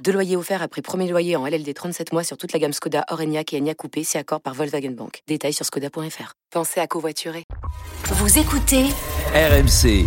Deux 0.00 0.12
loyers 0.12 0.36
offerts 0.36 0.62
après 0.62 0.82
premier 0.82 1.08
loyer 1.08 1.36
en 1.36 1.46
LLD 1.46 1.72
37 1.74 2.12
mois 2.12 2.24
sur 2.24 2.36
toute 2.36 2.52
la 2.52 2.58
gamme 2.58 2.72
Skoda, 2.72 3.04
Orenia 3.10 3.42
et 3.52 3.58
Enya 3.58 3.74
Coupé, 3.74 4.02
si 4.02 4.18
accord 4.18 4.40
par 4.40 4.54
Volkswagen 4.54 4.90
Bank. 4.90 5.22
Détails 5.28 5.52
sur 5.52 5.64
skoda.fr. 5.64 6.34
Pensez 6.50 6.80
à 6.80 6.86
covoiturer. 6.86 7.44
Vous 8.04 8.38
écoutez 8.38 8.86
RMC. 9.34 10.06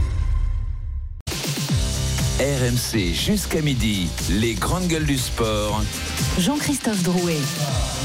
RMC 2.38 3.14
jusqu'à 3.14 3.62
midi, 3.62 4.10
les 4.30 4.56
grandes 4.56 4.88
gueules 4.88 5.06
du 5.06 5.18
sport. 5.18 5.82
Jean-Christophe 6.40 7.02
Drouet. 7.02 7.40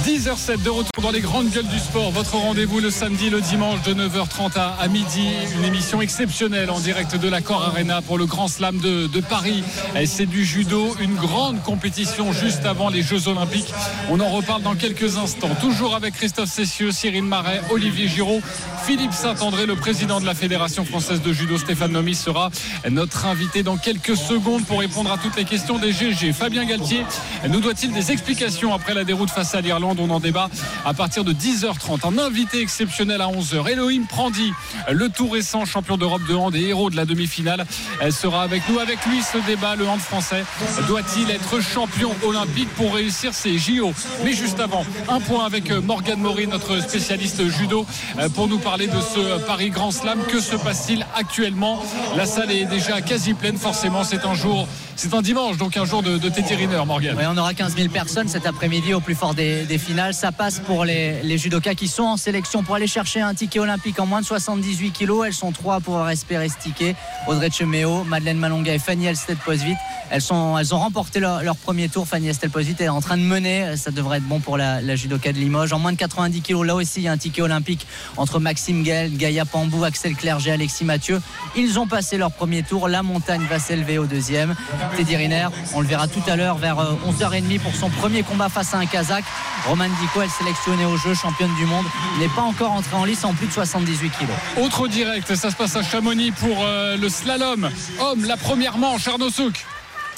10h07 0.06 0.62
de 0.62 0.70
retour 0.70 1.02
dans 1.02 1.10
les 1.10 1.20
grandes 1.20 1.50
gueules 1.50 1.66
du 1.66 1.78
sport. 1.78 2.10
Votre 2.12 2.36
rendez-vous 2.36 2.78
le 2.78 2.90
samedi, 2.90 3.28
le 3.28 3.40
dimanche 3.40 3.82
de 3.82 3.92
9h30 3.92 4.52
à, 4.56 4.88
midi. 4.88 5.28
Une 5.58 5.64
émission 5.64 6.00
exceptionnelle 6.00 6.70
en 6.70 6.78
direct 6.78 7.16
de 7.16 7.28
l'accord 7.28 7.62
Arena 7.62 8.00
pour 8.00 8.16
le 8.16 8.24
Grand 8.24 8.48
Slam 8.48 8.78
de, 8.78 9.20
Paris. 9.20 9.62
C'est 10.06 10.26
du 10.26 10.44
judo, 10.44 10.94
une 11.00 11.16
grande 11.16 11.60
compétition 11.62 12.32
juste 12.32 12.64
avant 12.64 12.88
les 12.88 13.02
Jeux 13.02 13.28
Olympiques. 13.28 13.74
On 14.10 14.20
en 14.20 14.30
reparle 14.30 14.62
dans 14.62 14.76
quelques 14.76 15.16
instants. 15.18 15.54
Toujours 15.60 15.94
avec 15.94 16.14
Christophe 16.14 16.50
Cessieux, 16.50 16.92
Cyril 16.92 17.24
Marais, 17.24 17.60
Olivier 17.70 18.08
Giraud, 18.08 18.40
Philippe 18.86 19.12
Saint-André, 19.12 19.66
le 19.66 19.76
président 19.76 20.20
de 20.20 20.26
la 20.26 20.34
Fédération 20.34 20.84
française 20.84 21.20
de 21.20 21.32
judo, 21.32 21.58
Stéphane 21.58 21.92
Nomis, 21.92 22.14
sera 22.14 22.50
notre 22.88 23.26
invité 23.26 23.62
dans 23.62 23.76
quelques 23.76 24.16
secondes 24.16 24.64
pour 24.64 24.78
répondre 24.78 25.12
à 25.12 25.18
toutes 25.18 25.36
les 25.36 25.44
questions 25.44 25.78
des 25.78 25.92
GG. 25.92 26.32
Fabien 26.32 26.64
Galtier 26.64 27.04
nous 27.48 27.60
doit-il 27.60 27.92
des 27.92 28.12
explications 28.20 28.74
après 28.74 28.92
la 28.92 29.04
déroute 29.04 29.30
face 29.30 29.54
à 29.54 29.62
l'Irlande 29.62 29.98
On 29.98 30.10
en 30.10 30.20
débat 30.20 30.50
à 30.84 30.92
partir 30.92 31.24
de 31.24 31.32
10h30. 31.32 32.06
Un 32.06 32.18
invité 32.18 32.60
exceptionnel 32.60 33.22
à 33.22 33.28
11h. 33.28 33.66
Elohim 33.66 34.04
Prandi, 34.06 34.52
le 34.90 35.08
tout 35.08 35.28
récent 35.28 35.64
champion 35.64 35.96
d'Europe 35.96 36.26
de 36.28 36.34
hand 36.34 36.54
et 36.54 36.60
héros 36.60 36.90
de 36.90 36.96
la 36.96 37.06
demi-finale, 37.06 37.64
elle 37.98 38.12
sera 38.12 38.42
avec 38.42 38.68
nous. 38.68 38.78
Avec 38.78 38.98
lui, 39.06 39.22
ce 39.22 39.38
débat, 39.46 39.74
le 39.74 39.88
hand 39.88 40.00
français 40.00 40.44
doit-il 40.86 41.30
être 41.30 41.60
champion 41.62 42.10
olympique 42.22 42.68
pour 42.74 42.94
réussir 42.94 43.32
ses 43.32 43.56
JO 43.56 43.94
Mais 44.22 44.34
juste 44.34 44.60
avant, 44.60 44.84
un 45.08 45.20
point 45.20 45.46
avec 45.46 45.70
Morgane 45.70 46.20
Maury, 46.20 46.46
notre 46.46 46.78
spécialiste 46.82 47.48
judo, 47.48 47.86
pour 48.34 48.48
nous 48.48 48.58
parler 48.58 48.86
de 48.86 49.00
ce 49.00 49.38
Paris 49.46 49.70
Grand 49.70 49.92
Slam. 49.92 50.18
Que 50.28 50.40
se 50.40 50.56
passe-t-il 50.56 51.06
actuellement? 51.16 51.82
La 52.16 52.26
salle 52.26 52.50
est 52.50 52.66
déjà 52.66 53.00
quasi 53.00 53.32
pleine, 53.32 53.56
forcément 53.56 54.04
c'est 54.04 54.26
un 54.26 54.34
jour, 54.34 54.68
c'est 55.00 55.14
un 55.14 55.22
dimanche, 55.22 55.56
donc 55.56 55.78
un 55.78 55.86
jour 55.86 56.02
de, 56.02 56.18
de 56.18 56.28
Teddy 56.28 56.54
Riner, 56.54 56.82
Morgan. 56.86 57.16
on 57.26 57.38
aura 57.38 57.54
15 57.54 57.74
000 57.74 57.88
personnes 57.88 58.28
cet 58.28 58.44
après-midi 58.44 58.92
au 58.92 59.00
plus 59.00 59.14
fort 59.14 59.32
des, 59.34 59.64
finales. 59.78 60.12
Ça 60.12 60.30
passe 60.30 60.58
pour 60.58 60.84
les, 60.84 61.38
judokas 61.38 61.74
qui 61.74 61.88
sont 61.88 62.02
en 62.02 62.18
sélection 62.18 62.62
pour 62.62 62.74
aller 62.74 62.86
chercher 62.86 63.22
un 63.22 63.32
ticket 63.32 63.60
olympique 63.60 63.98
en 63.98 64.04
moins 64.04 64.20
de 64.20 64.26
78 64.26 64.90
kilos. 64.90 65.26
Elles 65.26 65.32
sont 65.32 65.52
trois 65.52 65.80
pour 65.80 66.06
espérer 66.10 66.50
ce 66.50 66.58
ticket. 66.58 66.96
Audrey 67.26 67.50
Chemeo, 67.50 68.04
Madeleine 68.04 68.36
Malonga 68.36 68.74
et 68.74 68.78
Fanny 68.78 69.06
Elsted-Posvit. 69.06 69.76
Elles, 70.10 70.22
ont 70.32 70.56
remporté 70.72 71.18
leur, 71.18 71.56
premier 71.56 71.88
tour. 71.88 72.06
Fanny 72.06 72.28
Elsted-Posvit 72.28 72.76
est 72.80 72.88
en 72.88 73.00
train 73.00 73.16
de 73.16 73.22
mener. 73.22 73.78
Ça 73.78 73.90
devrait 73.90 74.18
être 74.18 74.28
bon 74.28 74.40
pour 74.40 74.58
la, 74.58 74.96
judoka 74.96 75.32
de 75.32 75.38
Limoges. 75.38 75.72
En 75.72 75.78
moins 75.78 75.92
de 75.92 75.98
90 75.98 76.42
kilos, 76.42 76.66
là 76.66 76.74
aussi, 76.74 77.00
il 77.00 77.04
y 77.04 77.08
a 77.08 77.12
un 77.12 77.16
ticket 77.16 77.40
olympique 77.40 77.86
entre 78.18 78.38
Maxime 78.38 78.82
Gaël, 78.82 79.16
Gaïa 79.16 79.46
Pambou, 79.46 79.82
Axel 79.82 80.14
Clerget, 80.14 80.50
Alexis 80.50 80.84
Mathieu. 80.84 81.22
Ils 81.56 81.78
ont 81.78 81.86
passé 81.86 82.18
leur 82.18 82.32
premier 82.32 82.62
tour. 82.62 82.86
La 82.86 83.02
montagne 83.02 83.46
va 83.48 83.58
s'élever 83.58 83.96
au 83.96 84.04
deuxième. 84.04 84.54
Teddy 84.96 85.16
Riner, 85.16 85.48
on 85.74 85.80
le 85.80 85.86
verra 85.86 86.08
tout 86.08 86.22
à 86.26 86.36
l'heure 86.36 86.58
vers 86.58 86.76
11h30 86.76 87.56
euh, 87.56 87.58
pour 87.62 87.74
son 87.74 87.88
premier 87.90 88.22
combat 88.22 88.48
face 88.48 88.74
à 88.74 88.78
un 88.78 88.86
Kazakh. 88.86 89.24
Roman 89.66 89.88
Diko, 90.00 90.22
elle 90.22 90.30
sélectionnée 90.30 90.84
au 90.84 90.96
jeu, 90.96 91.14
championne 91.14 91.54
du 91.56 91.66
monde, 91.66 91.84
n'est 92.18 92.28
pas 92.28 92.42
encore 92.42 92.72
entrée 92.72 92.96
en 92.96 93.04
lice 93.04 93.24
en 93.24 93.34
plus 93.34 93.46
de 93.46 93.52
78 93.52 94.10
kilos. 94.10 94.36
Autre 94.60 94.88
direct, 94.88 95.34
ça 95.34 95.50
se 95.50 95.56
passe 95.56 95.76
à 95.76 95.82
Chamonix 95.82 96.32
pour 96.32 96.64
euh, 96.64 96.96
le 96.96 97.08
slalom. 97.08 97.70
Homme, 98.00 98.24
la 98.24 98.36
première 98.36 98.78
manche, 98.78 99.06
Arnaud 99.08 99.30
Souk. 99.30 99.64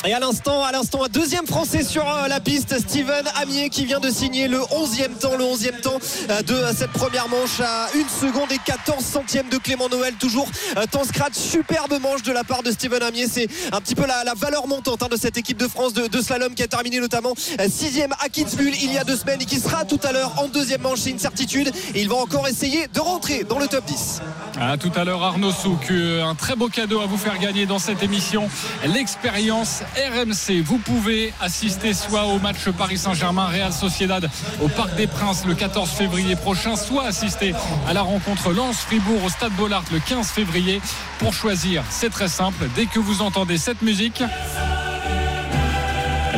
Et 0.04 0.12
à 0.12 0.18
l'instant, 0.18 0.64
à 0.64 0.72
l'instant, 0.72 1.04
un 1.04 1.08
deuxième 1.08 1.46
Français 1.46 1.84
sur 1.84 2.02
euh, 2.02 2.26
la 2.26 2.40
piste, 2.40 2.76
Steven 2.76 3.24
Amier 3.40 3.68
qui 3.68 3.84
vient 3.84 4.00
de 4.00 4.10
signer 4.10 4.48
le 4.48 4.58
11e 4.58 5.16
temps, 5.16 5.36
le 5.36 5.44
11e 5.44 5.80
temps 5.80 5.98
euh, 6.28 6.42
de 6.42 6.76
cette 6.76 6.90
première 6.90 7.28
manche 7.28 7.60
à 7.60 7.86
1 7.94 8.08
seconde 8.08 8.50
et 8.50 8.58
14 8.58 9.04
centièmes 9.04 9.48
de 9.48 9.58
Clément 9.58 9.88
Noël. 9.88 10.14
Toujours 10.14 10.48
euh, 10.76 10.86
temps 10.90 11.04
scratch, 11.04 11.34
superbe 11.34 12.00
manche 12.00 12.24
de 12.24 12.32
la 12.32 12.42
part 12.42 12.64
de 12.64 12.72
Steven 12.72 13.00
Amier. 13.00 13.28
C'est 13.30 13.46
un 13.70 13.80
petit 13.80 13.94
peu 13.94 14.04
la, 14.04 14.34
valeur 14.34 14.66
montante 14.66 15.04
hein, 15.04 15.08
de 15.08 15.16
cette 15.16 15.36
équipe 15.36 15.56
de 15.58 15.68
France 15.68 15.92
de, 15.92 16.20
slalom 16.20 16.52
qui 16.54 16.64
a 16.64 16.66
terminé 16.66 16.98
notamment 16.98 17.34
6 17.36 18.00
à 18.20 18.28
Kitzbühel 18.28 18.74
il 18.82 18.92
y 18.92 18.98
a 18.98 19.04
deux 19.04 19.16
semaines 19.16 19.40
et 19.40 19.44
qui 19.44 19.60
sera 19.60 19.84
tout 19.84 20.00
à 20.02 20.10
l'heure 20.10 20.32
en 20.38 20.48
deuxième 20.48 20.80
manche. 20.80 20.98
C'est 20.98 21.10
une 21.10 21.20
certitude 21.20 21.70
et 21.94 22.02
il 22.02 22.08
va 22.08 22.16
encore 22.16 22.48
essayer 22.48 22.88
de 22.88 22.98
rentrer 22.98 23.44
dans 23.44 23.60
le 23.60 23.68
top 23.68 23.84
10. 23.84 24.20
À 24.60 24.76
tout 24.76 24.90
à 24.96 25.04
l'heure, 25.04 25.22
Arnaud 25.22 25.52
Souk. 25.52 25.92
Un 25.92 26.34
très 26.34 26.56
beau 26.56 26.68
cadeau 26.68 27.00
à 27.00 27.06
vous 27.06 27.16
faire 27.16 27.38
gagner 27.38 27.66
dans 27.66 27.78
cette 27.78 28.02
émission. 28.02 28.48
L'expérience 28.84 29.82
RMC. 29.96 30.62
Vous 30.62 30.78
pouvez 30.78 31.32
assister 31.40 31.94
soit 31.94 32.24
au 32.24 32.38
match 32.38 32.68
Paris 32.76 32.98
Saint-Germain 32.98 33.46
Real 33.46 33.72
Sociedad 33.72 34.28
au 34.62 34.68
Parc 34.68 34.94
des 34.96 35.06
Princes 35.06 35.44
le 35.46 35.54
14 35.54 35.90
février 35.90 36.36
prochain, 36.36 36.76
soit 36.76 37.04
assister 37.04 37.54
à 37.86 37.92
la 37.92 38.02
rencontre 38.02 38.52
Lens-Fribourg 38.52 39.24
au 39.24 39.28
Stade 39.28 39.52
Bollard 39.52 39.84
le 39.92 39.98
15 40.00 40.28
février. 40.28 40.80
Pour 41.18 41.34
choisir, 41.34 41.82
c'est 41.90 42.10
très 42.10 42.28
simple. 42.28 42.68
Dès 42.76 42.86
que 42.86 42.98
vous 42.98 43.22
entendez 43.22 43.58
cette 43.58 43.82
musique, 43.82 44.22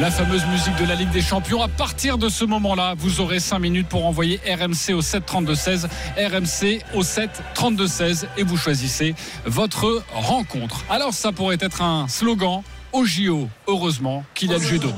la 0.01 0.11
fameuse 0.11 0.45
musique 0.47 0.75
de 0.77 0.87
la 0.87 0.97
Ligue 0.97 1.11
des 1.11 1.23
Champions. 1.23 1.63
À 1.63 1.69
partir 1.69 2.19
de 2.19 2.29
ce 2.29 2.45
moment-là, 2.45 2.95
vous 2.99 3.21
aurez 3.21 3.39
5 3.39 3.59
minutes 3.61 3.89
pour 3.89 4.07
envoyer 4.07 4.41
RMC 4.45 4.93
au 4.93 5.03
7 5.03 5.25
32 5.25 5.55
16, 5.55 5.89
RMC 6.17 6.81
au 6.95 7.03
7 7.03 7.31
32 7.55 7.87
16 7.87 8.29
et 8.37 8.43
vous 8.43 8.57
choisissez 8.57 9.15
votre 9.47 10.03
rencontre. 10.13 10.85
Alors 10.91 11.15
ça 11.15 11.31
pourrait 11.31 11.59
être 11.61 11.81
un 11.81 12.09
slogan 12.09 12.63
au 12.95 13.05
JO. 13.05 13.49
Heureusement 13.67 14.25
qu'il 14.35 14.53
a 14.53 14.59
le 14.59 14.65
judo. 14.65 14.91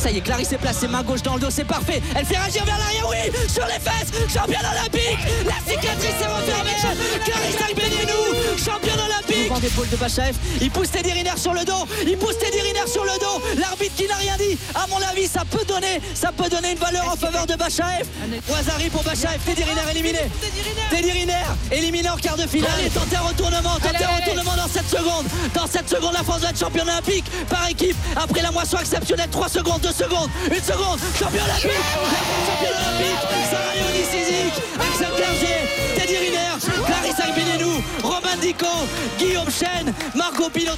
Ça 0.00 0.10
y 0.10 0.18
est, 0.18 0.20
Clarisse 0.20 0.52
est 0.52 0.58
placée, 0.58 0.88
main 0.88 1.02
gauche 1.02 1.22
dans 1.22 1.34
le 1.34 1.40
dos, 1.40 1.50
c'est 1.50 1.64
parfait. 1.64 2.02
Elle 2.16 2.24
fait 2.24 2.36
réagir 2.36 2.64
vers 2.64 2.78
l'arrière, 2.78 3.06
oui, 3.08 3.32
sur 3.48 3.64
les 3.66 3.78
fesses, 3.78 4.10
championne 4.32 4.66
olympique. 4.72 5.18
La 5.46 5.72
cicatrice 5.72 6.20
est 6.20 6.26
refermée. 6.26 6.70
Clarisse 7.24 7.56
nous 8.06 8.58
championne 8.58 8.98
olympique. 8.98 9.42
Mouvement 9.42 9.60
d'épaule 9.60 9.88
de 9.88 9.96
Bachaef. 9.96 10.36
Il 10.60 10.70
pousse 10.70 10.90
Teddy 10.90 11.12
Riner 11.12 11.36
sur 11.36 11.54
le 11.54 11.64
dos. 11.64 11.86
Il 12.06 12.16
pousse 12.16 12.38
Teddy 12.38 12.60
Riner 12.60 12.86
sur 12.86 13.04
le 13.04 13.18
dos. 13.18 13.42
L'arbitre 13.60 13.94
qui 13.96 14.06
n'a 14.06 14.16
rien 14.16 14.36
dit. 14.36 14.58
À 14.74 14.86
mon 14.88 15.00
avis, 15.02 15.26
ça 15.26 15.42
peut 15.48 15.64
donner, 15.66 16.00
ça 16.14 16.32
peut 16.32 16.48
donner 16.48 16.72
une 16.72 16.78
valeur 16.78 17.08
en 17.12 17.16
faveur 17.16 17.46
de 17.46 17.54
Bachaef. 17.54 18.06
Wazari 18.48 18.90
pour 18.90 19.02
Bachaef. 19.02 19.38
Teddy 19.44 19.62
Riner 19.62 19.90
éliminé. 19.90 20.20
Teddy 20.90 21.10
Riner 21.12 21.44
éliminé 21.70 22.10
en 22.10 22.16
quart 22.16 22.36
de 22.36 22.46
finale. 22.46 22.70
Allez, 22.78 22.90
tentez 22.90 23.16
un 23.16 23.20
retournement, 23.20 23.78
tentez 23.80 24.04
un 24.04 24.16
retournement 24.16 24.56
dans 24.56 24.68
cette 24.68 24.88
seconde. 24.88 25.26
Dans 25.54 25.66
cette 25.66 25.88
seconde, 25.88 26.14
la 26.14 26.22
France 26.22 26.40
va 26.40 26.50
être 26.50 26.58
championne 26.58 26.88
olympique 26.88 27.24
par 27.48 27.68
équipe 27.68 27.83
après 28.16 28.42
la 28.42 28.50
moisson 28.50 28.78
exceptionnelle 28.78 29.30
3 29.30 29.48
secondes 29.48 29.80
2 29.80 29.92
secondes 29.92 30.30
1 30.50 30.54
seconde. 30.62 30.98
Champion 31.18 31.42
olympique. 31.44 31.70
Champion 32.46 32.70
olympique. 32.70 33.24
Sarah 33.50 33.74
Sizik 34.10 34.62
Axel 34.80 35.08
Clerget 35.16 35.96
Teddy 35.96 36.16
Riner. 36.16 36.84
Clarissa 36.86 37.24
Agbenenou 37.24 37.82
Romain 38.02 38.36
Dico. 38.40 38.66
Guillaume 39.18 39.50
Chen. 39.50 39.92
Marco 40.14 40.48
Pilot 40.50 40.76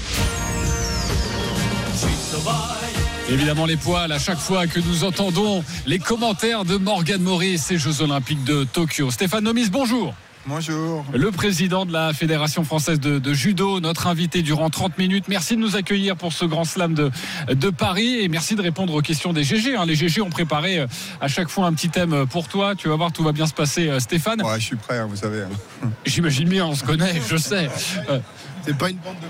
Évidemment 3.29 3.67
les 3.67 3.77
poils 3.77 4.13
à 4.13 4.19
chaque 4.19 4.39
fois 4.39 4.67
que 4.67 4.79
nous 4.79 5.05
entendons 5.05 5.65
les 5.87 5.99
commentaires 5.99 6.65
de 6.65 6.77
Morgan 6.77 7.21
Maurice 7.21 7.65
ces 7.65 7.79
Jeux 7.79 8.03
Olympiques 8.03 8.45
de 8.45 8.65
Tokyo. 8.65 9.11
Stéphane 9.11 9.45
Nomis, 9.45 9.69
bonjour. 9.69 10.15
Bonjour. 10.49 11.05
Le 11.13 11.33
président 11.33 11.85
de 11.85 11.93
la 11.93 12.13
Fédération 12.13 12.63
française 12.63 13.01
de, 13.01 13.33
judo, 13.33 13.81
notre 13.81 14.07
invité 14.07 14.43
durant 14.43 14.71
30 14.71 14.97
minutes. 14.97 15.25
Merci 15.27 15.57
de 15.57 15.61
nous 15.61 15.75
accueillir 15.75 16.17
pour 16.17 16.33
ce 16.33 16.45
grand 16.45 16.65
slam 16.65 16.95
de, 16.95 17.11
de 17.49 17.71
Paris 17.71 18.21
et 18.21 18.29
merci 18.29 18.55
de 18.55 18.63
répondre 18.63 18.95
aux 18.95 19.01
questions 19.01 19.33
des 19.33 19.43
GG. 19.43 19.75
Hein. 19.75 19.87
Les 19.87 19.97
GG 19.97 20.21
ont 20.21 20.31
préparé 20.31 20.79
euh, 20.79 20.87
à 21.21 21.27
chaque 21.27 21.49
fois 21.49 21.67
un 21.67 21.73
petit 21.73 21.89
thème 21.89 22.27
pour 22.27 22.47
toi. 22.47 22.77
Tu 22.77 22.89
vas 22.89 22.95
voir, 22.95 23.11
tout 23.11 23.25
va 23.25 23.33
bien 23.33 23.47
se 23.47 23.55
passer, 23.55 23.89
euh, 23.89 23.99
Stéphane. 23.99 24.41
Ouais, 24.43 24.61
je 24.61 24.65
suis 24.65 24.77
prêt, 24.77 24.99
hein, 24.99 25.07
vous 25.11 25.17
savez. 25.17 25.43
Hein. 25.43 25.91
J'imagine 26.05 26.49
bien, 26.49 26.65
on 26.67 26.77
se 26.77 26.85
connaît, 26.85 27.21
je 27.29 27.37
sais. 27.37 27.69
C'est 28.65 28.79
pas 28.79 28.91
une 28.91 28.99
bande 28.99 29.17
de 29.17 29.27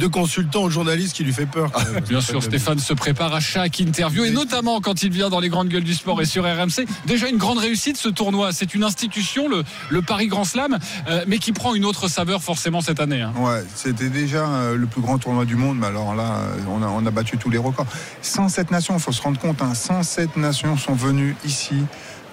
de 0.00 0.06
consultant 0.06 0.62
au 0.62 0.70
journaliste 0.70 1.14
qui 1.14 1.24
lui 1.24 1.32
fait 1.32 1.46
peur. 1.46 1.70
Bien 2.08 2.22
sûr, 2.22 2.42
Stéphane 2.42 2.78
se 2.78 2.94
prépare 2.94 3.34
à 3.34 3.40
chaque 3.40 3.78
interview 3.80 4.24
et 4.24 4.30
notamment 4.30 4.80
quand 4.80 5.02
il 5.02 5.10
vient 5.10 5.28
dans 5.28 5.40
les 5.40 5.50
grandes 5.50 5.68
gueules 5.68 5.84
du 5.84 5.94
sport 5.94 6.20
et 6.22 6.24
sur 6.24 6.44
RMC. 6.44 6.86
Déjà 7.06 7.28
une 7.28 7.36
grande 7.36 7.58
réussite 7.58 7.98
ce 7.98 8.08
tournoi. 8.08 8.52
C'est 8.52 8.74
une 8.74 8.82
institution, 8.82 9.46
le, 9.90 10.02
Paris 10.02 10.28
Grand 10.28 10.44
Slam, 10.44 10.78
euh, 11.08 11.24
mais 11.28 11.38
qui 11.38 11.52
prend 11.52 11.74
une 11.74 11.84
autre 11.84 12.08
saveur 12.08 12.42
forcément 12.42 12.80
cette 12.80 12.98
année. 12.98 13.20
Hein. 13.20 13.34
Ouais, 13.36 13.62
c'était 13.74 14.08
déjà 14.08 14.48
euh, 14.48 14.74
le 14.74 14.86
plus 14.86 15.02
grand 15.02 15.18
tournoi 15.18 15.44
du 15.44 15.56
monde, 15.56 15.76
mais 15.78 15.88
alors 15.88 16.14
là, 16.14 16.38
euh, 16.38 16.58
on 16.70 16.82
a, 16.82 16.86
on 16.86 17.04
a 17.04 17.10
battu 17.10 17.36
tous 17.36 17.50
les 17.50 17.58
records. 17.58 17.86
107 18.22 18.70
nations, 18.70 18.94
il 18.94 19.00
faut 19.00 19.12
se 19.12 19.20
rendre 19.20 19.38
compte, 19.38 19.58
107 19.74 20.30
hein. 20.34 20.40
nations 20.40 20.78
sont 20.78 20.94
venues 20.94 21.36
ici 21.44 21.76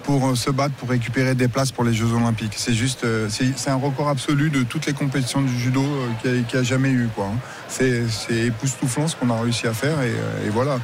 pour 0.08 0.34
se 0.38 0.50
battre 0.50 0.74
pour 0.76 0.88
récupérer 0.88 1.34
des 1.34 1.48
places 1.48 1.70
pour 1.70 1.84
les 1.84 1.92
Jeux 1.92 2.10
Olympiques. 2.14 2.54
C'est 2.56 2.72
juste, 2.72 3.04
c'est 3.28 3.68
un 3.68 3.74
record 3.76 4.08
absolu 4.08 4.48
de 4.48 4.62
toutes 4.62 4.86
les 4.86 4.94
compétitions 4.94 5.42
du 5.42 5.54
judo 5.54 5.84
qu'il 6.22 6.32
n'y 6.32 6.46
a, 6.54 6.62
jamais 6.62 6.88
eu. 6.88 7.10
Quoi. 7.14 7.26
Hein. 7.26 7.38
C'est 7.68 8.46
époustouflant 8.46 9.06
ce 9.06 9.16
qu'on 9.16 9.28
a 9.28 9.38
réussi 9.38 9.66
à 9.66 9.74
faire 9.74 10.00
et, 10.00 10.14
et 10.46 10.48
voilà. 10.48 10.78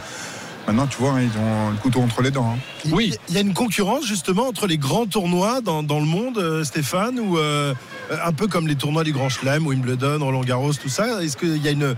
Maintenant, 0.66 0.86
tu 0.86 0.98
vois, 0.98 1.14
ils 1.20 1.38
ont 1.38 1.70
le 1.70 1.76
couteau 1.76 2.00
entre 2.00 2.20
les 2.20 2.30
dents. 2.30 2.54
Hein. 2.54 2.88
Oui. 2.90 3.14
Il 3.28 3.34
y 3.34 3.38
a 3.38 3.40
une 3.40 3.54
concurrence 3.54 4.06
justement 4.06 4.46
entre 4.48 4.66
les 4.66 4.78
grands 4.78 5.06
tournois 5.06 5.62
dans, 5.62 5.80
le 5.80 6.06
monde, 6.06 6.38
euh, 6.38 6.64
Stéphane, 6.64 7.18
ou 7.18 7.38
euh, 7.38 7.74
un 8.10 8.32
peu 8.32 8.46
comme 8.46 8.66
les 8.66 8.74
tournois 8.74 9.04
du 9.04 9.12
Grand 9.12 9.30
Chelem, 9.30 9.66
Wimbledon, 9.66 10.18
Roland 10.20 10.42
Garros, 10.42 10.74
tout 10.74 10.88
ça. 10.90 11.22
Est-ce 11.22 11.36
qu'il 11.36 11.62
y 11.62 11.68
a 11.68 11.70
une 11.70 11.94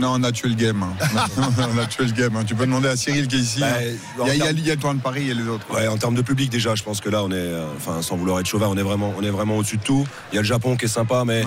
non, 0.00 0.14
on 0.16 0.22
a 0.22 0.32
tué 0.32 0.48
le 0.48 0.54
game. 0.54 0.82
Hein. 0.82 0.94
on 1.74 1.78
a 1.78 1.86
tué 1.86 2.04
le 2.04 2.12
game. 2.12 2.36
Hein. 2.36 2.44
Tu 2.46 2.54
peux 2.54 2.66
demander 2.66 2.88
à 2.88 2.96
Cyril 2.96 3.26
qui 3.28 3.36
est 3.36 3.40
ici. 3.40 3.60
Bah, 3.60 4.28
il, 4.32 4.38
y 4.38 4.42
a, 4.42 4.52
le 4.52 4.76
tournoi 4.76 4.94
de 4.94 5.02
Paris 5.02 5.30
et 5.30 5.34
les 5.34 5.46
autres. 5.46 5.66
Ouais, 5.72 5.86
en 5.88 5.96
termes 5.96 6.14
de 6.14 6.22
public 6.22 6.50
déjà, 6.50 6.74
je 6.74 6.82
pense 6.82 7.00
que 7.00 7.08
là, 7.08 7.22
on 7.24 7.30
est, 7.30 7.34
euh, 7.34 7.66
enfin, 7.76 8.02
sans 8.02 8.16
vouloir 8.16 8.40
être 8.40 8.46
chauvin, 8.46 8.68
on 8.68 8.76
est 8.76 8.82
vraiment, 8.82 9.14
on 9.16 9.22
est 9.22 9.30
vraiment 9.30 9.56
au-dessus 9.56 9.76
de 9.76 9.82
tout. 9.82 10.06
Il 10.32 10.36
y 10.36 10.38
a 10.38 10.42
le 10.42 10.46
Japon 10.46 10.76
qui 10.76 10.86
est 10.86 10.88
sympa, 10.88 11.24
mais 11.26 11.44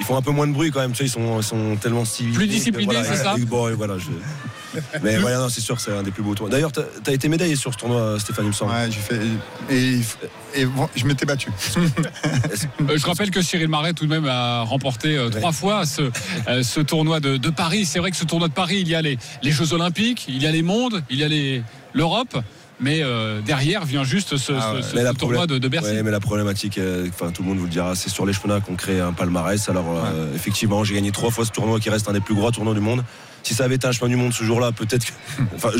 ils 0.00 0.06
font 0.06 0.16
un 0.16 0.22
peu 0.22 0.30
moins 0.30 0.46
de 0.46 0.52
bruit 0.52 0.70
quand 0.70 0.80
même. 0.80 0.92
Tu 0.92 0.98
sais, 0.98 1.04
ils 1.04 1.10
sont, 1.10 1.42
sont 1.42 1.76
tellement 1.76 2.04
civilisés. 2.04 2.38
Plus 2.38 2.48
disciplinés, 2.48 3.02
c'est 3.04 3.16
ça. 3.16 3.36
voilà, 3.76 3.94
Mais 5.02 5.16
voilà, 5.16 5.48
c'est 5.50 5.60
sûr, 5.60 5.80
c'est 5.80 5.92
un 5.92 6.02
des 6.02 6.10
plus 6.10 6.22
beaux 6.22 6.34
tournois. 6.34 6.50
D'ailleurs, 6.50 6.72
tu 6.72 6.80
as, 6.80 7.12
été 7.12 7.28
médaillé 7.28 7.56
sur 7.56 7.72
ce 7.72 7.78
tournoi, 7.78 8.18
Stéphane, 8.18 8.44
il 8.46 8.48
me 8.48 8.52
semble. 8.52 8.72
Ouais, 8.72 8.90
j'ai 8.90 9.00
fait. 9.00 9.20
Et, 9.70 10.66
je 10.94 11.04
m'étais 11.04 11.26
battu. 11.26 11.50
Euh, 12.88 12.96
je 12.96 13.06
rappelle 13.06 13.30
que 13.30 13.42
Cyril 13.42 13.68
Marais, 13.68 13.92
tout 13.92 14.04
de 14.04 14.10
même, 14.10 14.26
a 14.26 14.62
remporté 14.62 15.16
euh, 15.16 15.28
trois 15.30 15.52
fois 15.52 15.84
ce, 15.84 16.10
euh, 16.48 16.62
ce 16.62 16.80
tournoi 16.80 17.20
de, 17.20 17.50
Paris. 17.50 17.84
C'est 17.84 17.98
vrai 17.98 18.10
que 18.10 18.16
ce 18.16 18.24
tournoi 18.24 18.48
de 18.48 18.52
Paris, 18.52 18.78
il 18.80 18.88
y 18.88 18.94
a 18.94 19.02
les, 19.02 19.18
les 19.42 19.50
Jeux 19.50 19.72
Olympiques, 19.72 20.26
il 20.28 20.42
y 20.42 20.46
a 20.46 20.50
les 20.50 20.62
mondes, 20.62 21.02
il 21.10 21.18
y 21.18 21.24
a 21.24 21.62
l'Europe 21.92 22.38
mais 22.80 23.02
derrière 23.44 23.84
vient 23.84 24.04
juste 24.04 24.36
ce, 24.36 24.52
ah 24.52 25.14
tournoi 25.14 25.46
de, 25.46 25.68
Bercy. 25.68 25.90
mais 26.04 26.10
la 26.10 26.20
problématique, 26.20 26.78
enfin 27.08 27.30
tout 27.30 27.42
le 27.42 27.48
monde 27.48 27.58
vous 27.58 27.64
le 27.64 27.70
dira, 27.70 27.94
c'est 27.94 28.10
sur 28.10 28.26
les 28.26 28.32
chemins 28.32 28.60
qu'on 28.60 28.76
crée 28.76 29.00
un 29.00 29.12
palmarès. 29.12 29.68
Alors 29.68 30.06
effectivement, 30.34 30.84
j'ai 30.84 30.94
gagné 30.94 31.10
trois 31.10 31.30
fois 31.30 31.44
ce 31.44 31.50
tournoi 31.50 31.80
qui 31.80 31.90
reste 31.90 32.08
un 32.08 32.12
des 32.12 32.20
plus 32.20 32.34
gros 32.34 32.50
tournois 32.50 32.74
du 32.74 32.80
monde 32.80 33.02
si 33.42 33.54
ça 33.54 33.64
avait 33.64 33.76
été 33.76 33.86
un 33.86 33.92
chemin 33.92 34.10
du 34.10 34.16
monde 34.16 34.32
ce 34.32 34.44
jour-là, 34.44 34.72
peut-être 34.72 35.06
que. 35.06 35.12
Enfin, 35.54 35.70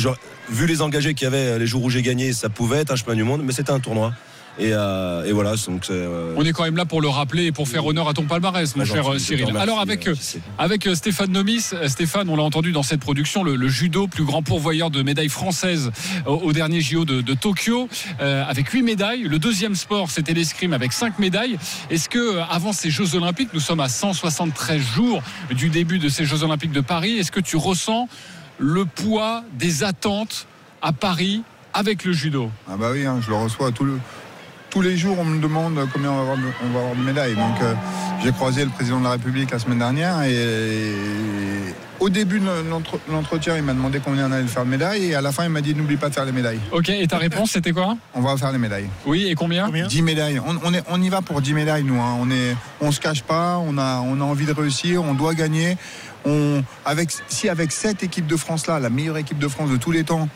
vu 0.48 0.66
les 0.66 0.80
engagés 0.80 1.14
qu'il 1.14 1.24
y 1.24 1.28
avait 1.28 1.58
les 1.58 1.66
jours 1.66 1.84
où 1.84 1.90
j'ai 1.90 2.02
gagné, 2.02 2.32
ça 2.32 2.48
pouvait 2.48 2.78
être 2.78 2.90
un 2.90 2.96
chemin 2.96 3.14
du 3.14 3.24
monde, 3.24 3.42
mais 3.44 3.52
c'était 3.52 3.72
un 3.72 3.80
tournoi. 3.80 4.12
Euh, 4.60 5.24
et, 5.24 5.32
voilà. 5.32 5.54
Donc 5.66 5.86
euh, 5.90 6.34
On 6.36 6.44
est 6.44 6.52
quand 6.52 6.64
même 6.64 6.76
là 6.76 6.84
pour 6.84 7.00
le 7.00 7.08
rappeler 7.08 7.46
et 7.46 7.52
pour 7.52 7.68
faire 7.68 7.86
honneur 7.86 8.08
à 8.08 8.14
ton 8.14 8.24
palmarès, 8.24 8.74
mon 8.76 8.84
cher 8.84 9.12
euh, 9.12 9.18
Cyril. 9.18 9.56
Alors 9.56 9.80
avec, 9.80 10.08
avec 10.58 10.88
Stéphane 10.94 11.30
Nomis, 11.30 11.70
Stéphane, 11.86 12.28
on 12.28 12.36
l'a 12.36 12.42
entendu 12.42 12.72
dans 12.72 12.82
cette 12.82 13.00
production, 13.00 13.44
le, 13.44 13.68
judo, 13.68 14.08
plus 14.08 14.24
grand 14.24 14.42
pourvoyeur 14.42 14.90
de 14.90 15.02
médailles 15.02 15.28
françaises 15.28 15.90
au, 16.26 16.52
dernier 16.52 16.80
JO 16.80 17.04
de, 17.04 17.34
Tokyo, 17.34 17.88
avec 18.18 18.68
8 18.68 18.82
médailles. 18.82 19.22
Le 19.22 19.38
deuxième 19.38 19.74
sport, 19.74 20.10
c'était 20.10 20.34
l'escrime 20.34 20.72
avec 20.72 20.92
5 20.92 21.18
médailles. 21.18 21.58
Est-ce 21.90 22.08
que 22.08 22.40
avant 22.50 22.72
ces 22.72 22.90
Jeux 22.90 23.14
Olympiques, 23.14 23.50
nous 23.52 23.60
sommes 23.60 23.80
à 23.80 23.88
173 23.88 24.80
jours 24.80 25.22
du 25.50 25.68
début 25.68 25.98
de 25.98 26.08
ces 26.08 26.24
Jeux 26.24 26.42
Olympiques 26.42 26.72
de 26.72 26.80
Paris, 26.80 27.18
est-ce 27.18 27.32
que 27.32 27.40
tu 27.40 27.56
ressens 27.56 28.08
le 28.58 28.84
poids 28.84 29.44
des 29.54 29.84
attentes 29.84 30.46
à 30.82 30.92
Paris 30.92 31.42
avec 31.74 32.04
le 32.04 32.12
judo? 32.12 32.50
Ah 32.68 32.76
bah 32.76 32.90
oui, 32.92 33.06
hein, 33.06 33.20
je 33.22 33.30
le 33.30 33.36
reçois 33.36 33.70
tout 33.72 33.84
le 33.84 33.98
tous 34.70 34.82
les 34.82 34.96
jours, 34.96 35.16
on 35.18 35.24
me 35.24 35.40
demande 35.40 35.78
combien 35.92 36.10
on 36.10 36.16
va 36.16 36.20
avoir 36.22 36.36
de, 36.36 36.42
on 36.64 36.72
va 36.72 36.80
avoir 36.80 36.94
de 36.94 37.02
médailles. 37.02 37.34
Donc, 37.34 37.60
euh, 37.62 37.74
j'ai 38.22 38.32
croisé 38.32 38.64
le 38.64 38.70
président 38.70 38.98
de 38.98 39.04
la 39.04 39.12
République 39.12 39.50
la 39.50 39.58
semaine 39.58 39.78
dernière 39.78 40.22
et, 40.22 40.92
au 42.00 42.10
début 42.10 42.38
de 42.38 42.46
l'entretien, 43.10 43.56
il 43.56 43.62
m'a 43.64 43.72
demandé 43.72 44.00
combien 44.04 44.28
on 44.28 44.32
allait 44.32 44.46
faire 44.46 44.64
de 44.64 44.70
médailles 44.70 45.06
et 45.06 45.14
à 45.16 45.20
la 45.20 45.32
fin, 45.32 45.44
il 45.44 45.50
m'a 45.50 45.60
dit 45.60 45.74
n'oublie 45.74 45.96
pas 45.96 46.08
de 46.08 46.14
faire 46.14 46.24
les 46.24 46.32
médailles. 46.32 46.60
Ok, 46.70 46.90
et 46.90 47.06
ta 47.08 47.18
réponse, 47.18 47.52
c'était 47.52 47.72
quoi? 47.72 47.96
On 48.14 48.20
va 48.20 48.36
faire 48.36 48.52
les 48.52 48.58
médailles. 48.58 48.88
Oui, 49.04 49.26
et 49.26 49.34
combien, 49.34 49.68
10 49.68 50.02
médailles. 50.02 50.40
On, 50.46 50.72
est, 50.74 50.84
on, 50.88 51.02
y 51.02 51.08
va 51.08 51.22
pour 51.22 51.40
10 51.40 51.54
médailles, 51.54 51.82
nous. 51.82 52.00
Hein. 52.00 52.16
On 52.20 52.30
est, 52.30 52.56
on 52.80 52.92
se 52.92 53.00
cache 53.00 53.22
pas, 53.22 53.58
on 53.58 53.78
a, 53.78 54.00
on 54.00 54.20
a 54.20 54.24
envie 54.24 54.46
de 54.46 54.52
réussir, 54.52 55.02
on 55.02 55.14
doit 55.14 55.34
gagner. 55.34 55.76
On, 56.24 56.62
avec, 56.84 57.10
si 57.28 57.48
avec 57.48 57.72
cette 57.72 58.04
équipe 58.04 58.26
de 58.26 58.36
France-là, 58.36 58.78
la 58.78 58.90
meilleure 58.90 59.16
équipe 59.16 59.38
de 59.38 59.48
France 59.48 59.70
de 59.70 59.76
tous 59.76 59.90
les 59.90 60.04
temps, 60.04 60.28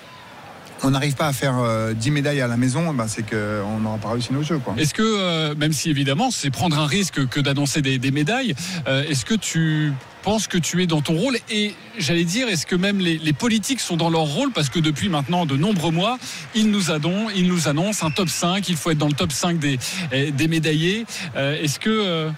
on 0.83 0.91
n'arrive 0.91 1.15
pas 1.15 1.29
à 1.29 1.33
faire 1.33 1.55
10 1.95 2.09
euh, 2.09 2.13
médailles 2.13 2.41
à 2.41 2.49
la 2.49 2.57
maison, 2.57 2.93
ben 2.93 3.07
c'est 3.09 3.23
qu'on 3.23 3.79
n'aura 3.81 3.99
pas 3.99 4.11
réussi 4.11 4.33
nos 4.33 4.43
jeux. 4.43 4.61
Est-ce 4.77 4.95
que, 4.95 5.03
euh, 5.03 5.55
même 5.55 5.73
si 5.73 5.91
évidemment 5.91 6.31
c'est 6.31 6.51
prendre 6.51 6.79
un 6.79 6.87
risque 6.87 7.27
que 7.29 7.41
d'annoncer 7.41 7.83
des, 7.83 8.11
médailles, 8.11 8.55
euh, 8.89 9.05
est-ce 9.09 9.25
que 9.25 9.35
tu 9.35 9.93
penses 10.23 10.47
que 10.47 10.59
tu 10.59 10.83
es 10.83 10.87
dans 10.87 11.01
ton 11.01 11.15
rôle? 11.15 11.37
Et 11.51 11.75
j'allais 11.99 12.25
dire 12.25 12.49
est-ce 12.49 12.67
que 12.67 12.77
même 12.77 12.99
les, 12.99 13.33
politiques 13.33 13.81
sont 13.81 13.97
dans 13.97 14.11
leur 14.11 14.23
rôle? 14.23 14.51
Parce 14.53 14.69
que 14.69 14.79
depuis 14.79 15.09
maintenant 15.09 15.47
de 15.47 15.57
nombreux 15.57 15.93
mois 15.93 16.19
ils 16.55 16.71
nous, 16.71 16.83
ils 17.35 17.47
nous 17.47 17.69
annoncent 17.69 18.07
un 18.07 18.11
top 18.11 18.29
5 18.29 18.69
il 18.69 18.77
faut 18.77 18.91
être 18.91 18.99
dans 18.99 19.09
le 19.09 19.15
top 19.15 19.33
5 19.33 19.59
des, 19.59 19.79
des 20.33 20.49
médaillés. 20.49 21.07
Est-ce 21.37 21.79
que 21.79 22.31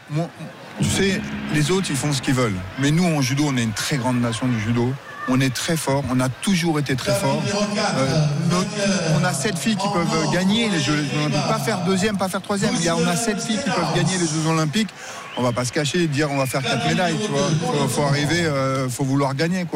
tu 0.81 0.88
sais 0.88 1.20
les 1.55 1.70
autres 1.70 1.87
ils 1.91 1.96
font 1.96 2.12
ce 2.12 2.23
qu'ils 2.23 2.35
veulent. 2.35 2.58
Mais 2.79 2.91
nous 2.91 3.05
en 3.05 3.20
judo 3.20 3.44
on 3.46 3.56
est 3.56 3.62
une 3.62 3.73
très 3.73 3.96
grande 3.96 4.20
nation 4.20 4.46
du 4.46 4.58
judo 4.61 4.93
on 5.28 5.40
est 5.40 5.54
très 5.54 5.76
fort, 5.76 6.04
on 6.10 6.20
a 6.20 6.28
toujours 6.28 6.78
été 6.78 6.96
très 6.96 7.12
fort. 7.12 7.42
Euh, 7.96 8.24
on 9.20 9.24
a 9.24 9.32
sept 9.32 9.58
filles 9.58 9.76
qui 9.76 9.88
peuvent 9.88 10.32
gagner 10.32 10.68
les 10.68 10.80
Jeux 10.80 11.04
Olympiques, 11.16 11.46
pas 11.48 11.58
faire 11.58 11.84
deuxième, 11.84 12.16
pas 12.16 12.28
faire 12.28 12.42
troisième. 12.42 12.72
Il 12.74 12.84
y 12.84 12.88
a, 12.88 12.96
on 12.96 13.06
a 13.06 13.16
sept 13.16 13.40
filles 13.40 13.58
qui 13.58 13.70
peuvent 13.70 13.94
gagner 13.94 14.18
les 14.18 14.26
Jeux 14.26 14.48
Olympiques. 14.48 14.90
On 15.36 15.42
va 15.42 15.50
pas 15.50 15.64
se 15.64 15.72
cacher 15.72 16.04
et 16.04 16.06
dire 16.06 16.30
on 16.30 16.36
va 16.36 16.46
faire 16.46 16.62
quatre 16.62 16.86
médailles, 16.86 17.16
tu. 17.20 17.28
Faut, 17.88 18.02
arriver, 18.02 18.44
euh, 18.44 18.88
faut 18.88 19.02
vouloir 19.02 19.34
gagner. 19.34 19.66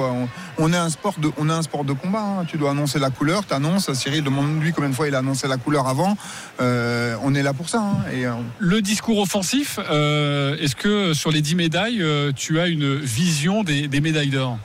On, 0.57 0.73
est 0.73 0.77
un 0.77 0.89
sport 0.89 1.15
de, 1.19 1.93
combat. 1.93 2.21
Hein. 2.21 2.45
Tu 2.47 2.59
dois 2.59 2.71
annoncer 2.71 3.01
la 3.01 3.11
couleur, 3.11 3.45
tu 3.45 3.55
annonces. 3.55 3.93
Cyril 3.93 4.23
demande-lui 4.23 4.73
combien 4.73 4.91
de 4.91 4.95
fois 4.95 5.09
il 5.09 5.15
a 5.17 5.19
annoncé 5.19 5.49
la 5.49 5.57
couleur 5.57 5.89
avant. 5.89 6.17
Euh, 6.61 7.17
on 7.25 7.35
est 7.35 7.43
là 7.43 7.55
pour 7.55 7.69
ça. 7.69 7.81
Hein. 7.81 8.05
Et, 8.13 8.25
Le 8.61 8.83
discours 8.83 9.19
offensif, 9.19 9.81
est-ce 9.81 10.77
que 10.77 11.13
sur 11.13 11.33
les 11.33 11.41
dix 11.41 11.57
médailles, 11.57 12.05
tu 12.37 12.61
as 12.61 12.69
une 12.69 12.97
vision 12.97 13.65
des 13.65 14.01
médailles 14.01 14.31
d'or? 14.31 14.59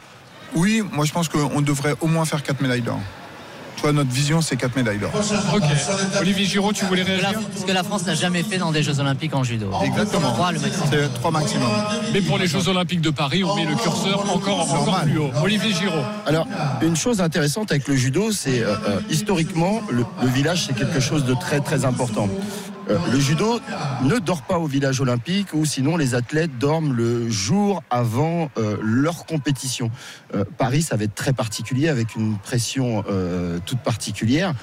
Oui, 0.55 0.81
moi 0.91 1.05
je 1.05 1.11
pense 1.11 1.27
qu'on 1.29 1.61
devrait 1.61 1.95
au 2.01 2.07
moins 2.07 2.25
faire 2.25 2.43
4 2.43 2.61
médailles 2.61 2.81
d'or. 2.81 2.99
Toi, 3.77 3.91
notre 3.91 4.11
vision, 4.11 4.39
c'est 4.41 4.55
4 4.55 4.77
médailles 4.77 4.99
d'or. 4.99 5.11
Ok. 5.53 5.63
Olivier 6.21 6.45
Giraud, 6.45 6.71
tu 6.71 6.85
voulais 6.85 7.03
réagir 7.03 7.33
Ce 7.57 7.65
que 7.65 7.71
la 7.73 7.83
France 7.83 8.05
n'a 8.05 8.15
jamais 8.15 8.41
fait 8.41 8.57
dans 8.57 8.71
des 8.71 8.81
Jeux 8.81 9.01
Olympiques 9.01 9.35
en 9.35 9.43
judo. 9.43 9.69
Exactement. 9.83 10.31
3 10.31 10.51
le 10.53 10.59
maximum. 10.59 10.87
C'est 10.89 11.13
3 11.15 11.31
maximum. 11.31 11.69
Mais 12.13 12.21
pour 12.21 12.37
les 12.37 12.47
Jeux 12.47 12.69
Olympiques 12.69 13.01
de 13.01 13.09
Paris, 13.09 13.43
on 13.43 13.55
met 13.55 13.65
le 13.65 13.75
curseur 13.75 14.21
encore, 14.33 14.73
encore 14.73 15.01
plus 15.01 15.17
haut. 15.17 15.31
Olivier 15.43 15.73
Giraud. 15.73 16.03
Alors, 16.25 16.47
une 16.81 16.95
chose 16.95 17.19
intéressante 17.19 17.71
avec 17.71 17.87
le 17.89 17.95
judo, 17.97 18.31
c'est 18.31 18.61
euh, 18.61 18.75
euh, 18.87 18.99
historiquement, 19.09 19.81
le, 19.89 20.05
le 20.21 20.27
village, 20.29 20.65
c'est 20.67 20.75
quelque 20.75 21.01
chose 21.01 21.25
de 21.25 21.33
très 21.33 21.59
très 21.59 21.83
important. 21.83 22.29
Euh, 22.89 22.97
le 23.11 23.19
judo 23.19 23.59
ne 24.03 24.19
dort 24.19 24.41
pas 24.41 24.59
au 24.59 24.65
village 24.65 24.99
olympique 24.99 25.53
ou 25.53 25.65
sinon 25.65 25.95
les 25.97 26.15
athlètes 26.15 26.57
dorment 26.59 26.93
le 26.93 27.29
jour 27.29 27.83
avant 27.89 28.49
euh, 28.57 28.77
leur 28.81 29.25
compétition. 29.25 29.89
Euh, 30.35 30.43
Paris, 30.57 30.81
ça 30.81 30.95
va 30.95 31.05
être 31.05 31.15
très 31.15 31.33
particulier 31.33 31.87
avec 31.89 32.15
une 32.15 32.37
pression 32.37 33.03
toute 33.65 33.79
particulière. 33.79 34.53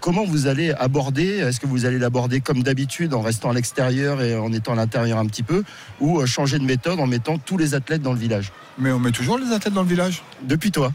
comment 0.00 0.24
vous 0.24 0.46
allez 0.46 0.72
aborder 0.72 1.38
Est-ce 1.38 1.60
que 1.60 1.66
vous 1.66 1.86
allez 1.86 1.98
l'aborder 1.98 2.40
comme 2.40 2.62
d'habitude 2.62 3.14
en 3.14 3.20
restant 3.20 3.50
à 3.50 3.54
l'extérieur 3.54 4.22
et 4.22 4.36
en 4.36 4.52
étant 4.52 4.72
à 4.72 4.76
l'intérieur 4.76 5.18
un 5.18 5.26
petit 5.26 5.42
peu 5.42 5.64
ou 6.00 6.24
changer 6.26 6.58
de 6.58 6.64
méthode 6.64 7.00
en 7.00 7.06
mettant 7.06 7.38
tous 7.38 7.56
les 7.56 7.74
athlètes 7.74 8.02
dans 8.02 8.12
le 8.12 8.18
village? 8.18 8.52
Mais 8.78 8.92
on 8.92 8.98
met 8.98 9.12
toujours 9.12 9.38
les 9.38 9.52
athlètes 9.52 9.74
dans 9.74 9.82
le 9.82 9.88
village 9.88 10.22
Depuis 10.42 10.70
toi 10.70 10.92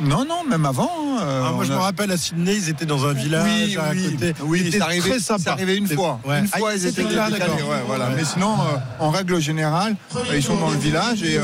non, 0.00 0.24
non, 0.24 0.44
même 0.48 0.66
avant. 0.66 0.90
Hein, 0.90 1.22
euh, 1.22 1.42
ah, 1.46 1.52
moi, 1.52 1.64
je 1.64 1.72
me 1.72 1.78
rappelle 1.78 2.10
à 2.10 2.16
Sydney, 2.16 2.56
ils 2.56 2.68
étaient 2.68 2.86
dans 2.86 3.06
un 3.06 3.12
village 3.12 3.44
oui, 3.44 3.76
à 3.76 3.90
oui, 3.90 4.12
côté. 4.12 4.34
Oui, 4.42 4.68
c'est 4.70 4.80
arrivé, 4.80 5.76
une 5.76 5.86
fois. 5.86 6.18
Une 6.26 6.48
fois, 6.48 6.70
ah, 6.70 6.74
ils 6.74 6.86
étaient 6.86 7.02
là, 7.02 7.28
voilà. 7.86 8.10
Mais 8.16 8.24
sinon, 8.24 8.54
euh, 8.54 8.76
en 8.98 9.10
règle 9.10 9.40
générale, 9.40 9.96
euh, 10.16 10.20
ils 10.34 10.42
sont 10.42 10.56
dans 10.56 10.70
le 10.70 10.78
village 10.78 11.22
et, 11.22 11.40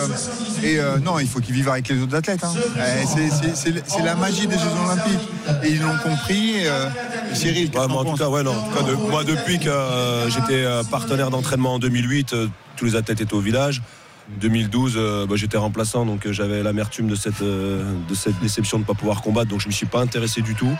et 0.64 0.78
non, 1.04 1.18
il 1.18 1.28
faut 1.28 1.40
qu'ils 1.40 1.54
vivent 1.54 1.68
avec 1.68 1.88
les 1.88 2.02
autres 2.02 2.16
athlètes. 2.16 2.44
Hein. 2.44 2.52
C'est 3.54 4.02
la 4.04 4.14
magie 4.16 4.46
des 4.46 4.58
Jeux 4.58 4.64
Olympiques. 4.84 5.28
Et 5.62 5.70
ils 5.70 5.80
l'ont 5.80 5.96
compris. 6.02 6.54
Cyril, 7.32 7.70
en 7.76 8.04
tout 8.04 8.16
cas, 8.16 8.28
ouais, 8.28 8.42
non, 8.42 8.52
en 8.52 8.68
tout 8.68 8.76
cas, 8.76 8.82
de, 8.82 8.94
moi, 8.94 9.24
depuis 9.24 9.58
que 9.58 9.70
j'étais 10.28 10.64
partenaire 10.90 11.30
d'entraînement 11.30 11.74
en 11.74 11.78
2008, 11.78 12.34
tous 12.76 12.84
les 12.84 12.96
athlètes 12.96 13.20
étaient 13.20 13.34
au 13.34 13.40
village. 13.40 13.82
2012, 14.40 14.94
euh, 14.96 15.26
bah, 15.26 15.34
j'étais 15.36 15.56
remplaçant, 15.56 16.04
donc 16.04 16.26
euh, 16.26 16.32
j'avais 16.32 16.62
l'amertume 16.62 17.08
de 17.08 17.14
cette, 17.14 17.42
euh, 17.42 17.84
de 18.08 18.32
déception 18.42 18.78
de 18.78 18.82
ne 18.82 18.86
pas 18.86 18.94
pouvoir 18.94 19.22
combattre, 19.22 19.50
donc 19.50 19.60
je 19.60 19.66
ne 19.66 19.70
me 19.70 19.74
suis 19.74 19.86
pas 19.86 20.00
intéressé 20.00 20.42
du 20.42 20.54
tout. 20.54 20.72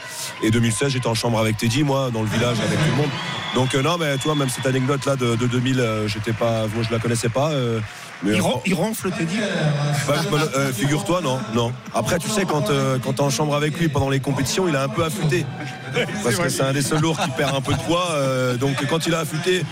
Et 0.43 0.51
2016, 0.51 0.93
j'étais 0.93 1.07
en 1.07 1.15
chambre 1.15 1.39
avec 1.39 1.57
Teddy, 1.57 1.83
moi, 1.83 2.11
dans 2.13 2.23
le 2.23 2.29
village, 2.29 2.59
avec 2.61 2.79
tout 2.79 2.91
le 2.91 2.97
monde. 2.97 3.11
Donc 3.55 3.75
non, 3.75 3.99
mais 3.99 4.17
tu 4.19 4.25
vois, 4.25 4.35
même 4.35 4.49
cette 4.49 4.67
anecdote-là 4.67 5.17
de, 5.17 5.35
2000, 5.35 5.85
j'étais 6.07 6.33
pas, 6.33 6.67
moi 6.69 6.83
je 6.83 6.93
la 6.93 6.99
connaissais 6.99 7.29
pas. 7.29 7.51
Mais 8.23 8.37
il, 8.67 8.75
ronfle 8.75 9.11
Teddy 9.11 9.39
bah, 10.07 10.15
Figure-toi, 10.75 11.21
non, 11.23 11.39
non. 11.55 11.73
Après, 11.95 12.19
tu 12.19 12.29
sais, 12.29 12.45
quand, 12.45 12.71
quand 13.03 13.13
tu 13.13 13.19
es 13.19 13.21
en 13.21 13.31
chambre 13.31 13.55
avec 13.55 13.79
lui 13.79 13.89
pendant 13.89 14.11
les 14.11 14.21
compétitions, 14.21 14.69
il 14.69 14.77
a 14.77 14.83
un 14.83 14.89
peu 14.89 15.05
affûté. 15.05 15.47
Parce 16.23 16.37
que 16.37 16.49
c'est 16.49 16.63
un 16.63 16.73
des 16.73 16.83
seuls 16.83 17.01
lourds 17.01 17.19
qui 17.19 17.31
perd 17.31 17.55
un 17.55 17.61
peu 17.61 17.73
de 17.73 17.81
poids. 17.81 18.09
donc 18.59 18.85
quand 18.87 19.07
il 19.07 19.15
a 19.15 19.21
affûté, 19.21 19.63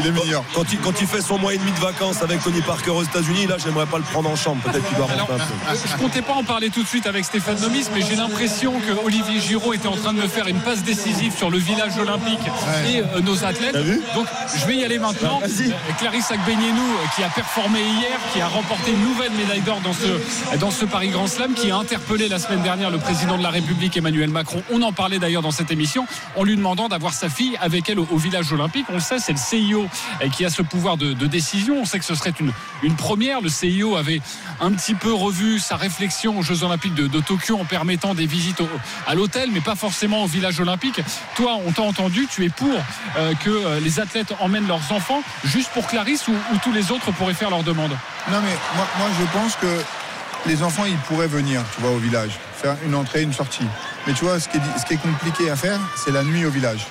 il 0.00 0.06
est 0.06 0.10
meilleur. 0.10 0.44
Quand 0.54 0.64
il, 0.72 0.78
quand 0.78 1.00
il 1.00 1.06
fait 1.06 1.20
son 1.20 1.38
mois 1.38 1.54
et 1.54 1.58
demi 1.58 1.72
de 1.72 1.78
vacances 1.78 2.22
avec 2.22 2.42
Tony 2.42 2.60
Parker 2.62 2.90
aux 2.90 3.02
États-Unis, 3.02 3.46
là, 3.46 3.56
j'aimerais 3.58 3.86
pas 3.86 3.98
le 3.98 4.04
prendre 4.04 4.30
en 4.30 4.36
chambre. 4.36 4.62
Peut-être 4.62 4.86
qu'il 4.86 4.96
doit 4.96 5.06
rentrer 5.06 5.34
un 5.34 5.38
peu. 5.38 5.78
je 5.86 5.96
comptais 5.96 6.22
pas 6.22 6.34
en 6.34 6.44
parler 6.44 6.70
tout 6.70 6.82
de 6.82 6.88
suite 6.88 7.06
avec 7.06 7.24
Stéphane 7.24 7.60
Nomis, 7.60 7.86
mais 7.94 8.02
j'ai 8.02 8.16
l'impression 8.16 8.74
que 8.80 9.04
Olivier 9.04 9.40
Giraud 9.40 9.74
était 9.74 9.88
en 9.88 9.96
train 9.96 10.12
de 10.12 10.20
me 10.20 10.28
faire 10.28 10.46
une 10.46 10.60
passe 10.60 10.82
décisive 10.82 11.36
sur 11.36 11.50
le 11.50 11.58
village 11.58 11.98
olympique 11.98 12.40
et 12.88 13.00
euh, 13.00 13.20
nos 13.20 13.44
athlètes. 13.44 13.76
Donc 14.14 14.26
je 14.56 14.66
vais 14.66 14.76
y 14.76 14.84
aller 14.84 14.98
maintenant. 14.98 15.40
Euh, 15.42 15.70
Clarisse 15.98 16.30
Agbenienou 16.30 16.82
euh, 16.82 17.06
qui 17.16 17.22
a 17.22 17.28
performé 17.28 17.57
hier, 17.66 18.18
qui 18.32 18.40
a 18.40 18.46
remporté 18.46 18.92
une 18.92 19.02
nouvelle 19.02 19.32
médaille 19.32 19.60
d'or 19.62 19.80
dans 19.80 19.92
ce, 19.92 20.56
dans 20.58 20.70
ce 20.70 20.84
Paris 20.84 21.08
Grand 21.08 21.26
Slam, 21.26 21.54
qui 21.54 21.70
a 21.70 21.76
interpellé 21.76 22.28
la 22.28 22.38
semaine 22.38 22.62
dernière 22.62 22.90
le 22.90 22.98
président 22.98 23.36
de 23.36 23.42
la 23.42 23.50
République 23.50 23.96
Emmanuel 23.96 24.30
Macron. 24.30 24.62
On 24.70 24.80
en 24.82 24.92
parlait 24.92 25.18
d'ailleurs 25.18 25.42
dans 25.42 25.50
cette 25.50 25.70
émission, 25.70 26.06
en 26.36 26.44
lui 26.44 26.56
demandant 26.56 26.88
d'avoir 26.88 27.12
sa 27.14 27.28
fille 27.28 27.56
avec 27.60 27.90
elle 27.90 27.98
au, 27.98 28.16
village 28.16 28.52
olympique. 28.52 28.86
On 28.90 28.94
le 28.94 29.00
sait, 29.00 29.18
c'est 29.18 29.32
le 29.32 29.38
CIO 29.38 29.86
euh, 30.22 30.28
qui 30.28 30.44
a 30.44 30.50
ce 30.50 30.62
pouvoir 30.62 30.96
de, 30.96 31.12
décision. 31.26 31.80
On 31.80 31.84
sait 31.84 31.98
que 31.98 32.04
ce 32.04 32.14
serait 32.14 32.32
une, 32.38 32.52
une 32.82 32.94
première. 32.94 33.40
Le 33.40 33.48
CIO 33.48 33.96
avait 33.96 34.20
un 34.60 34.70
petit 34.72 34.94
peu 34.94 35.12
revu 35.12 35.58
sa 35.58 35.76
réflexion 35.76 36.38
aux 36.38 36.42
Jeux 36.42 36.62
Olympiques 36.62 36.94
de, 36.94 37.20
Tokyo 37.20 37.58
en 37.58 37.64
permettant 37.64 38.14
des 38.14 38.26
visites 38.26 38.62
à 39.06 39.14
l'hôtel, 39.14 39.50
mais 39.52 39.60
pas 39.60 39.74
forcément 39.74 40.24
au 40.24 40.26
village 40.26 40.60
olympique. 40.60 41.00
Toi, 41.34 41.58
on 41.66 41.72
t'a 41.72 41.82
entendu, 41.82 42.28
tu 42.30 42.44
es 42.44 42.48
pour 42.48 42.68
euh, 43.16 43.34
que 43.34 43.50
euh, 43.50 43.80
les 43.80 44.00
athlètes 44.00 44.32
emmènent 44.40 44.68
leurs 44.68 44.92
enfants 44.92 45.22
juste 45.44 45.70
pour 45.70 45.86
Clarisse 45.88 46.28
ou 46.28 46.34
tous 46.62 46.72
les 46.72 46.92
autres 46.92 47.10
pourraient 47.12 47.34
faire 47.34 47.47
leur 47.50 47.62
demande 47.62 47.90
Non 48.30 48.40
mais 48.40 48.56
moi, 48.76 48.86
moi 48.98 49.08
je 49.18 49.38
pense 49.38 49.56
que 49.56 50.48
les 50.48 50.62
enfants 50.62 50.84
ils 50.86 50.96
pourraient 50.98 51.28
venir, 51.28 51.62
tu 51.74 51.80
vois, 51.82 51.90
au 51.90 51.98
village, 51.98 52.38
faire 52.54 52.76
une 52.84 52.94
entrée, 52.94 53.22
une 53.22 53.32
sortie. 53.32 53.66
Mais 54.06 54.12
tu 54.12 54.24
vois, 54.24 54.40
ce 54.40 54.48
qui 54.48 54.56
est, 54.56 54.78
ce 54.78 54.84
qui 54.86 54.94
est 54.94 55.02
compliqué 55.02 55.50
à 55.50 55.56
faire, 55.56 55.78
c'est 55.96 56.12
la 56.12 56.22
nuit 56.22 56.44
au 56.44 56.50
village. 56.50 56.86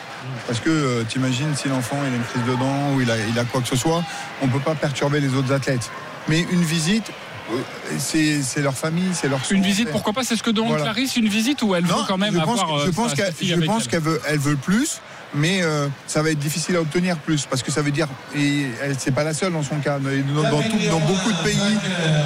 Parce 0.45 0.59
que 0.59 0.69
euh, 0.69 1.03
t'imagines 1.03 1.55
si 1.55 1.67
l'enfant 1.69 1.97
il 2.05 2.13
a 2.13 2.15
une 2.15 2.23
crise 2.23 2.43
de 2.43 2.55
dents 2.55 2.93
ou 2.95 3.01
il 3.01 3.09
a, 3.09 3.15
il 3.17 3.39
a 3.39 3.43
quoi 3.45 3.61
que 3.61 3.67
ce 3.67 3.75
soit, 3.75 4.03
on 4.41 4.47
peut 4.47 4.59
pas 4.59 4.75
perturber 4.75 5.19
les 5.19 5.33
autres 5.33 5.51
athlètes. 5.53 5.89
Mais 6.27 6.41
une 6.51 6.63
visite, 6.63 7.11
euh, 7.51 7.97
c'est 7.97 8.61
leur 8.61 8.73
famille, 8.73 9.09
c'est 9.13 9.29
leur 9.29 9.39
Une 9.51 9.63
visite, 9.63 9.89
pourquoi 9.91 10.13
pas 10.13 10.23
C'est 10.23 10.35
ce 10.35 10.43
que 10.43 10.49
demande 10.51 10.71
Voilà. 10.71 10.85
Clarisse, 10.85 11.15
une 11.15 11.29
visite 11.29 11.61
ou 11.61 11.75
elle 11.75 11.85
veut 11.85 11.93
quand 12.07 12.17
même 12.17 12.33
je 12.33 12.39
pense, 12.39 12.61
avoir 12.61 12.79
je 12.79 12.89
euh, 12.89 12.91
pense 12.91 13.13
qu'elle 13.13 13.33
je 13.41 13.55
pense 13.61 13.83
elle 13.83 13.87
qu'elle 13.87 14.01
veut, 14.01 14.21
elle 14.27 14.39
veut 14.39 14.57
plus, 14.57 14.99
mais 15.33 15.61
euh, 15.61 15.87
ça 16.07 16.21
va 16.21 16.29
être 16.31 16.39
difficile 16.39 16.75
à 16.77 16.81
obtenir 16.81 17.17
plus 17.17 17.45
parce 17.45 17.61
que 17.63 17.71
ça 17.71 17.81
veut 17.81 17.91
dire 17.91 18.07
et 18.35 18.65
elle 18.81 18.95
c'est 18.97 19.11
pas 19.11 19.23
la 19.23 19.33
seule 19.33 19.53
dans 19.53 19.63
son 19.63 19.77
cas. 19.77 19.97
Dans, 19.99 20.09
dans 20.43 20.61
tout- 20.61 20.77
dans 20.89 20.99
beaucoup 20.99 21.31
de 21.31 21.43
pays, 21.43 21.77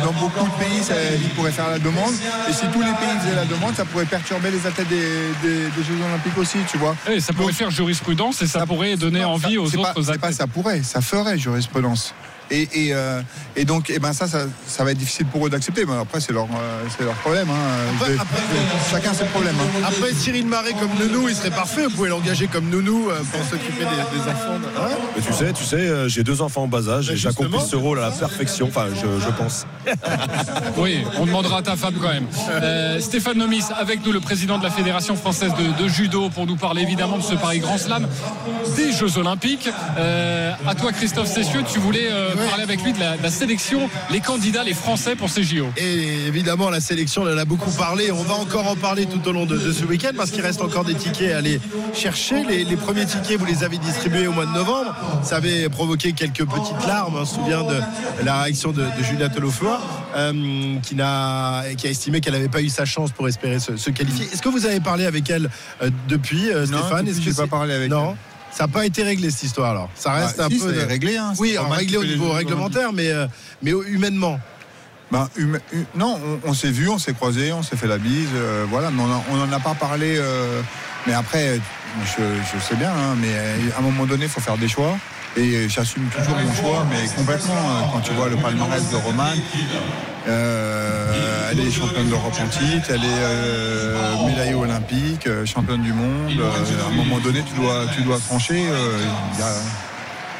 dans 0.03 0.11
beaucoup 0.13 0.45
de 0.45 0.63
pays, 0.63 0.83
ça, 0.83 0.93
il 1.21 1.29
pourrait 1.29 1.51
faire 1.51 1.69
la 1.69 1.79
demande. 1.79 2.13
Et 2.49 2.53
si 2.53 2.65
tous 2.73 2.81
les 2.81 2.91
pays 2.91 3.19
faisaient 3.21 3.35
la 3.35 3.45
demande, 3.45 3.75
ça 3.75 3.85
pourrait 3.85 4.05
perturber 4.05 4.51
les 4.51 4.65
athlètes 4.65 4.87
des, 4.89 4.97
des- 5.41 5.63
des 5.65 5.83
Jeux 5.83 5.97
Olympiques 6.07 6.37
aussi, 6.37 6.57
tu 6.69 6.77
vois. 6.77 6.95
Ça 7.19 7.33
pourrait 7.33 7.53
faire 7.53 7.71
jurisprudence 7.71 8.41
et 8.41 8.47
ça, 8.47 8.65
pourrait 8.65 8.95
donner 8.97 9.23
envie 9.25 9.57
aux 9.57 9.65
autres 9.65 9.93
pas, 9.93 9.93
c'est 10.13 10.19
pas 10.19 10.31
ça 10.31 10.47
pourrait, 10.47 10.81
ça 10.83 11.01
ferait 11.01 11.37
jurisprudence. 11.37 12.13
Et, 12.51 12.67
et, 12.73 12.93
euh, 12.93 13.21
et 13.55 13.63
donc, 13.65 13.89
eh 13.89 13.97
ben 13.99 14.11
ça, 14.13 14.27
ça, 14.27 14.39
ça 14.67 14.83
va 14.83 14.91
être 14.91 14.97
difficile 14.97 15.25
pour 15.25 15.47
eux 15.47 15.49
d'accepter. 15.49 15.85
Mais 15.85 15.93
après, 15.99 16.19
c'est 16.19 16.33
leur, 16.33 16.43
euh, 16.45 16.83
c'est 16.97 17.05
leur 17.05 17.13
problème. 17.15 17.47
hein. 17.49 17.93
Je 18.05 18.11
vais- 18.11 18.17
chacun 18.91 19.13
ses 19.13 19.23
problèmes. 19.25 19.55
hein. 19.59 19.85
Après, 19.87 20.13
Cyril 20.13 20.45
Marais 20.45 20.73
comme 20.73 20.91
nounou, 20.99 21.29
il 21.29 21.35
serait 21.35 21.49
parfait. 21.49 21.85
Vous 21.85 21.91
pouvez 21.91 22.09
l'engager 22.09 22.47
comme 22.47 22.69
nounou 22.69 23.09
euh, 23.09 23.19
pour 23.31 23.41
s'occuper 23.45 23.85
des, 23.85 24.17
des 24.19 24.29
enfants. 24.29 24.59
Hein 24.77 24.89
Mais 25.15 25.21
tu 25.21 25.33
sais, 25.33 25.53
tu 25.53 25.63
sais, 25.63 25.75
euh, 25.77 26.07
j'ai 26.09 26.23
deux 26.23 26.41
enfants 26.41 26.63
en 26.63 26.67
bas 26.67 26.87
âge 26.89 27.09
et 27.09 27.15
j'accomplis 27.15 27.61
ce 27.69 27.75
rôle 27.77 27.99
à 27.99 28.09
la 28.09 28.11
perfection. 28.11 28.67
Enfin, 28.67 28.87
je, 28.93 29.23
je 29.23 29.29
pense. 29.31 29.65
Oui, 30.77 31.03
on 31.19 31.25
demandera 31.25 31.59
à 31.59 31.61
ta 31.61 31.75
femme 31.75 31.95
quand 32.01 32.09
même. 32.09 32.25
Euh, 32.49 32.99
Stéphane 32.99 33.37
Nomis, 33.37 33.63
avec 33.79 34.05
nous, 34.05 34.11
le 34.11 34.19
président 34.19 34.57
de 34.57 34.63
la 34.63 34.69
Fédération 34.71 35.15
française 35.15 35.51
de, 35.57 35.81
de 35.83 35.87
judo, 35.87 36.29
pour 36.29 36.45
nous 36.45 36.55
parler 36.55 36.81
évidemment 36.81 37.17
de 37.17 37.23
ce 37.23 37.35
Paris 37.35 37.59
Grand 37.59 37.77
Slam, 37.77 38.07
des 38.75 38.91
Jeux 38.91 39.17
Olympiques. 39.17 39.69
Euh, 39.97 40.51
à 40.67 40.75
toi, 40.75 40.91
Christophe 40.91 41.27
Cessieux, 41.27 41.63
tu 41.71 41.79
voulais 41.79 42.07
euh, 42.11 42.29
parler 42.47 42.63
avec 42.63 42.83
lui 42.83 42.93
de 42.93 42.99
la, 42.99 43.17
de 43.17 43.23
la 43.23 43.31
sélection, 43.31 43.89
les 44.09 44.19
candidats, 44.19 44.63
les 44.63 44.73
Français 44.73 45.15
pour 45.15 45.29
ces 45.29 45.43
JO. 45.43 45.67
Et 45.77 46.27
évidemment, 46.27 46.69
la 46.69 46.79
sélection, 46.79 47.23
on 47.23 47.33
en 47.33 47.37
a 47.37 47.45
beaucoup 47.45 47.71
parlé. 47.71 48.11
On 48.11 48.23
va 48.23 48.35
encore 48.35 48.67
en 48.67 48.75
parler 48.75 49.05
tout 49.05 49.25
au 49.27 49.31
long 49.31 49.45
de, 49.45 49.57
de 49.57 49.71
ce 49.71 49.85
week-end 49.85 50.11
parce 50.15 50.31
qu'il 50.31 50.41
reste 50.41 50.61
encore 50.61 50.83
des 50.85 50.95
tickets 50.95 51.33
à 51.33 51.37
aller 51.37 51.59
chercher. 51.93 52.43
Les, 52.43 52.63
les 52.63 52.75
premiers 52.77 53.05
tickets, 53.05 53.37
vous 53.37 53.45
les 53.45 53.63
avez 53.63 53.77
distribués 53.77 54.27
au 54.27 54.31
mois 54.31 54.45
de 54.45 54.53
novembre. 54.53 54.95
Ça 55.23 55.37
avait 55.37 55.69
provoqué 55.69 56.13
quelques 56.13 56.45
petites 56.45 56.87
larmes. 56.87 57.15
On 57.19 57.25
se 57.25 57.35
souvient 57.35 57.63
de 57.63 57.79
la 58.23 58.43
réaction 58.43 58.71
de, 58.71 58.81
de 58.81 59.03
Julia 59.03 59.29
Tolofoa, 59.29 59.81
euh, 60.15 60.75
qui, 60.83 60.95
n'a, 60.95 61.63
qui 61.77 61.87
a 61.87 61.89
estimé 61.89 62.21
qu'elle 62.21 62.33
n'avait 62.33 62.49
pas 62.49 62.61
eu 62.61 62.69
sa 62.69 62.85
chance 62.85 63.11
pour 63.11 63.27
espérer 63.27 63.59
se, 63.59 63.77
se 63.77 63.89
qualifier. 63.89 64.25
Est-ce 64.31 64.41
que 64.41 64.49
vous 64.49 64.65
avez 64.65 64.79
parlé 64.79 65.05
avec 65.05 65.29
elle 65.29 65.49
euh, 65.81 65.89
depuis, 66.07 66.49
euh, 66.51 66.65
Non, 66.67 66.79
Stéphane? 66.79 67.07
Est-ce 67.07 67.17
que 67.19 67.23
j'ai 67.25 67.33
pas 67.33 67.47
parlé 67.47 67.73
avec 67.73 67.89
Non? 67.89 68.15
Ça 68.51 68.65
n'a 68.65 68.67
pas 68.67 68.85
été 68.85 69.03
réglé 69.03 69.31
cette 69.31 69.43
histoire 69.43 69.71
alors. 69.71 69.89
Ça 69.95 70.11
reste 70.13 70.37
Bah, 70.37 70.45
un 70.45 70.49
si, 70.49 70.59
peu. 70.59 70.85
réglé, 70.87 71.17
hein. 71.17 71.33
Oui, 71.39 71.53
normal 71.55 71.79
réglé 71.79 71.97
au 71.97 72.03
niveau 72.03 72.31
réglementaire, 72.31 72.91
mais, 72.93 73.09
euh, 73.09 73.27
mais 73.63 73.71
humainement. 73.71 74.39
Ben, 75.11 75.27
hum- 75.37 75.59
hum- 75.73 75.85
non, 75.95 76.19
on, 76.45 76.49
on 76.49 76.53
s'est 76.53 76.71
vu, 76.71 76.87
on 76.89 76.97
s'est 76.97 77.13
croisé, 77.13 77.51
on 77.53 77.63
s'est 77.63 77.75
fait 77.77 77.87
la 77.87 77.97
bise, 77.97 78.29
euh, 78.35 78.65
voilà, 78.69 78.91
mais 78.91 79.01
on 79.31 79.35
n'en 79.37 79.51
a 79.51 79.59
pas 79.59 79.73
parlé. 79.73 80.15
euh, 80.17 80.61
mais 81.07 81.13
après, 81.13 81.59
je, 82.05 82.23
je 82.53 82.63
sais 82.63 82.75
bien, 82.75 82.91
hein, 82.91 83.15
mais 83.19 83.33
à 83.75 83.79
un 83.79 83.81
moment 83.81 84.05
donné, 84.05 84.25
il 84.25 84.29
faut 84.29 84.39
faire 84.41 84.57
des 84.57 84.67
choix. 84.67 84.97
Et 85.37 85.69
j'assume 85.69 86.03
toujours 86.09 86.35
mon 86.37 86.53
choix, 86.53 86.85
mais 86.89 87.07
complètement. 87.15 87.53
euh, 87.55 87.81
Quand 87.93 87.99
tu 88.01 88.11
vois 88.13 88.27
le 88.29 88.35
palmarès 88.35 88.89
de 88.91 88.95
Roman, 88.97 89.23
euh, 90.27 91.49
elle 91.51 91.59
est 91.59 91.71
championne 91.71 92.09
d'Europe 92.09 92.33
en 92.39 92.47
titre, 92.47 92.87
elle 92.89 93.03
est 93.03 93.23
euh, 93.23 94.25
médaillée 94.27 94.53
olympique, 94.53 95.27
euh, 95.27 95.45
championne 95.45 95.81
du 95.81 95.93
monde. 95.93 96.31
euh, 96.39 96.83
à 96.83 96.87
un 96.87 96.91
moment 96.95 97.19
donné, 97.19 97.41
tu 97.43 97.59
dois, 97.59 97.85
tu 97.95 98.01
dois 98.03 98.19
trancher. 98.19 98.65
euh, 98.69 98.99
il 99.33 99.39
y 99.39 99.43
a- 99.43 99.47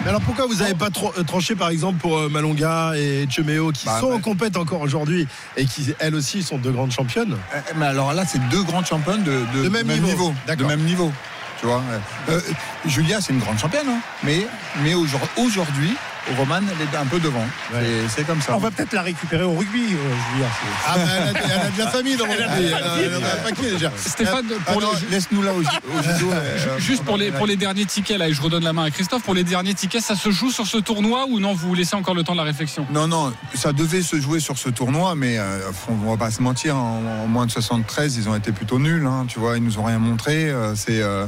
Mais 0.03 0.09
alors 0.09 0.21
pourquoi 0.21 0.47
vous 0.47 0.55
n'avez 0.55 0.73
pas 0.73 0.87
euh, 1.17 1.23
tranché 1.23 1.55
par 1.55 1.69
exemple 1.69 1.99
pour 1.99 2.17
euh, 2.17 2.27
Malonga 2.27 2.93
et 2.97 3.27
Chemeo 3.29 3.71
qui 3.71 3.85
Bah, 3.85 3.99
sont 3.99 4.09
bah. 4.09 4.15
en 4.15 4.19
compète 4.19 4.57
encore 4.57 4.81
aujourd'hui 4.81 5.27
et 5.57 5.65
qui 5.65 5.93
elles 5.99 6.15
aussi 6.15 6.41
sont 6.41 6.57
deux 6.57 6.71
grandes 6.71 6.91
championnes? 6.91 7.37
Euh, 7.53 7.59
Mais 7.77 7.85
alors 7.85 8.11
là, 8.13 8.23
c'est 8.27 8.39
deux 8.49 8.63
grandes 8.63 8.85
championnes 8.87 9.23
de, 9.23 9.41
de- 9.55 9.63
De 9.63 9.69
même 9.69 9.87
niveau. 9.87 10.33
De 10.57 10.65
même 10.65 10.81
niveau. 10.81 11.11
Tu 11.61 11.67
vois. 11.67 11.81
Euh, 12.29 12.41
Julia, 12.85 13.21
c'est 13.21 13.33
une 13.33 13.39
grande 13.39 13.59
championne, 13.59 13.87
hein, 13.87 13.99
mais, 14.23 14.47
mais 14.83 14.93
aujourd- 14.95 15.21
aujourd'hui, 15.37 15.95
Roman, 16.37 16.59
elle 16.59 16.81
est 16.87 16.97
un 16.97 17.05
peu 17.05 17.19
devant. 17.19 17.43
C'est- 17.71 18.07
C'est 18.21 18.27
comme 18.27 18.41
ça. 18.41 18.55
On 18.55 18.59
va 18.59 18.69
peut-être 18.71 18.93
la 18.93 19.01
récupérer 19.01 19.43
au 19.43 19.53
rugby, 19.53 19.81
euh, 19.81 20.13
Julia. 20.33 20.47
Ah 20.87 20.93
bah, 20.95 21.01
elle, 21.17 21.23
a, 21.37 21.41
elle 21.55 21.61
a 21.67 21.69
de 21.71 21.77
la 21.79 21.87
famille 21.87 22.15
dans 22.15 22.25
le 22.25 22.31
rugby. 22.31 22.65
Elle, 22.67 22.73
a- 23.13 23.17
un 23.33 23.43
paquet 23.43 23.71
déjà. 23.71 23.91
Stéphane, 23.97 24.45
Ah 24.67 24.71
pour 24.73 24.81
non, 24.81 24.89
les- 25.09 25.15
laisse-nous 25.15 25.41
là 25.41 25.51
au, 25.53 25.59
au 25.59 25.63
judo. 26.03 26.31
euh, 26.33 26.77
Juste 26.79 27.03
pour 27.03 27.17
les, 27.17 27.31
pour 27.31 27.47
les 27.47 27.55
derniers 27.55 27.85
tickets, 27.85 28.17
là, 28.17 28.27
et 28.29 28.33
je 28.33 28.41
redonne 28.41 28.63
la 28.63 28.73
main 28.73 28.83
à 28.83 28.91
Christophe, 28.91 29.23
pour 29.23 29.33
les 29.33 29.43
derniers 29.43 29.73
tickets, 29.73 30.03
ça 30.03 30.15
se 30.15 30.29
joue 30.31 30.51
sur 30.51 30.67
ce 30.67 30.77
tournoi 30.77 31.25
ou 31.29 31.39
non 31.39 31.53
Vous 31.53 31.73
laissez 31.73 31.95
encore 31.95 32.13
le 32.15 32.23
temps 32.23 32.33
de 32.33 32.37
la 32.37 32.43
réflexion? 32.43 32.85
Non, 32.91 33.07
non, 33.07 33.33
ça 33.55 33.73
devait 33.73 34.01
se 34.03 34.19
jouer 34.21 34.39
sur 34.39 34.57
ce 34.57 34.69
tournoi, 34.69 35.15
mais 35.15 35.37
euh, 35.39 35.59
on 35.89 36.09
va 36.11 36.17
pas 36.17 36.31
se 36.31 36.41
mentir, 36.41 36.75
en, 36.77 37.01
en 37.23 37.27
moins 37.27 37.45
de 37.47 37.51
73, 37.51 38.17
ils 38.17 38.29
ont 38.29 38.35
été 38.35 38.51
plutôt 38.51 38.77
nuls, 38.79 39.05
hein, 39.07 39.25
tu 39.27 39.39
vois, 39.39 39.57
ils 39.57 39.63
nous 39.63 39.79
ont 39.79 39.83
rien 39.83 39.99
montré. 39.99 40.49
euh, 40.49 40.75
c'est, 40.75 41.01
euh, 41.01 41.25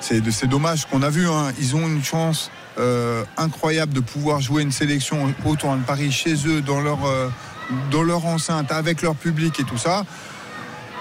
c'est, 0.00 0.28
c'est 0.32 0.48
dommage 0.48 0.86
qu'on 0.86 1.02
a 1.02 1.10
vu, 1.10 1.28
hein, 1.28 1.52
ils 1.60 1.76
ont 1.76 1.86
une 1.86 2.02
chance 2.04 2.50
euh, 2.78 3.24
incroyable 3.36 3.92
de 3.92 4.00
pouvoir 4.00 4.40
jouer 4.40 4.62
une 4.62 4.72
sélection 4.72 5.32
au 5.44 5.56
tournoi 5.56 5.78
de 5.78 5.84
Paris 5.84 6.10
chez 6.10 6.34
eux, 6.46 6.62
dans 6.62 6.80
leur, 6.80 7.04
euh, 7.04 7.28
dans 7.90 8.02
leur 8.02 8.24
enceinte, 8.26 8.72
avec 8.72 9.02
leur 9.02 9.14
public 9.14 9.60
et 9.60 9.64
tout 9.64 9.78
ça. 9.78 10.04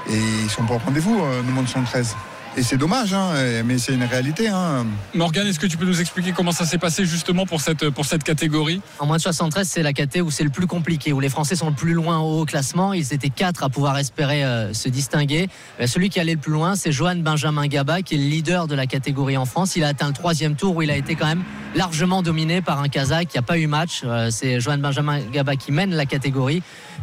Et 0.09 0.17
ils 0.43 0.49
sont 0.49 0.65
pas 0.65 0.75
au 0.75 0.79
rendez-vous, 0.79 1.21
euh, 1.21 1.41
nous, 1.43 1.51
moins 1.51 1.63
de 1.63 1.69
73. 1.69 2.15
Et 2.58 2.63
c'est 2.63 2.75
dommage, 2.75 3.13
hein, 3.13 3.31
mais 3.63 3.77
c'est 3.77 3.93
une 3.93 4.03
réalité. 4.03 4.50
Hein. 4.50 4.86
Morgane, 5.13 5.48
est-ce 5.48 5.60
que 5.60 5.67
tu 5.67 5.77
peux 5.77 5.86
nous 5.86 6.01
expliquer 6.01 6.34
comment 6.34 6.51
ça 6.51 6.65
s'est 6.65 6.77
passé 6.77 7.05
justement 7.05 7.46
pour 7.46 7.62
cette, 7.62 7.89
pour 7.91 8.03
cette 8.03 8.25
catégorie? 8.25 8.81
En 9.00 9.05
moins 9.05 9.15
de 9.15 9.22
73, 9.22 9.65
c'est 9.65 9.81
la 9.81 9.93
caté 9.93 10.20
où 10.20 10.29
c'est 10.29 10.43
le 10.43 10.50
plus 10.50 10.67
compliqué, 10.67 11.13
où 11.13 11.22
les 11.22 11.29
Français 11.29 11.55
sont 11.55 11.70
le 11.70 11.75
plus 11.75 11.93
loin 11.93 12.20
au 12.20 12.41
haut 12.41 12.46
classement. 12.46 12.91
Ils 12.91 13.13
étaient 13.13 13.29
quatre 13.29 13.63
à 13.63 13.70
pouvoir 13.70 13.98
espérer 13.98 14.43
euh, 14.43 14.74
se 14.74 14.89
distinguer. 14.89 15.48
Euh, 15.79 15.88
celui 15.88 16.10
qui 16.10 16.20
allait 16.20 16.34
le 16.34 16.39
plus 16.39 16.51
loin, 16.51 16.75
c'est 16.75 16.91
Johan 16.91 17.15
Benjamin 17.15 17.67
Gaba, 17.67 18.01
qui 18.01 18.15
est 18.15 18.17
le 18.17 18.25
leader 18.25 18.67
de 18.67 18.75
la 18.75 18.86
catégorie 18.86 19.38
en 19.38 19.46
France. 19.46 19.77
Il 19.77 19.86
a 19.86 19.88
atteint 19.88 20.08
le 20.08 20.13
troisième 20.13 20.55
tour 20.55 20.75
où 20.75 20.81
il 20.81 20.91
a 20.91 20.98
été 20.98 21.15
quand 21.15 21.27
même 21.27 21.43
largement 21.74 22.22
dominé 22.22 22.62
par 22.62 22.81
un 22.81 22.89
Kazakh 22.89 23.29
qui 23.29 23.38
n'a 23.38 23.43
pas 23.43 23.58
eu 23.60 23.67
match. 23.67 24.01
Euh, 24.03 24.29
c'est 24.29 24.60
Johan 24.60 24.77
Benjamin 24.77 25.22
Gaba 25.31 25.55
qui 25.55 25.72
mène 25.72 25.96
la 25.96 26.05
catégorie. 26.05 26.62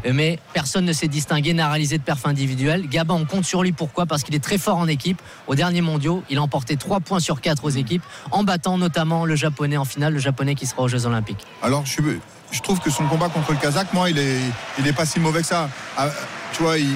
Mais 0.08 0.38
personne 0.52 0.84
ne 0.84 0.92
s'est 0.92 1.08
distingué, 1.08 1.54
n'a 1.54 1.68
réalisé 1.68 1.98
de 1.98 2.04
perf 2.04 2.24
individuelle. 2.24 2.86
Gaba, 2.86 3.14
on 3.14 3.24
compte 3.24 3.44
sur 3.44 3.64
lui. 3.64 3.72
Pourquoi? 3.72 4.06
Parce 4.06 4.22
qu'il 4.22 4.34
est 4.34 4.42
très 4.44 4.58
fort 4.58 4.76
en 4.76 4.86
équipe. 4.86 5.20
Au 5.48 5.54
dernier 5.54 5.80
mondiaux, 5.80 6.22
il 6.28 6.38
a 6.38 6.42
emporté 6.42 6.76
3 6.76 7.00
points 7.00 7.20
sur 7.20 7.40
4 7.40 7.64
aux 7.64 7.70
équipes, 7.70 8.02
en 8.30 8.44
battant 8.44 8.76
notamment 8.76 9.24
le 9.24 9.34
japonais 9.34 9.78
en 9.78 9.86
finale, 9.86 10.12
le 10.12 10.18
japonais 10.18 10.54
qui 10.54 10.66
sera 10.66 10.82
aux 10.82 10.88
Jeux 10.88 11.06
Olympiques. 11.06 11.44
Alors, 11.62 11.84
je, 11.86 12.60
trouve 12.60 12.80
que 12.80 12.90
son 12.90 13.04
combat 13.06 13.30
contre 13.30 13.52
le 13.52 13.58
Kazakh, 13.58 13.92
moi, 13.94 14.10
il 14.10 14.18
est, 14.18 14.38
il 14.78 14.86
est 14.86 14.92
pas 14.92 15.06
si 15.06 15.18
mauvais 15.20 15.40
que 15.40 15.46
ça. 15.46 15.70
Ah, 15.96 16.08
tu 16.52 16.62
vois, 16.62 16.78
il, 16.78 16.86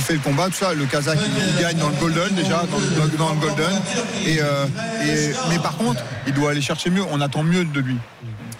fait, 0.00 0.14
le 0.14 0.18
combat, 0.18 0.46
tout 0.46 0.54
ça. 0.54 0.74
Le 0.74 0.84
Kazakh, 0.84 1.18
il, 1.18 1.62
gagne 1.62 1.78
dans 1.78 1.88
le 1.88 1.96
Golden 1.96 2.34
déjà, 2.34 2.64
dans, 2.70 2.78
le- 2.78 3.40
Golden. 3.40 3.80
Euh, 4.26 4.66
mais 5.48 5.58
par 5.58 5.76
contre, 5.76 6.02
il 6.26 6.34
doit 6.34 6.50
aller 6.50 6.62
chercher 6.62 6.90
mieux. 6.90 7.04
On 7.10 7.20
attend 7.20 7.42
mieux 7.42 7.64
de 7.64 7.80
lui. 7.80 7.96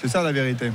C'est 0.01 0.09
ça 0.09 0.23
la 0.23 0.33
vérité. 0.33 0.71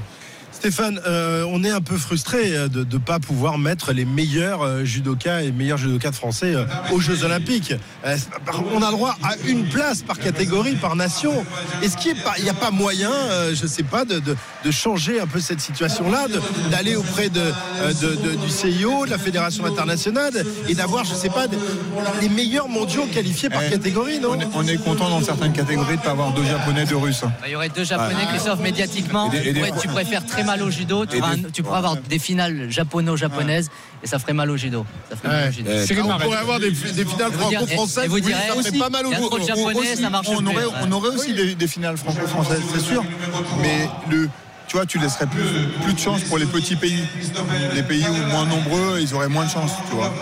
Stéphane, 0.63 1.00
euh, 1.08 1.46
on 1.50 1.63
est 1.63 1.70
un 1.72 1.80
peu 1.80 1.96
frustré 1.96 2.54
euh, 2.54 2.68
de 2.68 2.80
ne 2.84 2.98
pas 3.00 3.18
pouvoir 3.20 3.58
mettre 3.58 3.94
les 3.94 4.04
meilleurs 4.04 4.62
euh, 4.62 4.84
judokas 4.84 5.44
et 5.44 5.54
meilleurs 5.54 5.78
judokas 5.78 6.12
français 6.12 6.54
euh, 6.54 6.66
aux 6.92 7.00
Jeux 7.00 7.24
Olympiques. 7.24 7.74
Euh, 8.06 8.18
on 8.75 8.82
a 8.82 8.88
le 8.88 8.92
droit 8.92 9.16
à 9.24 9.38
une 9.48 9.63
place 9.70 10.01
par 10.01 10.20
catégorie, 10.20 10.75
par 10.75 10.98
nation. 10.98 11.46
Est-ce 11.82 11.96
qu'il 11.96 12.13
n'y 12.44 12.50
a 12.50 12.54
pas 12.54 12.72
moyen, 12.72 13.10
euh, 13.10 13.56
je 13.56 13.63
ne 13.63 13.68
sais 13.70 13.84
pas, 13.84 14.04
de, 14.04 14.20
de- 14.20 14.36
de 14.66 14.72
changer 14.72 15.22
un 15.22 15.28
peu 15.28 15.39
cette 15.39 15.62
situation-là, 15.62 16.25
d'aller 16.70 16.98
auprès 16.98 17.30
de, 17.30 17.39
de- 18.01 18.16
de- 18.16 18.36
du 18.36 18.50
CIO, 18.50 19.06
de 19.06 19.12
la 19.12 19.18
Fédération 19.18 19.63
internationale, 19.63 20.44
et 20.68 20.75
d'avoir, 20.75 21.06
je 21.06 21.13
ne 21.13 21.18
sais 21.20 21.30
pas, 21.30 21.48
de- 21.48 21.58
les 22.20 22.28
meilleurs 22.28 22.68
mondiaux 22.68 23.06
qualifiés 23.13 23.50
par 23.50 23.63
Eh, 23.63 23.70
catégorie, 23.70 24.20
non? 24.20 24.32
on 24.34 24.39
est, 24.42 24.48
on 24.56 24.68
est 24.68 24.84
content 24.84 25.10
dans 25.10 25.22
certaines 25.24 25.54
catégories 25.54 25.96
de 25.96 26.01
ne 26.01 26.04
pas 26.04 26.12
avoir 26.12 26.34
deux 26.34 26.44
japonais, 26.44 26.84
deux 26.86 26.98
russes. 26.98 27.22
Bah, 27.22 27.32
Il 27.46 27.54
y 27.54 27.56
aurait 27.56 27.70
deux 27.70 27.86
japonais, 27.86 28.16
Ouais. 28.16 28.28
Christophe, 28.34 28.60
médiatiquement. 28.60 29.32
Et 29.32 29.39
des- 29.39 29.48
et 29.50 29.54
des 29.54 29.62
ouais, 29.62 29.70
fois- 29.70 29.78
tu 29.82 29.88
préfères 29.88 30.25
très 30.25 30.44
mal 30.51 30.63
au 30.63 30.72
judo. 30.72 31.06
Tu, 31.06 31.18
auras 31.20 31.36
des- 31.36 31.46
un- 31.46 31.50
tu 31.50 31.63
pourras 31.63 31.77
avoir 31.77 31.96
des 31.98 32.20
finales 32.20 32.68
japono-japonaises 32.70 33.70
et 34.03 34.08
ça 34.08 34.20
ferait 34.20 34.34
mal 34.34 34.50
au 34.51 34.58
judo. 34.58 34.86
Ça 35.10 35.15
ferait 35.15 35.27
mal 35.29 35.50
au 35.50 35.51
judo. 35.51 35.70
Eh, 35.74 35.86
Cyril 35.86 36.03
on 36.03 36.18
pourrait 36.20 36.38
avoir 36.38 36.60
des, 36.60 36.72
des 36.72 37.06
finales 37.06 37.32
franco-françaises. 37.34 38.06
et 38.06 38.08
vous 38.08 38.20
direz 38.20 38.34
ça 38.48 38.53
ferait 38.63 38.77
pas 38.79 38.89
mal 38.89 39.06
au 39.08 39.12
judo. 39.13 39.29
on 40.39 40.46
aurait, 40.48 40.65
ouais. 40.65 40.72
on 40.84 40.91
aurait 40.91 41.10
aussi 41.10 41.34
des, 41.34 41.56
des 41.56 41.68
finales 41.68 41.98
franco-françaises, 41.98 42.62
c'est 42.74 42.82
sûr. 42.82 43.03
Mais 43.62 43.89
le, 44.10 44.29
tu 44.68 44.77
vois, 44.77 44.86
tu 44.86 45.00
laisserais 45.00 45.25
plus, 45.25 45.41
plus 45.84 45.94
de 45.94 46.00
chance 46.00 46.22
pour 46.25 46.38
les 46.38 46.46
petits 46.46 46.75
pays. 46.75 47.03
Les 47.74 47.82
pays 47.84 48.06
où 48.08 48.13
moins 48.32 48.46
nombreux, 48.46 49.00
ils 49.01 49.13
auraient 49.15 49.27
moins 49.27 49.46
de 49.46 49.50
chance, 49.50 49.72
tu 49.89 49.96
vois. 49.96 50.13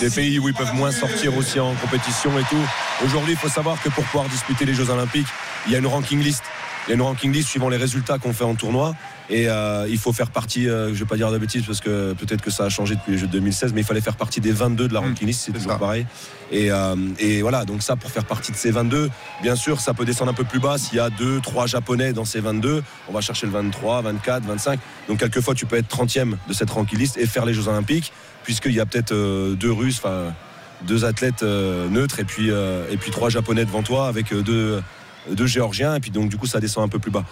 Des 0.00 0.10
pays 0.10 0.38
où 0.38 0.48
ils 0.48 0.54
peuvent 0.54 0.74
moins 0.74 0.92
sortir 0.92 1.34
aussi 1.36 1.58
en 1.58 1.74
compétition 1.76 2.38
et 2.38 2.42
tout. 2.50 2.60
Aujourd'hui, 3.04 3.32
il 3.32 3.38
faut 3.38 3.48
savoir 3.48 3.80
que 3.82 3.88
pour 3.88 4.04
pouvoir 4.04 4.28
disputer 4.28 4.64
les 4.66 4.74
Jeux 4.74 4.90
Olympiques, 4.90 5.26
il 5.66 5.72
y 5.72 5.74
a 5.74 5.78
une 5.78 5.86
ranking 5.86 6.20
list. 6.22 6.42
Il 6.86 6.90
y 6.90 6.92
a 6.92 6.94
une 6.96 7.02
ranking 7.02 7.32
list 7.32 7.48
suivant 7.48 7.68
les 7.68 7.76
résultats 7.76 8.18
qu'on 8.18 8.32
fait 8.32 8.44
en 8.44 8.54
tournoi. 8.54 8.94
Et 9.30 9.48
euh, 9.48 9.86
il 9.88 9.98
faut 9.98 10.12
faire 10.12 10.30
partie, 10.30 10.68
euh, 10.68 10.88
je 10.88 10.92
ne 10.92 10.98
vais 10.98 11.04
pas 11.04 11.16
dire 11.16 11.30
de 11.30 11.38
bêtises 11.38 11.64
parce 11.64 11.80
que 11.80 12.12
peut-être 12.14 12.42
que 12.42 12.50
ça 12.50 12.64
a 12.64 12.68
changé 12.68 12.96
depuis 12.96 13.12
les 13.12 13.18
Jeux 13.18 13.28
de 13.28 13.32
2016, 13.32 13.72
mais 13.72 13.82
il 13.82 13.84
fallait 13.84 14.00
faire 14.00 14.16
partie 14.16 14.40
des 14.40 14.50
22 14.50 14.88
de 14.88 14.94
la 14.94 15.00
ranking 15.00 15.26
list, 15.26 15.42
c'est 15.46 15.52
toujours 15.52 15.78
pareil. 15.78 16.06
Et, 16.50 16.72
euh, 16.72 16.96
et 17.18 17.40
voilà, 17.40 17.64
donc 17.64 17.82
ça, 17.82 17.94
pour 17.94 18.10
faire 18.10 18.24
partie 18.24 18.50
de 18.50 18.56
ces 18.56 18.72
22, 18.72 19.10
bien 19.42 19.54
sûr, 19.54 19.80
ça 19.80 19.94
peut 19.94 20.04
descendre 20.04 20.32
un 20.32 20.34
peu 20.34 20.44
plus 20.44 20.58
bas. 20.58 20.76
S'il 20.76 20.96
y 20.96 21.00
a 21.00 21.08
2, 21.08 21.40
3 21.40 21.66
Japonais 21.66 22.12
dans 22.12 22.24
ces 22.24 22.40
22, 22.40 22.82
on 23.08 23.12
va 23.12 23.20
chercher 23.20 23.46
le 23.46 23.52
23, 23.52 24.02
24, 24.02 24.44
25. 24.44 24.80
Donc 25.08 25.20
quelquefois, 25.20 25.54
tu 25.54 25.66
peux 25.66 25.76
être 25.76 25.88
30e 25.88 26.34
de 26.48 26.52
cette 26.52 26.70
ranking 26.70 26.98
list 26.98 27.16
et 27.16 27.26
faire 27.26 27.46
les 27.46 27.54
Jeux 27.54 27.68
Olympiques, 27.68 28.12
puisqu'il 28.42 28.72
y 28.72 28.80
a 28.80 28.86
peut-être 28.86 29.14
deux 29.54 29.72
Russes, 29.72 30.00
enfin 30.02 30.34
deux 30.82 31.04
athlètes 31.04 31.44
neutres 31.44 32.18
et 32.18 32.24
puis, 32.24 32.48
et 32.48 32.96
puis 32.98 33.12
trois 33.12 33.30
Japonais 33.30 33.64
devant 33.64 33.84
toi 33.84 34.08
avec 34.08 34.34
deux, 34.34 34.82
deux 35.30 35.46
Géorgiens. 35.46 35.94
Et 35.94 36.00
puis 36.00 36.10
donc, 36.10 36.28
du 36.28 36.36
coup, 36.36 36.46
ça 36.46 36.60
descend 36.60 36.84
un 36.84 36.88
peu 36.88 36.98
plus 36.98 37.10
bas. 37.10 37.24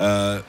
Euh, 0.00 0.40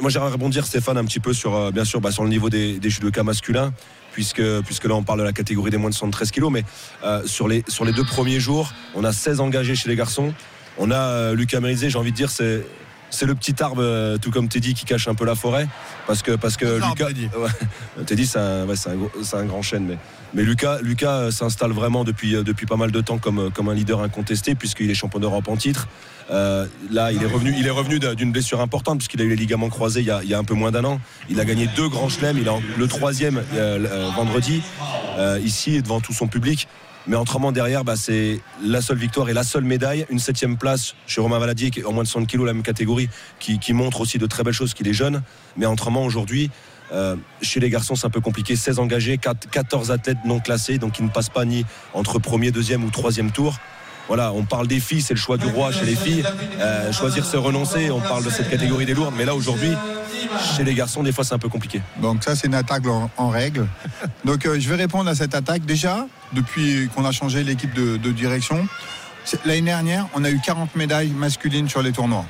moi, 0.00 0.10
j'aimerais 0.10 0.30
rebondir, 0.30 0.66
Stéphane, 0.66 0.98
un 0.98 1.04
petit 1.04 1.20
peu 1.20 1.32
sur, 1.32 1.54
euh, 1.54 1.70
bien 1.70 1.84
sûr, 1.84 2.00
bah, 2.00 2.10
sur 2.10 2.22
le 2.22 2.30
niveau 2.30 2.48
des, 2.50 2.78
des 2.78 2.90
judokas 2.90 3.22
masculins. 3.22 3.72
Puisque, 4.12 4.42
puisque 4.62 4.86
là 4.86 4.94
on 4.94 5.02
parle 5.02 5.18
de 5.18 5.24
la 5.24 5.34
catégorie 5.34 5.70
des 5.70 5.76
moins 5.76 5.90
de 5.90 5.94
73 5.94 6.30
kilos, 6.30 6.50
mais 6.50 6.64
euh, 7.04 7.26
sur, 7.26 7.48
les, 7.48 7.62
sur 7.68 7.84
les 7.84 7.92
deux 7.92 8.04
premiers 8.04 8.40
jours, 8.40 8.72
on 8.94 9.04
a 9.04 9.12
16 9.12 9.40
engagés 9.40 9.74
chez 9.74 9.90
les 9.90 9.96
garçons. 9.96 10.32
On 10.78 10.90
a 10.90 11.34
Lucas 11.34 11.60
Mérizé, 11.60 11.90
j'ai 11.90 11.98
envie 11.98 12.12
de 12.12 12.16
dire, 12.16 12.30
c'est, 12.30 12.64
c'est 13.10 13.26
le 13.26 13.34
petit 13.34 13.62
arbre, 13.62 13.82
euh, 13.82 14.18
tout 14.18 14.30
comme 14.30 14.48
Teddy, 14.48 14.74
qui 14.74 14.84
cache 14.84 15.08
un 15.08 15.14
peu 15.14 15.24
la 15.24 15.34
forêt. 15.34 15.66
Parce 16.06 16.22
que, 16.22 16.32
parce 16.32 16.56
que 16.56 16.76
Lucas. 16.76 17.06
Teddy. 17.06 17.28
Ouais. 17.38 18.04
Teddy, 18.04 18.26
c'est 18.26 18.38
un, 18.38 18.66
ouais, 18.66 19.46
grand 19.46 19.62
chêne. 19.62 19.86
Mais, 19.86 19.98
mais 20.34 20.42
Lucas, 20.42 20.78
Lucas 20.82 21.12
euh, 21.12 21.30
s'installe 21.30 21.72
vraiment 21.72 22.04
depuis, 22.04 22.34
euh, 22.36 22.42
depuis 22.42 22.66
pas 22.66 22.76
mal 22.76 22.90
de 22.90 23.00
temps 23.00 23.18
comme, 23.18 23.50
comme 23.52 23.68
un 23.68 23.74
leader 23.74 24.00
incontesté, 24.02 24.54
puisqu'il 24.54 24.90
est 24.90 24.94
champion 24.94 25.18
d'Europe 25.20 25.48
en 25.48 25.56
titre. 25.56 25.88
Euh, 26.30 26.66
là, 26.90 27.12
il 27.12 27.22
est 27.22 27.26
revenu, 27.26 27.54
il 27.56 27.66
est 27.66 27.70
revenu 27.70 28.00
d'un- 28.00 28.14
d'une 28.14 28.32
blessure 28.32 28.60
importante, 28.60 28.98
puisqu'il 28.98 29.20
a 29.20 29.24
eu 29.24 29.28
les 29.28 29.36
ligaments 29.36 29.68
croisés 29.68 30.00
il 30.00 30.06
y 30.06 30.10
a, 30.10 30.22
il 30.24 30.28
y 30.28 30.34
a 30.34 30.38
un 30.38 30.44
peu 30.44 30.54
moins 30.54 30.72
d'un 30.72 30.84
an. 30.84 31.00
Il 31.30 31.38
a 31.38 31.44
gagné 31.44 31.68
deux 31.76 31.88
grands 31.88 32.08
chelems. 32.08 32.38
Il 32.38 32.48
a 32.48 32.56
le 32.76 32.88
troisième 32.88 33.42
euh, 33.54 34.10
vendredi, 34.16 34.60
euh, 35.18 35.38
ici, 35.44 35.80
devant 35.80 36.00
tout 36.00 36.12
son 36.12 36.26
public. 36.26 36.66
Mais 37.06 37.16
autrement, 37.16 37.52
derrière, 37.52 37.84
bah, 37.84 37.94
c'est 37.96 38.40
la 38.62 38.80
seule 38.80 38.98
victoire 38.98 39.28
et 39.28 39.32
la 39.32 39.44
seule 39.44 39.64
médaille. 39.64 40.06
Une 40.10 40.18
septième 40.18 40.56
place 40.56 40.94
chez 41.06 41.20
Romain 41.20 41.38
Valadier, 41.38 41.70
qui 41.70 41.80
est 41.80 41.84
en 41.84 41.92
moins 41.92 42.02
de 42.02 42.08
60 42.08 42.26
kilos, 42.26 42.46
la 42.46 42.52
même 42.52 42.62
catégorie, 42.62 43.08
qui, 43.38 43.58
qui 43.58 43.72
montre 43.72 44.00
aussi 44.00 44.18
de 44.18 44.26
très 44.26 44.42
belles 44.42 44.54
choses, 44.54 44.74
qu'il 44.74 44.88
est 44.88 44.92
jeune. 44.92 45.22
Mais 45.56 45.66
autrement, 45.66 46.04
aujourd'hui, 46.04 46.50
euh, 46.92 47.16
chez 47.42 47.60
les 47.60 47.70
garçons, 47.70 47.94
c'est 47.94 48.06
un 48.06 48.10
peu 48.10 48.20
compliqué. 48.20 48.56
16 48.56 48.78
engagés, 48.78 49.18
4 49.18 49.48
14 49.50 49.90
athlètes 49.90 50.18
non 50.24 50.40
classés, 50.40 50.78
donc 50.78 50.92
qui 50.92 51.02
ne 51.02 51.08
passent 51.08 51.28
pas 51.28 51.44
ni 51.44 51.64
entre 51.94 52.18
premier, 52.18 52.50
deuxième 52.50 52.84
ou 52.84 52.90
troisième 52.90 53.30
tour. 53.30 53.56
Voilà, 54.08 54.32
on 54.32 54.44
parle 54.44 54.68
des 54.68 54.80
filles, 54.80 55.02
c'est 55.02 55.14
le 55.14 55.20
choix 55.20 55.36
du 55.36 55.46
roi 55.46 55.72
chez 55.72 55.84
les 55.84 55.96
filles. 55.96 56.24
Euh, 56.60 56.92
choisir, 56.92 57.24
c'est 57.24 57.36
renoncer. 57.36 57.90
On 57.90 58.00
parle 58.00 58.24
de 58.24 58.30
cette 58.30 58.48
catégorie 58.48 58.86
des 58.86 58.94
lourdes. 58.94 59.14
Mais 59.16 59.24
là, 59.24 59.34
aujourd'hui, 59.34 59.72
chez 60.56 60.64
les 60.64 60.74
garçons, 60.74 61.02
des 61.02 61.12
fois, 61.12 61.24
c'est 61.24 61.34
un 61.34 61.38
peu 61.38 61.48
compliqué. 61.48 61.80
Donc 62.00 62.22
ça, 62.22 62.36
c'est 62.36 62.46
une 62.46 62.54
attaque 62.54 62.86
en, 62.86 63.10
en 63.16 63.28
règle. 63.28 63.66
Donc 64.24 64.46
euh, 64.46 64.58
je 64.60 64.68
vais 64.68 64.76
répondre 64.76 65.10
à 65.10 65.14
cette 65.14 65.34
attaque. 65.34 65.64
Déjà, 65.64 66.06
depuis 66.32 66.88
qu'on 66.94 67.04
a 67.04 67.12
changé 67.12 67.42
l'équipe 67.42 67.74
de, 67.74 67.96
de 67.96 68.12
direction, 68.12 68.66
l'année 69.44 69.62
dernière, 69.62 70.06
on 70.14 70.22
a 70.24 70.30
eu 70.30 70.40
40 70.40 70.76
médailles 70.76 71.10
masculines 71.10 71.68
sur 71.68 71.82
les 71.82 71.92
tournois. 71.92 72.24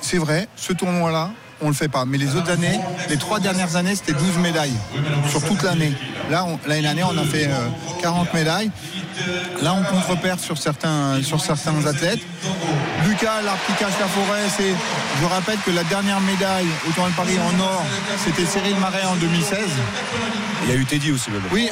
C'est 0.00 0.18
vrai, 0.18 0.48
ce 0.56 0.72
tournoi-là, 0.72 1.30
on 1.60 1.68
le 1.68 1.74
fait 1.74 1.88
pas. 1.88 2.04
Mais 2.04 2.18
les 2.18 2.34
autres 2.34 2.50
années, 2.50 2.80
les 3.08 3.16
trois 3.16 3.38
dernières 3.38 3.76
années, 3.76 3.94
c'était 3.94 4.12
12 4.12 4.38
médailles 4.38 4.74
sur 5.28 5.42
toute 5.44 5.62
l'année. 5.62 5.92
Là, 6.30 6.46
l'année 6.66 6.82
dernière, 6.82 7.08
on 7.12 7.18
a 7.18 7.24
fait 7.24 7.46
euh, 7.46 7.68
40 8.00 8.32
médailles. 8.34 8.70
Là, 9.62 9.74
on 9.74 9.82
contre-perd 9.84 10.40
sur 10.40 10.58
certains, 10.58 11.22
sur 11.22 11.40
certains 11.40 11.86
athlètes. 11.86 12.20
Lucas, 13.06 13.42
l'arbre 13.42 13.60
la 13.78 14.06
forêt, 14.06 14.48
c'est. 14.56 14.74
Je 15.20 15.26
rappelle 15.26 15.58
que 15.64 15.70
la 15.70 15.84
dernière 15.84 16.20
médaille 16.20 16.66
au 16.88 16.92
tournoi 16.92 17.10
de 17.10 17.16
Paris 17.16 17.38
en 17.38 17.60
or, 17.60 17.84
c'était 18.24 18.44
Cyril 18.46 18.76
Marais 18.76 19.04
en 19.04 19.14
2016. 19.16 19.58
Il 20.64 20.70
y 20.70 20.72
a 20.72 20.76
eu 20.76 20.84
Teddy 20.84 21.10
aussi, 21.12 21.30
même. 21.30 21.42
Oui, 21.52 21.68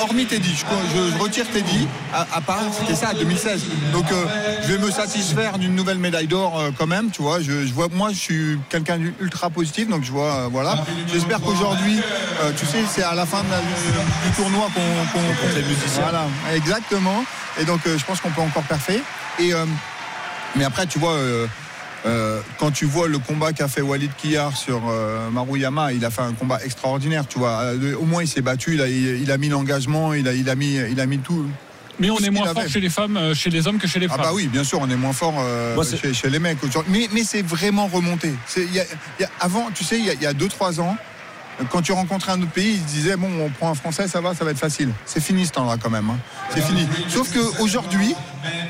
hormis 0.00 0.24
Teddy, 0.26 0.54
je, 0.56 1.18
retire 1.22 1.46
Teddy, 1.50 1.86
à, 2.12 2.26
à 2.34 2.40
part, 2.40 2.60
c'était 2.78 2.94
ça, 2.94 3.12
2016. 3.14 3.62
Donc 3.92 4.10
euh, 4.12 4.24
je 4.62 4.72
vais 4.72 4.78
me 4.78 4.90
satisfaire 4.90 5.58
d'une 5.58 5.74
nouvelle 5.74 5.98
médaille 5.98 6.26
d'or 6.26 6.58
euh, 6.58 6.70
quand 6.76 6.86
même, 6.86 7.10
tu 7.10 7.22
vois. 7.22 7.40
Je, 7.40 7.66
je 7.66 7.72
vois, 7.72 7.88
moi, 7.92 8.10
je 8.12 8.18
suis 8.18 8.58
quelqu'un 8.70 8.96
d'ultra 8.98 9.50
positif, 9.50 9.88
donc 9.88 10.04
je 10.04 10.10
vois, 10.12 10.34
euh, 10.34 10.48
voilà. 10.50 10.84
J'espère 11.12 11.40
qu'aujourd'hui, 11.40 12.00
tu 12.56 12.66
sais, 12.66 12.78
c'est 12.90 13.02
à 13.02 13.14
la 13.14 13.26
fin 13.26 13.42
de 13.42 13.50
la- 13.50 13.60
du 13.60 14.34
tournoi 14.36 14.68
qu'on 14.74 14.80
qu'on 15.18 15.26
compte 15.26 15.54
les 15.54 15.62
musiciens. 15.62 16.02
Voilà, 16.02 16.24
exactement. 16.54 17.24
Et 17.60 17.64
donc 17.64 17.80
je 17.86 18.04
pense 18.04 18.20
qu'on 18.20 18.30
peut 18.30 18.40
encore 18.42 18.62
parfait. 18.64 19.02
Et 19.38 19.52
mais 20.56 20.64
après, 20.64 20.86
tu 20.86 20.98
vois. 20.98 21.16
Euh, 22.06 22.40
quand 22.58 22.70
tu 22.70 22.84
vois 22.84 23.08
le 23.08 23.18
combat 23.18 23.52
qu'a 23.52 23.68
fait 23.68 23.80
Walid 23.80 24.10
Kiyar 24.16 24.56
sur 24.56 24.82
euh, 24.88 25.30
Maruyama, 25.30 25.92
il 25.92 26.04
a 26.04 26.10
fait 26.10 26.22
un 26.22 26.32
combat 26.32 26.58
extraordinaire, 26.64 27.26
tu 27.26 27.38
vois. 27.38 27.60
Euh, 27.62 27.96
au 27.96 28.04
moins, 28.04 28.22
il 28.22 28.28
s'est 28.28 28.42
battu, 28.42 28.74
il 28.74 28.80
a, 28.82 28.88
il, 28.88 29.22
il 29.22 29.30
a 29.32 29.38
mis 29.38 29.48
l'engagement, 29.48 30.12
il 30.12 30.28
a, 30.28 30.32
il, 30.34 30.48
a 30.50 30.54
mis, 30.54 30.74
il 30.90 31.00
a 31.00 31.06
mis 31.06 31.18
tout. 31.18 31.46
Mais 32.00 32.10
on 32.10 32.18
est 32.18 32.30
moins 32.30 32.48
avait. 32.50 32.62
fort 32.62 32.68
chez 32.70 32.80
les 32.80 32.90
femmes, 32.90 33.16
euh, 33.16 33.34
chez 33.34 33.50
les 33.50 33.66
hommes 33.68 33.78
que 33.78 33.86
chez 33.86 34.00
les 34.00 34.06
Ah 34.10 34.14
femmes. 34.16 34.22
bah 34.22 34.30
oui, 34.34 34.48
bien 34.48 34.64
sûr, 34.64 34.80
on 34.80 34.90
est 34.90 34.96
moins 34.96 35.12
fort 35.12 35.34
euh, 35.38 35.74
Moi, 35.76 35.84
chez, 35.84 36.12
chez 36.12 36.28
les 36.28 36.40
mecs. 36.40 36.62
aujourd'hui. 36.64 36.92
Mais, 36.92 37.08
mais 37.12 37.22
c'est 37.24 37.42
vraiment 37.42 37.86
remonté. 37.86 38.34
C'est- 38.46 38.64
il 38.64 38.74
y 38.74 38.80
a- 38.80 38.84
il 39.18 39.22
y 39.22 39.24
a- 39.24 39.30
avant, 39.40 39.70
tu 39.72 39.84
sais, 39.84 39.96
il 39.98 40.04
y 40.04 40.10
a- 40.10 40.14
il 40.14 40.20
y 40.22 40.26
a 40.26 40.32
2-3 40.34 40.80
ans, 40.80 40.96
quand 41.70 41.82
tu 41.82 41.92
rencontrais 41.92 42.32
un 42.32 42.42
autre 42.42 42.50
pays, 42.50 42.72
ils 42.74 42.80
se 42.80 42.94
disaient 42.94 43.16
bon, 43.16 43.30
on 43.40 43.48
prend 43.48 43.70
un 43.70 43.74
Français, 43.76 44.08
ça 44.08 44.20
va, 44.20 44.34
ça 44.34 44.44
va 44.44 44.50
être 44.50 44.58
facile. 44.58 44.90
C'est 45.06 45.22
fini 45.22 45.46
ce 45.46 45.52
temps-là 45.52 45.76
quand 45.80 45.88
même. 45.90 46.10
hein. 46.10 46.18
C'est 46.52 46.62
fini. 46.62 46.86
Sauf 47.08 47.32
qu'aujourd'hui, 47.32 48.12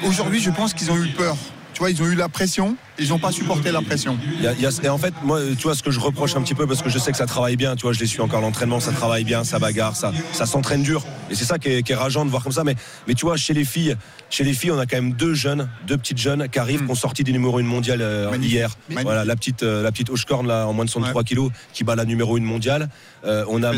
aujourd'hui, 0.07 0.41
je 0.41 0.51
pense 0.51 0.75
qu'ils 0.75 0.91
ont 0.91 1.03
eu 1.03 1.09
peur. 1.09 1.35
Tu 1.75 1.81
vois, 1.81 1.91
ils 1.91 2.01
ont 2.01 2.07
eu 2.07 2.15
la 2.15 2.29
pression, 2.29 2.77
ils 3.01 3.09
n'ont 3.09 3.19
pas 3.19 3.33
supporté 3.33 3.73
la 3.73 3.83
pression. 3.83 4.17
Il 4.39 4.45
y 4.45 4.47
a- 4.47 4.53
il 4.53 4.61
y 4.61 4.67
a- 4.67 4.71
et 4.85 4.89
en 4.89 4.97
fait, 4.97 5.13
moi, 5.25 5.41
tu 5.59 5.65
vois, 5.65 5.75
ce 5.75 5.83
que 5.83 5.91
je 5.91 5.99
reproche 5.99 6.37
un 6.37 6.41
petit 6.43 6.55
peu, 6.55 6.69
parce 6.69 6.83
que 6.83 6.89
je 6.89 6.99
sais 7.01 7.11
que 7.11 7.17
ça 7.19 7.27
travaille 7.27 7.57
bien, 7.57 7.75
tu 7.75 7.83
vois, 7.83 7.93
je 7.93 7.99
les 7.99 8.07
suis 8.07 8.21
encore 8.21 8.41
l'entraînement, 8.41 8.79
ça 8.79 8.93
travaille 8.93 9.25
bien, 9.25 9.43
ça 9.43 9.59
bagarre, 9.59 9.97
ça, 9.97 10.13
ça 10.33 10.47
s'entraîne 10.47 10.85
dur. 10.85 11.05
Et 11.31 11.35
c'est 11.35 11.45
ça 11.45 11.59
qui 11.59 11.69
est, 11.71 11.83
qui 11.83 11.91
est 11.91 11.97
rageant 11.97 12.25
de 12.25 12.31
voir 12.31 12.45
comme 12.45 12.53
ça. 12.53 12.63
Mais, 12.63 12.77
mais 13.09 13.15
tu 13.15 13.27
vois, 13.27 13.37
chez 13.37 13.55
les 13.55 13.65
filles, 13.65 13.97
chez 14.31 14.45
les 14.45 14.53
filles, 14.53 14.71
on 14.71 14.79
a 14.79 14.87
quand 14.87 14.97
même 14.97 15.15
deux 15.15 15.35
jeunes, 15.35 15.69
deux 15.89 15.97
petites 15.99 16.19
jeunes 16.19 16.49
qui 16.49 16.61
arrivent, 16.61 16.85
qui 16.85 16.91
ont 16.93 16.95
sorti 16.95 17.25
du 17.25 17.33
numéro 17.33 17.59
1 17.59 17.65
mondial 17.65 18.01
euh, 18.01 18.31
hier. 18.47 18.77
Voilà, 19.03 19.25
la 19.25 19.35
petite, 19.35 19.65
euh, 19.65 19.83
la 19.83 19.91
petite 19.91 20.11
Oshkorn, 20.11 20.47
là, 20.47 20.69
en 20.69 20.73
moins 20.73 20.85
de 20.85 20.91
63 20.91 21.25
kilos, 21.25 21.51
qui 21.73 21.83
bat 21.83 21.97
la 21.97 22.05
numéro 22.05 22.37
1 22.37 22.41
mondiale. 22.45 22.89
Euh, 23.25 23.45
on 23.49 23.65
a 23.65 23.73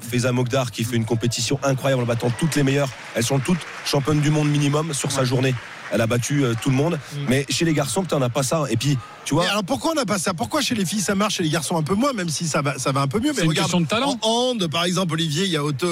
Feza 0.00 0.32
Mogdar 0.32 0.72
qui 0.72 0.82
fait 0.82 0.96
une 0.96 1.04
compétition 1.04 1.60
incroyable 1.62 2.02
en 2.02 2.06
battant 2.06 2.30
toutes 2.36 2.56
les 2.56 2.64
meilleures. 2.64 2.88
Elles 3.14 3.22
sont 3.22 3.38
toutes 3.38 3.60
championnes 3.84 4.20
du 4.20 4.30
monde 4.30 4.48
minimum 4.48 4.92
sur 4.92 5.12
sa 5.12 5.24
journée. 5.24 5.54
Elle 5.92 6.00
a 6.00 6.06
battu 6.06 6.44
euh, 6.44 6.54
tout 6.60 6.70
le 6.70 6.76
monde. 6.76 6.98
Mais 7.28 7.44
chez 7.48 7.64
les 7.64 7.72
garçons, 7.74 8.04
on 8.12 8.18
n'a 8.18 8.28
pas 8.28 8.42
ça. 8.42 8.64
Et 8.70 8.76
puis, 8.76 8.98
tu 9.24 9.34
vois. 9.34 9.44
Mais 9.44 9.50
alors 9.50 9.64
pourquoi 9.64 9.92
on 9.92 9.94
n'a 9.94 10.04
pas 10.04 10.18
ça? 10.18 10.34
Pourquoi 10.34 10.60
chez 10.60 10.74
les 10.74 10.84
filles 10.84 11.00
ça 11.00 11.14
marche, 11.14 11.36
chez 11.36 11.42
les 11.42 11.48
garçons 11.50 11.76
un 11.76 11.82
peu 11.82 11.94
moins, 11.94 12.12
même 12.12 12.28
si 12.28 12.46
ça 12.46 12.62
va, 12.62 12.78
ça 12.78 12.92
va 12.92 13.00
un 13.00 13.08
peu 13.08 13.18
mieux? 13.20 13.32
C'est 13.34 13.44
une 13.44 13.54
question 13.54 13.80
de 13.80 13.86
talent. 13.86 14.16
En 14.22 14.28
hand, 14.52 14.66
par 14.68 14.84
exemple, 14.84 15.14
Olivier, 15.14 15.44
il 15.44 15.50
y 15.50 15.56
a 15.56 15.64
autant, 15.64 15.86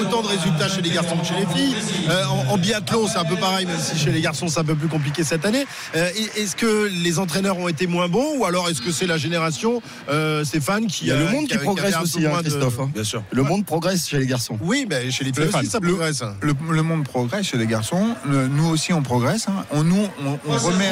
autant 0.00 0.22
de 0.22 0.28
résultats 0.28 0.68
chez 0.68 0.80
les 0.82 0.90
garçons 0.90 1.16
que 1.18 1.26
chez 1.26 1.34
les 1.34 1.46
filles. 1.54 1.74
Euh, 2.08 2.24
en, 2.26 2.52
en 2.54 2.58
biathlon, 2.58 3.06
c'est 3.06 3.18
un 3.18 3.24
peu 3.24 3.36
pareil, 3.36 3.66
même 3.66 3.78
si 3.78 3.98
chez 3.98 4.10
les 4.10 4.20
garçons 4.20 4.48
c'est 4.48 4.60
un 4.60 4.64
peu 4.64 4.74
plus 4.74 4.88
compliqué 4.88 5.22
cette 5.24 5.44
année. 5.44 5.66
Euh, 5.94 6.08
est-ce 6.36 6.56
que 6.56 6.88
les 7.02 7.18
entraîneurs 7.18 7.58
ont 7.58 7.68
été 7.68 7.86
moins 7.86 8.08
bons, 8.08 8.38
ou 8.38 8.44
alors 8.46 8.68
est-ce 8.70 8.80
que 8.80 8.90
c'est 8.92 9.06
la 9.06 9.18
génération 9.18 9.82
euh, 10.08 10.44
Stéphane 10.44 10.86
qui 10.86 11.04
Il 11.04 11.08
y 11.08 11.12
a 11.12 11.16
le 11.16 11.26
monde 11.28 11.42
qui 11.42 11.48
qui 11.48 11.54
a- 11.54 11.58
qui 11.58 11.64
progresse 11.64 11.94
aussi, 12.02 12.24
hein, 12.24 12.30
moins 12.30 12.42
de- 12.42 12.48
Christophe. 12.48 12.80
hein. 12.80 12.90
Bien 12.94 13.04
sûr. 13.04 13.22
Le 13.30 13.42
monde 13.42 13.66
progresse 13.66 14.08
chez 14.08 14.18
les 14.18 14.26
garçons. 14.26 14.56
Oui, 14.62 14.86
mais 14.88 15.10
chez 15.10 15.24
les 15.24 15.32
filles 15.32 15.44
aussi 15.54 15.66
ça 15.70 15.78
le- 15.80 15.88
progresse. 15.94 16.22
Le, 16.40 16.54
le 16.70 16.82
monde 16.82 17.04
progresse 17.04 17.46
chez 17.46 17.58
les 17.58 17.66
garçons, 17.66 18.14
le- 18.26 18.48
nous 18.48 18.66
aussi 18.68 18.92
on 18.94 19.02
progresse. 19.02 19.37
Hein. 19.48 19.64
On, 19.70 19.84
nous, 19.84 20.06
on, 20.24 20.38
on 20.48 20.56
remet. 20.56 20.90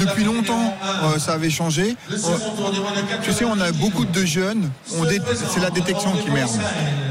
Depuis 0.00 0.24
longtemps, 0.24 0.74
euh, 1.04 1.18
ça 1.18 1.32
avait 1.34 1.50
changé. 1.50 1.96
Tu 3.22 3.32
sais, 3.32 3.44
on 3.44 3.60
a 3.60 3.72
beaucoup 3.72 4.04
de 4.04 4.24
jeunes. 4.24 4.70
C'est 4.86 5.60
la 5.60 5.70
détection 5.70 6.12
qui 6.12 6.30
merde. 6.30 6.50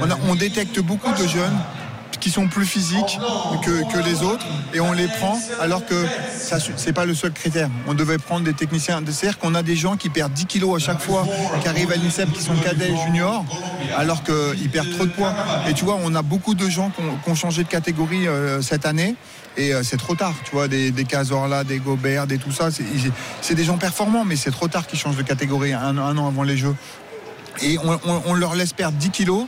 On, 0.02 0.10
a- 0.12 0.18
on 0.30 0.36
détecte 0.36 0.80
beaucoup 0.80 1.12
de 1.14 1.28
jeunes 1.28 1.58
qui 2.20 2.30
sont 2.30 2.48
plus 2.48 2.68
physiques 2.68 3.18
que, 3.64 3.82
que 3.92 3.98
les 4.08 4.22
autres 4.22 4.46
et 4.76 4.80
on 4.80 4.92
les 4.92 5.08
prend 5.08 5.40
alors 5.60 5.84
que 5.88 6.06
ça 6.38 6.58
c'est 6.78 6.94
pas 6.94 7.06
le 7.06 7.16
seul 7.16 7.32
critère. 7.32 7.68
On 7.88 7.96
devait 7.96 8.20
prendre 8.20 8.46
des 8.46 8.54
techniciens. 8.54 9.02
C'est-à-dire 9.08 9.40
qu'on 9.40 9.56
a 9.56 9.64
des 9.64 9.76
gens 9.76 9.98
qui 9.98 10.10
perdent 10.10 10.32
10 10.34 10.46
kilos 10.46 10.76
à 10.76 10.86
chaque 10.86 11.02
fois, 11.02 11.26
qui 11.64 11.68
arrivent 11.68 11.92
à 11.92 11.96
l'INSEP, 11.96 12.32
qui 12.32 12.44
sont 12.44 12.54
cadets 12.58 12.92
et 12.92 12.98
juniors, 13.08 13.44
alors 13.98 14.22
qu'ils 14.24 14.70
perdent 14.70 14.92
trop 14.92 15.06
de 15.06 15.12
poids. 15.12 15.34
Et 15.68 15.74
tu 15.74 15.84
vois, 15.84 15.98
on 16.04 16.14
a 16.14 16.22
beaucoup 16.22 16.54
de 16.54 16.70
gens 16.70 16.92
qui 16.92 17.02
ont, 17.02 17.18
qui 17.24 17.30
ont 17.32 17.36
changé 17.36 17.64
de 17.64 17.70
catégorie 17.70 18.28
euh, 18.28 18.62
cette 18.62 18.86
année. 18.86 19.16
Et 19.58 19.74
euh, 19.74 19.84
c'est 19.84 19.98
trop 19.98 20.16
tard, 20.16 20.34
tu 20.46 20.52
vois, 20.52 20.68
des, 20.68 20.92
des 20.92 21.04
Cazorla, 21.06 21.64
des 21.64 21.80
Gobert, 21.80 22.26
des 22.28 22.38
tout 22.38 22.52
ça. 22.52 22.70
C'est- 22.72 23.54
des 23.56 23.64
gens 23.64 23.78
performants, 23.78 24.24
mais 24.26 24.36
c'est 24.38 24.52
trop 24.52 24.68
tard 24.68 24.88
qu'ils 24.88 24.98
changent 25.00 25.18
de 25.18 25.24
catégorie 25.24 25.74
un, 25.74 25.98
an 25.98 26.28
avant 26.28 26.44
les 26.44 26.56
Jeux. 26.58 26.76
Et 27.62 27.78
on, 27.84 27.92
on- 28.06 28.22
on 28.28 28.34
leur 28.34 28.56
laisse 28.56 28.74
perdre 28.74 28.98
10 28.98 29.10
kilos. 29.10 29.46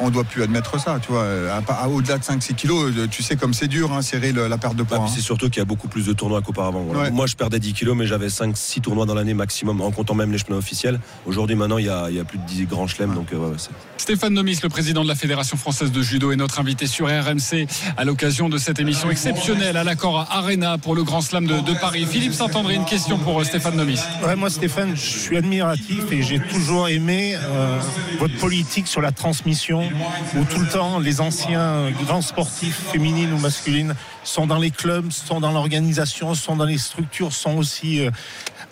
On 0.00 0.06
ne 0.06 0.10
doit 0.10 0.24
plus 0.24 0.42
admettre 0.42 0.80
ça, 0.80 0.98
tu 1.04 1.12
vois. 1.12 1.24
À, 1.50 1.72
à- 1.84 1.88
Au-delà 1.88 2.18
de 2.18 2.24
5-6 2.24 2.54
kilos, 2.54 2.92
euh, 2.96 3.06
tu 3.10 3.22
sais 3.22 3.36
comme 3.36 3.52
c'est 3.54 3.68
dur, 3.68 3.92
hein, 3.92 4.02
serrer 4.02 4.32
le- 4.32 4.48
la 4.48 4.56
perte 4.58 4.76
de 4.76 4.82
poids. 4.82 4.98
Ah, 5.00 5.04
hein. 5.04 5.12
c'est 5.14 5.20
surtout 5.20 5.48
qu'il 5.50 5.58
y 5.58 5.62
a 5.62 5.66
beaucoup 5.66 5.88
plus 5.88 6.06
de 6.06 6.12
tournois 6.12 6.40
qu'auparavant. 6.42 6.80
voilà. 6.82 7.02
Ouais. 7.02 7.10
Moi, 7.10 7.26
je 7.26 7.36
perdais 7.36 7.58
10 7.58 7.72
kilos, 7.74 7.96
mais 7.96 8.06
j'avais 8.06 8.28
5-6 8.30 8.80
tournois 8.80 9.04
dans 9.06 9.14
l'année 9.14 9.34
maximum, 9.34 9.80
en 9.80 9.90
comptant 9.90 10.14
même 10.14 10.32
les 10.32 10.38
chemins 10.38 10.56
officiels. 10.56 11.00
Aujourd'hui, 11.26 11.54
maintenant, 11.56 11.78
il 11.78 11.86
y 11.86 11.90
a, 11.90 12.06
il 12.08 12.16
y 12.16 12.20
a 12.20 12.24
plus 12.24 12.38
de 12.38 12.44
10 12.46 12.64
grands 12.66 12.86
chelems. 12.86 13.14
Donc, 13.14 13.32
euh, 13.32 13.36
ouais, 13.36 13.56
Stéphane 13.98 14.32
Nomis, 14.32 14.58
le 14.62 14.68
président 14.70 15.02
de 15.02 15.08
la 15.08 15.14
Fédération 15.14 15.56
française 15.56 15.92
de 15.92 16.02
judo, 16.02 16.32
est 16.32 16.36
notre 16.36 16.58
invité 16.60 16.86
sur 16.86 17.06
RMC 17.06 17.66
à 17.96 18.04
l'occasion 18.04 18.48
de 18.48 18.56
cette 18.58 18.78
émission 18.80 19.10
exceptionnelle 19.10 19.76
à 19.76 19.84
l'accord 19.84 20.26
Arena 20.30 20.78
pour 20.78 20.94
le 20.94 21.04
Grand 21.04 21.20
Slam 21.20 21.46
de, 21.46 21.60
de 21.60 21.74
Paris. 21.78 22.06
Philippe 22.10 22.32
Saint-André, 22.32 22.74
une 22.74 22.84
question 22.86 23.18
pour 23.18 23.40
euh, 23.40 23.44
Stéphane 23.44 23.76
Nomis. 23.76 23.98
Ouais, 24.24 24.36
moi, 24.36 24.48
Stéphane, 24.50 24.92
je 24.96 25.00
suis 25.18 25.36
admiratif 25.36 26.10
et 26.10 26.22
j'ai 26.22 26.38
toujours 26.40 26.88
aimé 26.88 27.34
euh, 27.36 27.78
votre 28.18 28.36
politique 28.38 28.86
sur 28.86 29.00
la 29.02 29.12
transmission, 29.12 29.89
où 30.36 30.44
tout 30.44 30.60
le 30.60 30.68
temps 30.68 30.98
les 30.98 31.20
anciens 31.20 31.90
grands 32.04 32.22
sportifs, 32.22 32.80
féminines 32.92 33.32
ou 33.32 33.38
masculines, 33.38 33.94
sont 34.24 34.46
dans 34.46 34.58
les 34.58 34.70
clubs, 34.70 35.10
sont 35.10 35.40
dans 35.40 35.52
l'organisation, 35.52 36.34
sont 36.34 36.56
dans 36.56 36.64
les 36.64 36.78
structures, 36.78 37.32
sont 37.32 37.56
aussi 37.56 38.04
euh, 38.04 38.10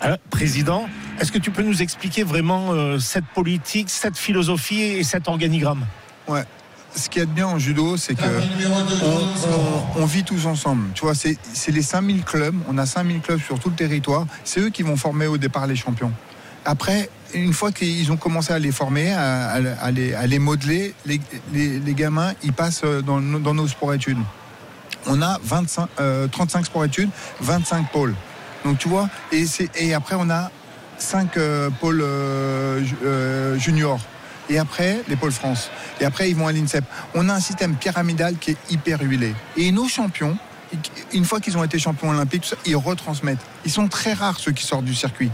euh, 0.03 0.17
présidents. 0.29 0.87
Est-ce 1.19 1.31
que 1.31 1.37
tu 1.37 1.51
peux 1.51 1.63
nous 1.63 1.81
expliquer 1.81 2.23
vraiment 2.23 2.71
euh, 2.71 2.99
cette 2.99 3.25
politique, 3.25 3.89
cette 3.89 4.17
philosophie 4.17 4.81
et 4.81 5.03
cet 5.03 5.27
organigramme? 5.27 5.85
Ouais. 6.27 6.43
Ce 6.95 7.07
qui 7.07 7.19
est 7.19 7.27
bien 7.27 7.45
en 7.45 7.59
judo, 7.59 7.97
c'est 7.97 8.15
que 8.15 8.23
on, 9.95 10.05
vit 10.05 10.23
tous 10.23 10.47
ensemble. 10.47 10.87
Tu 10.95 11.01
vois, 11.01 11.13
c'est 11.13 11.37
les 11.67 11.83
5000 11.83 12.23
clubs. 12.23 12.55
On 12.67 12.79
a 12.79 12.87
5000 12.87 13.21
clubs 13.21 13.39
sur 13.39 13.59
tout 13.59 13.69
le 13.69 13.75
territoire. 13.75 14.25
C'est 14.43 14.59
eux 14.59 14.69
qui 14.69 14.81
vont 14.81 14.95
former 14.97 15.27
au 15.27 15.37
départ 15.37 15.67
les 15.67 15.75
champions. 15.75 16.11
Après, 16.65 17.09
une 17.33 17.53
fois 17.53 17.71
qu'ils 17.71 18.11
ont 18.11 18.17
commencé 18.17 18.51
à 18.53 18.59
les 18.59 18.71
former, 18.71 19.11
à, 19.13 19.59
les, 19.91 20.39
modeler, 20.39 20.93
les, 21.05 21.19
gamins, 21.93 22.33
ils 22.43 22.53
passent 22.53 22.83
dans, 22.83 23.19
nos- 23.21 23.39
dans 23.39 23.53
nos 23.53 23.67
sports-études. 23.67 24.17
On 25.07 25.21
a 25.21 25.39
25, 25.43 25.87
euh, 25.99 26.27
35 26.27 26.65
sports-études, 26.65 27.09
25 27.41 27.91
pôles. 27.91 28.15
Donc 28.65 28.77
tu 28.77 28.89
vois, 28.89 29.09
et, 29.31 29.93
après 29.93 30.15
on 30.17 30.29
a 30.29 30.51
5 30.97 31.37
pôles 31.79 32.01
euh, 32.01 32.83
ju- 32.83 32.95
euh, 33.03 33.57
juniors. 33.57 34.01
Et 34.51 34.57
après, 34.57 35.03
les 35.07 35.15
pôles 35.15 35.31
France. 35.31 35.69
Et 36.01 36.05
après, 36.05 36.31
ils 36.31 36.35
vont 36.35 36.47
à 36.47 36.51
l'INSEP. 36.51 36.83
On 37.13 37.29
a 37.29 37.33
un 37.35 37.39
système 37.39 37.75
pyramidal 37.75 38.35
qui 38.37 38.49
est 38.51 38.57
hyper 38.71 38.99
huilé. 38.99 39.35
Et 39.55 39.71
nos 39.71 39.87
champions, 39.87 40.35
une 41.13 41.23
fois 41.23 41.39
qu'ils 41.39 41.55
ont 41.55 41.63
été 41.63 41.77
champions 41.77 42.09
olympiques, 42.09 42.51
ils 42.65 42.75
retransmettent. 42.75 43.45
Ils 43.63 43.71
sont 43.71 43.87
très 43.87 44.13
rares 44.13 44.39
ceux 44.39 44.51
qui 44.51 44.65
sortent 44.65 44.85
du 44.85 44.95
circuit. 44.95 45.29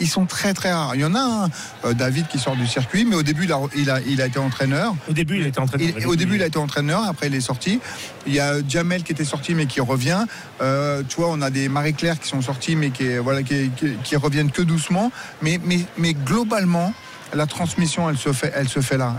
Ils 0.00 0.08
sont 0.08 0.26
très 0.26 0.54
très 0.54 0.72
rares. 0.72 0.94
Il 0.94 1.02
y 1.02 1.04
en 1.04 1.14
a 1.14 1.20
un, 1.20 1.50
euh, 1.84 1.92
David, 1.94 2.26
qui 2.28 2.38
sort 2.38 2.56
du 2.56 2.66
circuit, 2.66 3.04
mais 3.04 3.16
au 3.16 3.22
début, 3.22 3.44
il 3.44 3.52
a, 3.52 3.60
il 3.76 3.90
a, 3.90 4.00
il 4.00 4.20
a 4.22 4.26
été 4.26 4.38
entraîneur. 4.38 4.94
Au 5.08 5.12
début, 5.12 5.38
il 5.38 5.46
était 5.46 5.60
entraîneur. 5.60 5.88
Il- 5.98 6.06
au 6.06 6.16
début, 6.16 6.36
il 6.36 6.42
a 6.42 6.46
été 6.46 6.58
entraîneur, 6.58 7.04
après, 7.04 7.26
il 7.28 7.34
est 7.34 7.40
sorti. 7.40 7.80
Il 8.26 8.32
y 8.34 8.40
a 8.40 8.54
Jamel 8.66 9.02
qui 9.02 9.12
était 9.12 9.24
sorti, 9.24 9.54
mais 9.54 9.66
qui 9.66 9.80
revient. 9.80 10.24
Euh, 10.62 11.02
tu 11.08 11.16
vois, 11.16 11.28
on 11.30 11.40
a 11.42 11.50
des 11.50 11.68
Marie-Claire 11.68 12.18
qui 12.18 12.28
sont 12.28 12.40
sortis, 12.42 12.76
mais 12.76 12.90
qui, 12.90 13.16
voilà, 13.18 13.42
qui, 13.42 13.70
qui- 13.76 13.96
qui 14.02 14.16
reviennent 14.16 14.50
que 14.50 14.62
doucement. 14.62 15.12
Mais, 15.42 15.60
mais, 15.64 15.80
mais 15.98 16.14
globalement, 16.14 16.92
la 17.34 17.46
transmission, 17.46 18.08
elle 18.10 18.16
se 18.18 18.32
fait, 18.32 18.52
elle 18.54 18.68
se 18.68 18.80
fait 18.80 18.96
là. 18.96 19.14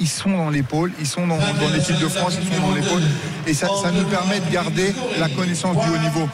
Ils 0.00 0.08
sont 0.08 0.30
dans 0.30 0.50
l'épaule, 0.50 0.92
ils 0.98 1.06
sont 1.06 1.26
dans, 1.26 1.36
dans 1.36 1.68
l'équipe 1.72 1.98
de 1.98 2.08
France, 2.08 2.36
ils 2.40 2.54
sont 2.54 2.62
dans 2.62 2.74
l'épaule. 2.74 3.02
Et 3.46 3.54
ça, 3.54 3.68
ça 3.82 3.90
nous 3.90 4.04
permet 4.04 4.40
de 4.40 4.50
garder 4.50 4.94
la 5.18 5.28
connaissance 5.28 5.76
du 5.76 5.90
haut 5.90 5.98
niveau. 5.98 6.28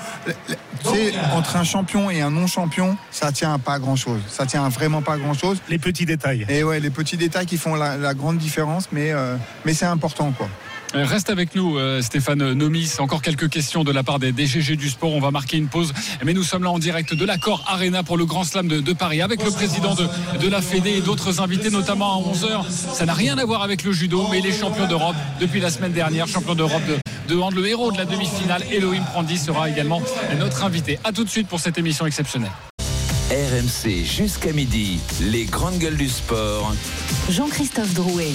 Sais, 0.84 1.14
entre 1.32 1.56
un 1.56 1.64
champion 1.64 2.10
et 2.10 2.20
un 2.20 2.30
non-champion, 2.30 2.96
ça 3.10 3.32
tient 3.32 3.52
à 3.52 3.58
pas 3.58 3.78
grand-chose. 3.78 4.20
Ça 4.28 4.46
tient 4.46 4.64
à 4.64 4.68
vraiment 4.68 5.02
pas 5.02 5.16
grand-chose. 5.16 5.58
Les 5.68 5.78
petits 5.78 6.06
détails. 6.06 6.46
Et 6.48 6.62
ouais, 6.62 6.78
les 6.78 6.90
petits 6.90 7.16
détails 7.16 7.46
qui 7.46 7.56
font 7.56 7.74
la, 7.74 7.96
la 7.96 8.14
grande 8.14 8.38
différence, 8.38 8.88
mais, 8.92 9.10
euh, 9.10 9.36
mais 9.64 9.74
c'est 9.74 9.86
important, 9.86 10.32
quoi. 10.32 10.48
Euh, 10.94 11.04
Reste 11.04 11.30
avec 11.30 11.54
nous, 11.54 11.76
euh, 11.76 12.00
Stéphane 12.00 12.52
Nomis. 12.52 12.92
Encore 12.98 13.20
quelques 13.22 13.48
questions 13.48 13.84
de 13.84 13.92
la 13.92 14.02
part 14.02 14.18
des 14.18 14.32
DGG 14.32 14.76
du 14.76 14.88
sport. 14.88 15.12
On 15.12 15.20
va 15.20 15.30
marquer 15.30 15.56
une 15.56 15.68
pause. 15.68 15.92
Mais 16.24 16.32
nous 16.32 16.42
sommes 16.42 16.62
là 16.62 16.70
en 16.70 16.78
direct 16.78 17.14
de 17.14 17.24
l'accord 17.24 17.64
Arena 17.66 18.02
pour 18.02 18.16
le 18.16 18.24
Grand 18.24 18.44
Slam 18.44 18.68
de, 18.68 18.80
de 18.80 18.92
Paris 18.92 19.20
avec 19.20 19.44
le 19.44 19.50
président 19.50 19.94
de, 19.94 20.06
de 20.40 20.48
la 20.48 20.62
Fédé 20.62 20.90
et 20.90 21.00
d'autres 21.00 21.40
invités, 21.40 21.70
notamment 21.70 22.16
à 22.16 22.32
11h. 22.32 22.70
Ça 22.70 23.04
n'a 23.04 23.14
rien 23.14 23.36
à 23.38 23.44
voir 23.44 23.62
avec 23.62 23.84
le 23.84 23.92
judo, 23.92 24.26
mais 24.30 24.40
les 24.40 24.52
champions 24.52 24.86
d'Europe 24.86 25.16
depuis 25.40 25.60
la 25.60 25.70
semaine 25.70 25.92
dernière, 25.92 26.28
champion 26.28 26.54
d'Europe 26.54 26.82
de, 26.86 27.34
de 27.34 27.40
hand, 27.40 27.54
le 27.54 27.66
héros 27.66 27.90
de 27.92 27.98
la 27.98 28.04
demi-finale, 28.04 28.62
Elohim 28.70 29.02
Prandi, 29.04 29.36
sera 29.36 29.68
également 29.68 30.00
notre 30.38 30.64
invité. 30.64 30.98
A 31.04 31.12
tout 31.12 31.24
de 31.24 31.30
suite 31.30 31.48
pour 31.48 31.60
cette 31.60 31.78
émission 31.78 32.06
exceptionnelle. 32.06 32.52
RMC 33.30 34.04
jusqu'à 34.04 34.52
midi, 34.52 35.00
les 35.20 35.46
grandes 35.46 35.78
gueules 35.78 35.96
du 35.96 36.08
sport. 36.08 36.72
Jean-Christophe 37.28 37.92
Drouet. 37.92 38.30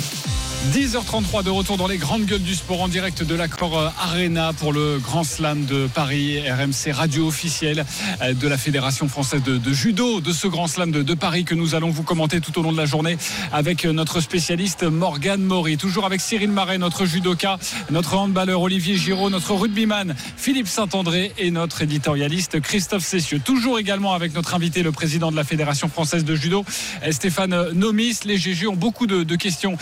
10h33 0.69 1.43
de 1.43 1.50
retour 1.50 1.76
dans 1.76 1.88
les 1.88 1.97
grandes 1.97 2.26
gueules 2.26 2.43
du 2.43 2.54
sport 2.54 2.82
en 2.82 2.88
direct 2.88 3.24
de 3.24 3.34
l'accord 3.34 3.80
euh, 3.80 3.89
Arena 4.00 4.54
pour 4.54 4.71
le 4.71 5.00
Grand 5.00 5.24
Slam 5.24 5.65
de 5.65 5.88
Paris, 5.88 6.39
RMC 6.47 6.91
radio 6.93 7.28
officielle 7.28 7.84
euh, 8.21 8.36
de 8.36 8.47
la 8.47 8.60
Fédération 8.60 9.08
française 9.08 9.41
de, 9.41 9.74
judo, 9.74 10.21
de 10.21 10.32
ce 10.32 10.45
Grand 10.47 10.67
Slam 10.67 10.91
de, 10.91 11.13
Paris 11.15 11.45
que 11.45 11.56
nous 11.56 11.74
allons 11.74 11.89
vous 11.89 12.04
commenter 12.04 12.41
tout 12.41 12.58
au 12.60 12.62
long 12.62 12.71
de 12.71 12.78
la 12.78 12.86
journée 12.86 13.17
avec 13.52 13.86
euh, 13.86 13.91
notre 13.91 14.21
spécialiste 14.21 14.84
Morgane 14.84 15.41
Maury. 15.41 15.78
Toujours 15.78 16.06
avec 16.06 16.21
Cyril 16.21 16.52
Marais, 16.52 16.78
notre 16.78 17.06
judoka, 17.06 17.58
notre 17.89 18.15
handballeur 18.15 18.62
Olivier 18.62 18.97
Giraud, 18.97 19.32
notre 19.32 19.56
rugbyman 19.56 20.15
Philippe 20.38 20.67
Saint-André 20.67 21.32
et 21.39 21.50
notre 21.50 21.82
éditorialiste 21.82 22.62
Christophe 22.62 23.04
Cessieux. 23.04 23.39
Toujours 23.39 23.80
également 23.80 24.13
avec 24.13 24.36
notre 24.36 24.54
invité, 24.54 24.84
le 24.84 24.91
président 24.91 25.32
de 25.32 25.36
la 25.36 25.43
Fédération 25.43 25.89
française 25.89 26.24
de 26.24 26.36
judo, 26.36 26.63
Stéphane 27.10 27.71
Nomis. 27.71 28.19
Les 28.26 28.38
GG 28.38 28.67
ont 28.67 28.76
beaucoup 28.76 29.08
de, 29.08 29.24
de 29.24 29.36
questions 29.36 29.76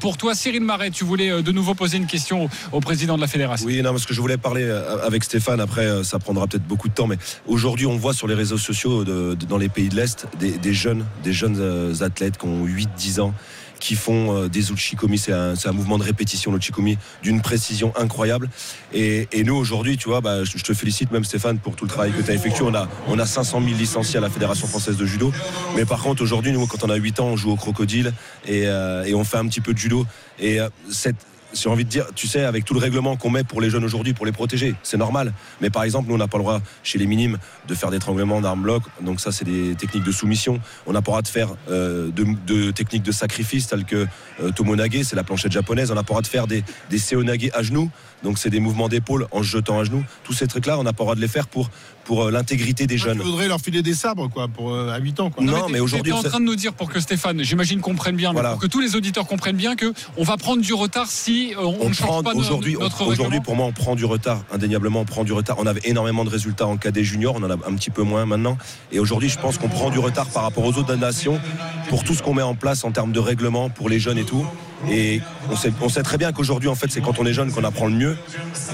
pour 0.00 0.17
toi. 0.18 0.34
Cyril 0.34 0.62
Marais, 0.62 0.90
tu 0.90 1.04
voulais 1.04 1.30
euh, 1.30 1.42
de 1.42 1.52
nouveau 1.52 1.74
poser 1.74 1.96
une 1.96 2.06
question 2.06 2.50
au, 2.72 2.80
président 2.80 3.16
de 3.16 3.20
la 3.22 3.26
Fédération. 3.26 3.66
Oui, 3.66 3.80
non, 3.80 3.90
parce 3.90 4.04
que 4.04 4.12
je 4.12 4.20
voulais 4.20 4.36
parler 4.36 4.64
euh, 4.64 5.06
avec 5.06 5.24
Stéphane. 5.24 5.60
Après, 5.60 5.86
euh, 5.86 6.02
ça 6.02 6.18
prendra 6.18 6.46
peut-être 6.46 6.66
beaucoup 6.66 6.88
de 6.88 6.94
temps, 6.94 7.06
mais 7.06 7.16
aujourd'hui, 7.46 7.86
on 7.86 7.96
voit 7.96 8.12
sur 8.12 8.26
les 8.26 8.34
réseaux 8.34 8.58
sociaux 8.58 9.04
dans 9.04 9.58
les 9.58 9.68
pays 9.68 9.88
de 9.88 9.96
l'Est 9.96 10.26
des, 10.38 10.72
jeunes, 10.72 11.04
des 11.22 11.32
jeunes 11.32 11.94
athlètes 12.00 12.36
qui 12.36 12.46
ont 12.46 12.66
8-10 12.66 13.20
ans 13.20 13.34
qui 13.80 13.94
font 13.94 14.34
euh, 14.34 14.48
des 14.48 14.70
uchikomi, 14.70 15.18
c'est 15.18 15.32
un, 15.32 15.72
mouvement 15.72 15.98
de 15.98 16.02
répétition, 16.02 16.52
l'uchikomi, 16.52 16.98
d'une 17.22 17.40
précision 17.40 17.92
incroyable. 17.96 18.48
Et, 18.92 19.28
nous, 19.44 19.54
aujourd'hui, 19.54 19.96
tu 19.96 20.08
vois, 20.08 20.20
bah, 20.20 20.44
je 20.44 20.62
te 20.62 20.74
félicite 20.74 21.10
même 21.10 21.24
Stéphane 21.24 21.58
pour 21.58 21.76
tout 21.76 21.84
le 21.84 21.90
travail 21.90 22.12
que 22.12 22.22
tu 22.22 22.30
as 22.30 22.34
effectué. 22.34 22.64
On 22.64 22.74
a, 22.74 22.88
on 23.06 23.18
a 23.18 23.26
500 23.26 23.62
000 23.62 23.76
licenciés 23.76 24.18
à 24.18 24.20
la 24.20 24.30
Fédération 24.30 24.66
française 24.66 24.96
de 24.96 25.06
judo. 25.06 25.32
Mais 25.76 25.84
par 25.84 26.02
contre, 26.02 26.22
aujourd'hui, 26.22 26.52
nous, 26.52 26.66
quand 26.66 26.84
on 26.84 26.90
a 26.90 26.96
8 26.96 27.20
ans, 27.20 27.26
on 27.26 27.36
joue 27.36 27.50
au 27.50 27.56
crocodile 27.56 28.12
et, 28.46 28.66
euh, 28.66 29.04
on 29.14 29.24
fait 29.24 29.38
un 29.38 29.46
petit 29.48 29.60
peu 29.60 29.72
de 29.72 29.78
judo. 29.78 30.06
Et 30.38 30.60
euh, 30.60 30.68
cette, 30.90 31.16
j'ai 31.52 31.68
envie 31.68 31.84
de 31.84 31.88
dire, 31.88 32.06
tu 32.14 32.26
sais, 32.26 32.44
avec 32.44 32.64
tout 32.64 32.74
le 32.74 32.80
règlement 32.80 33.16
qu'on 33.16 33.30
met 33.30 33.44
pour 33.44 33.60
les 33.60 33.70
jeunes 33.70 33.84
aujourd'hui, 33.84 34.12
pour 34.12 34.26
les 34.26 34.32
protéger, 34.32 34.74
c'est 34.82 34.96
normal. 34.96 35.32
Mais 35.60 35.70
par 35.70 35.82
exemple, 35.82 36.08
nous, 36.08 36.14
on 36.14 36.18
n'a 36.18 36.28
pas 36.28 36.38
le 36.38 36.44
droit, 36.44 36.60
chez 36.82 36.98
les 36.98 37.06
minimes, 37.06 37.38
de 37.66 37.74
faire 37.74 37.90
d'étranglement 37.90 38.40
d'armes 38.40 38.62
bloc. 38.62 38.82
Donc 39.00 39.20
ça, 39.20 39.32
c'est 39.32 39.44
des 39.44 39.74
techniques 39.74 40.04
de 40.04 40.12
soumission. 40.12 40.60
On 40.86 40.92
n'a 40.92 41.02
pas 41.02 41.10
le 41.10 41.12
droit 41.12 41.22
de 41.22 41.28
faire 41.28 41.48
euh, 41.70 42.10
de, 42.10 42.26
de 42.46 42.70
techniques 42.70 43.02
de 43.02 43.12
sacrifice, 43.12 43.66
telles 43.66 43.84
que 43.84 44.06
euh, 44.40 44.50
tomonage, 44.50 45.02
c'est 45.02 45.16
la 45.16 45.24
planchette 45.24 45.52
japonaise. 45.52 45.90
On 45.90 45.94
n'a 45.94 46.02
pas 46.02 46.14
le 46.14 46.20
droit 46.20 46.22
de 46.22 46.26
faire 46.26 46.46
des, 46.46 46.64
des 46.90 46.98
seonage 46.98 47.50
à 47.54 47.62
genoux. 47.62 47.90
Donc 48.22 48.38
c'est 48.38 48.50
des 48.50 48.60
mouvements 48.60 48.88
d'épaule 48.88 49.26
en 49.30 49.38
se 49.42 49.48
jetant 49.48 49.78
à 49.78 49.84
genoux. 49.84 50.04
Tous 50.24 50.32
ces 50.32 50.46
trucs-là, 50.46 50.78
on 50.78 50.82
n'a 50.82 50.92
pas 50.92 51.02
le 51.02 51.06
droit 51.06 51.14
de 51.14 51.20
les 51.20 51.28
faire 51.28 51.46
pour, 51.46 51.70
pour 52.04 52.24
euh, 52.24 52.30
l'intégrité 52.30 52.86
des 52.86 52.98
jeunes. 52.98 53.18
Tu 53.18 53.24
voudrais 53.24 53.46
leur 53.48 53.60
filer 53.60 53.80
des 53.82 53.94
sabres, 53.94 54.28
quoi, 54.28 54.48
pour, 54.48 54.72
euh, 54.74 54.90
à 54.92 54.98
8 54.98 55.20
ans, 55.20 55.30
quoi. 55.30 55.44
Non, 55.44 55.66
t'es- 55.66 55.72
mais 55.72 55.80
aujourd'hui, 55.80 56.12
en 56.12 56.22
train 56.22 56.40
de 56.40 56.44
nous 56.44 56.56
dire 56.56 56.72
pour 56.72 56.90
que 56.90 56.98
Stéphane, 57.00 57.42
j'imagine, 57.44 57.80
comprenne 57.80 58.16
bien, 58.16 58.32
mais 58.32 58.42
pour 58.42 58.58
que 58.58 58.66
tous 58.66 58.80
les 58.80 58.96
auditeurs 58.96 59.26
comprennent 59.26 59.56
bien 59.56 59.76
que 59.76 59.92
on 60.16 60.24
va 60.24 60.36
prendre 60.36 60.62
du 60.62 60.74
retard 60.74 61.06
si 61.08 61.54
aujourd'hui, 61.56 61.78
on, 61.80 61.86
on 61.86 61.88
ne 61.90 61.94
change 61.94 62.06
prend 62.08 62.22
pas 62.24 62.34
aujourd'hui, 62.34 62.76
notre 62.78 63.06
aujourd'hui 63.06 63.40
pour 63.40 63.54
moi, 63.54 63.66
on 63.66 63.72
prend 63.72 63.94
du 63.94 64.04
retard. 64.04 64.42
Indéniablement, 64.52 65.00
on 65.00 65.04
prend 65.04 65.22
du 65.24 65.32
retard. 65.32 65.56
On 65.60 65.66
avait 65.66 65.82
énormément 65.84 66.24
de 66.24 66.30
résultats 66.30 66.66
en 66.66 66.76
cadet 66.76 67.04
junior, 67.04 67.34
on 67.36 67.42
en 67.44 67.50
a 67.50 67.54
un 67.54 67.74
petit 67.76 67.90
peu 67.90 68.02
moins 68.02 68.26
maintenant. 68.26 68.58
Et 68.90 68.98
aujourd'hui, 68.98 69.28
je 69.28 69.38
pense 69.38 69.58
qu'on 69.58 69.68
prend 69.68 69.90
du 69.90 69.98
retard 70.00 70.26
par 70.26 70.42
rapport 70.42 70.64
aux 70.64 70.76
autres 70.76 70.94
nations 70.96 71.40
pour 71.88 72.02
tout 72.04 72.14
ce 72.14 72.22
qu'on 72.22 72.34
met 72.34 72.42
en 72.42 72.54
place 72.56 72.84
en 72.84 72.90
termes 72.90 73.12
de 73.12 73.20
règlement 73.20 73.70
pour 73.70 73.88
les 73.88 74.00
jeunes 74.00 74.18
et 74.18 74.24
tout. 74.24 74.44
Et 74.88 75.20
on 75.50 75.56
sait, 75.56 75.72
on 75.80 75.88
sait 75.88 76.02
très 76.02 76.18
bien 76.18 76.32
qu'aujourd'hui, 76.32 76.68
en 76.68 76.74
fait, 76.74 76.90
c'est 76.90 77.00
quand 77.00 77.18
on 77.18 77.26
est 77.26 77.32
jeune 77.32 77.50
qu'on 77.52 77.64
apprend 77.64 77.86
le 77.86 77.94
mieux. 77.94 78.16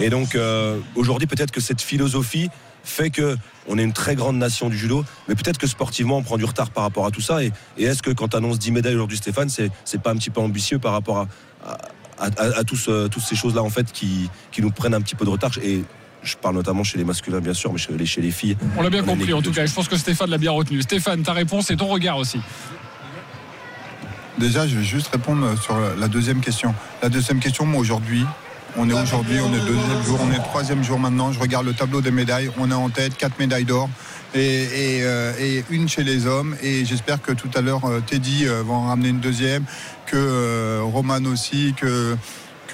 Et 0.01 0.11
donc, 0.11 0.35
euh, 0.35 0.79
aujourd'hui, 0.97 1.27
peut-être 1.27 1.51
que 1.51 1.61
cette 1.61 1.81
philosophie 1.81 2.51
fait 2.85 3.09
que 3.09 3.37
on 3.67 3.79
est 3.79 3.83
une 3.83 3.95
très 3.95 4.15
grande 4.15 4.37
nation 4.37 4.69
du 4.69 4.77
judo, 4.77 5.07
mais 5.27 5.35
peut-être 5.35 5.57
que 5.57 5.67
sportivement 5.67 6.19
on 6.19 6.23
prend 6.23 6.37
du 6.37 6.45
retard 6.45 6.71
par 6.71 6.83
rapport 6.85 7.07
à 7.07 7.11
tout 7.11 7.23
ça. 7.23 7.43
Et, 7.43 7.51
et 7.79 7.85
est-ce 7.85 8.03
que 8.03 8.11
quand 8.11 8.29
tu 8.29 8.37
annonces 8.37 8.59
10 8.59 8.73
médailles 8.73 8.95
aujourd'hui, 8.95 9.17
Stéphane, 9.17 9.49
c'est, 9.49 9.71
c'est 9.87 10.03
pas 10.03 10.11
un 10.11 10.17
petit 10.17 10.29
peu 10.29 10.41
ambitieux 10.43 10.79
par 10.79 10.93
rapport 10.93 11.19
à, 11.21 11.29
à, 12.19 12.27
à- 12.37 12.59
à 12.59 12.65
tous, 12.65 12.87
euh, 12.89 13.09
toutes 13.09 13.23
ces 13.23 13.37
choses-là 13.37 13.63
en 13.63 13.71
fait 13.71 13.91
qui, 13.91 14.29
qui 14.53 14.61
nous 14.61 14.71
prennent 14.71 14.93
un 14.93 15.01
petit 15.01 15.15
peu 15.15 15.25
de 15.25 15.31
retard? 15.31 15.53
Et 15.63 15.83
je 16.23 16.37
parle 16.37 16.57
notamment 16.57 16.85
chez 16.85 16.99
les 16.99 17.05
masculins, 17.05 17.41
bien 17.41 17.55
sûr, 17.55 17.73
mais 17.73 17.79
chez 17.79 17.93
les, 17.97 18.05
chez 18.05 18.21
les 18.21 18.31
filles. 18.31 18.57
On 18.77 18.83
l'a 18.83 18.91
bien 18.91 19.03
compris 19.03 19.33
en 19.33 19.41
tout 19.41 19.53
cas. 19.53 19.65
Je 19.65 19.73
pense 19.73 19.89
que 19.89 19.97
Stéphane 19.97 20.29
l'a 20.29 20.39
bien 20.39 20.51
retenu. 20.51 20.83
Stéphane, 20.83 21.23
ta 21.23 21.33
réponse 21.33 21.71
et 21.71 21.77
ton 21.77 21.87
regard 21.87 22.19
aussi. 22.19 22.41
Déjà, 24.39 24.67
je 24.67 24.77
vais 24.77 24.85
juste 24.85 25.09
répondre 25.09 25.59
sur 25.61 25.77
la 25.79 26.09
deuxième 26.09 26.41
question. 26.41 26.75
La 27.03 27.09
deuxième 27.09 27.39
question, 27.39 27.65
moi 27.67 27.81
aujourd'hui, 27.81 28.25
on 28.77 28.91
est 28.91 28.93
aujourd'hui, 28.93 29.39
on 29.41 29.55
est 29.55 29.61
deuxième 29.61 30.03
jour, 30.05 30.19
on 30.21 30.33
est 30.33 30.43
troisième 30.43 30.83
jour 30.83 30.99
maintenant. 30.99 31.31
Je 31.31 31.39
regarde 31.39 31.65
le 31.65 31.75
tableau 31.75 32.01
des 32.01 32.11
médailles. 32.11 32.51
On 32.59 32.69
est 32.71 32.75
en 32.75 32.91
tête, 32.91 33.17
quatre 33.17 33.39
médailles 33.39 33.65
d'or 33.65 33.89
et, 34.35 34.41
et, 34.41 35.03
euh, 35.05 35.33
et 35.39 35.65
une 35.71 35.89
chez 35.89 36.03
les 36.03 36.27
hommes. 36.27 36.57
Et 36.61 36.85
j'espère 36.85 37.23
que 37.23 37.31
tout 37.31 37.51
à 37.55 37.61
l'heure, 37.61 37.85
euh, 37.85 38.01
Teddy 38.01 38.47
euh, 38.47 38.65
va 38.67 38.75
en 38.75 38.87
ramener 38.89 39.11
une 39.11 39.21
deuxième, 39.21 39.65
que 40.07 40.17
euh, 40.17 40.81
Roman 40.83 41.25
aussi, 41.27 41.73
que 41.77 42.17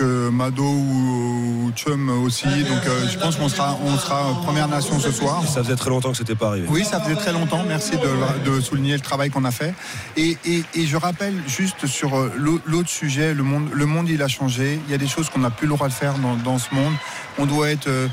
Mado 0.02 0.64
ou, 0.64 1.70
Chum 1.76 2.08
aussi. 2.24 2.46
Donc 2.46 2.84
euh, 2.86 3.08
je 3.08 3.16
pense 3.18 3.36
qu'on 3.36 3.48
sera, 3.48 3.76
on 3.84 3.96
sera 3.96 4.34
première 4.44 4.66
nation 4.68 4.98
ce 4.98 5.12
soir. 5.12 5.42
Ça 5.46 5.62
faisait 5.62 5.76
très 5.76 5.90
longtemps 5.90 6.10
que 6.10 6.16
c'était 6.16 6.34
pas 6.34 6.48
arrivé. 6.48 6.66
Oui, 6.68 6.84
ça 6.84 7.00
faisait 7.00 7.14
très 7.16 7.32
longtemps. 7.32 7.62
Merci 7.66 7.92
de, 7.92 8.50
de 8.50 8.60
souligner 8.60 8.94
le 8.94 9.00
travail 9.00 9.30
qu'on 9.30 9.44
a 9.44 9.50
fait. 9.52 9.72
Et, 10.16 10.36
et- 10.44 10.64
et 10.74 10.86
je 10.86 10.96
rappelle 10.96 11.34
juste 11.46 11.86
sur 11.86 12.16
euh, 12.16 12.32
l'au- 12.36 12.60
l'autre 12.66 12.88
sujet, 12.88 13.34
le 13.34 13.42
monde, 13.42 13.68
le 13.72 13.86
monde 13.86 14.08
il 14.08 14.20
a 14.22 14.28
changé. 14.28 14.80
Il 14.86 14.90
y 14.90 14.94
a 14.94 14.98
des 14.98 15.06
choses 15.08 15.28
qu'on 15.30 15.40
n'a 15.40 15.50
plus 15.50 15.66
le 15.68 15.74
droit 15.74 15.88
de 15.88 15.92
faire 15.92 16.14
dans, 16.18 16.34
dans 16.36 16.58
ce 16.58 16.74
monde. 16.74 16.92
On 17.38 17.46
doit 17.46 17.70
être 17.70 17.86
euh, 17.86 18.08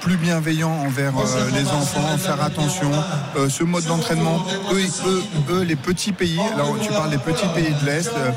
plus 0.00 0.16
bienveillant 0.16 0.70
envers 0.70 1.12
euh, 1.16 1.50
les 1.54 1.66
enfants, 1.68 2.18
faire 2.18 2.42
attention. 2.42 2.90
Euh, 3.36 3.48
ce 3.48 3.62
mode 3.64 3.84
d'entraînement, 3.84 4.44
eux, 4.72 4.80
eux, 5.06 5.22
eux, 5.50 5.62
les 5.62 5.76
petits 5.76 6.12
pays, 6.12 6.40
alors 6.54 6.76
tu 6.80 6.88
parles 6.88 7.10
des 7.10 7.18
petits 7.18 7.46
pays 7.54 7.72
de 7.80 7.86
l'Est, 7.86 8.10
euh, 8.16 8.30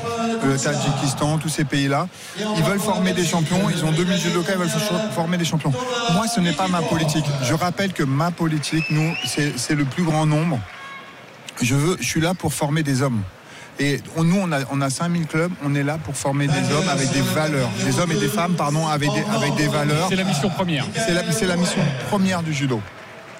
le 0.44 0.56
Tadjikistan, 0.56 1.38
tous 1.38 1.48
ces 1.48 1.64
pays-là, 1.64 2.08
ils 2.38 2.62
veulent 2.64 2.80
former 2.80 3.12
des 3.12 3.24
champions, 3.24 3.68
ils 3.70 3.84
ont 3.84 3.92
2000 3.92 4.16
judokas, 4.18 4.52
ils 4.52 4.58
veulent 4.58 4.68
for- 4.68 5.12
former 5.14 5.36
des 5.36 5.44
champions. 5.44 5.72
Moi, 6.12 6.26
ce 6.28 6.40
n'est 6.40 6.52
pas 6.52 6.68
ma 6.68 6.82
politique. 6.82 7.24
Je 7.42 7.54
rappelle 7.54 7.92
que 7.92 8.02
ma 8.04 8.30
politique, 8.30 8.84
nous, 8.90 9.12
c'est 9.26 9.58
c'est 9.58 9.74
le 9.74 9.84
plus 9.84 10.04
grand 10.04 10.26
nombre. 10.26 10.58
Je, 11.60 11.74
veux, 11.74 11.96
je 12.00 12.06
suis 12.06 12.20
là 12.20 12.34
pour 12.34 12.52
former 12.54 12.82
des 12.82 13.02
hommes. 13.02 13.22
Et 13.80 14.00
on- 14.16 14.24
nous, 14.24 14.36
on 14.38 14.52
a, 14.52 14.60
on 14.70 14.80
a 14.80 14.90
5000 14.90 15.26
clubs, 15.26 15.50
on 15.64 15.74
est 15.74 15.82
là 15.82 15.98
pour 15.98 16.16
former 16.16 16.46
des 16.46 16.72
hommes 16.72 16.88
avec 16.90 17.10
des 17.12 17.20
valeurs. 17.22 17.70
Des 17.84 17.98
hommes 17.98 18.12
et 18.12 18.16
des 18.20 18.28
femmes, 18.28 18.54
pardon, 18.54 18.86
avec 18.86 19.10
des, 19.12 19.24
avec 19.34 19.54
des 19.56 19.66
valeurs. 19.68 20.06
C'est 20.08 20.16
la 20.16 20.24
mission 20.24 20.50
première. 20.50 20.84
C'est 20.94 21.46
la, 21.46 21.56
mission 21.56 21.80
première 22.08 22.42
du 22.42 22.52
judo. 22.52 22.80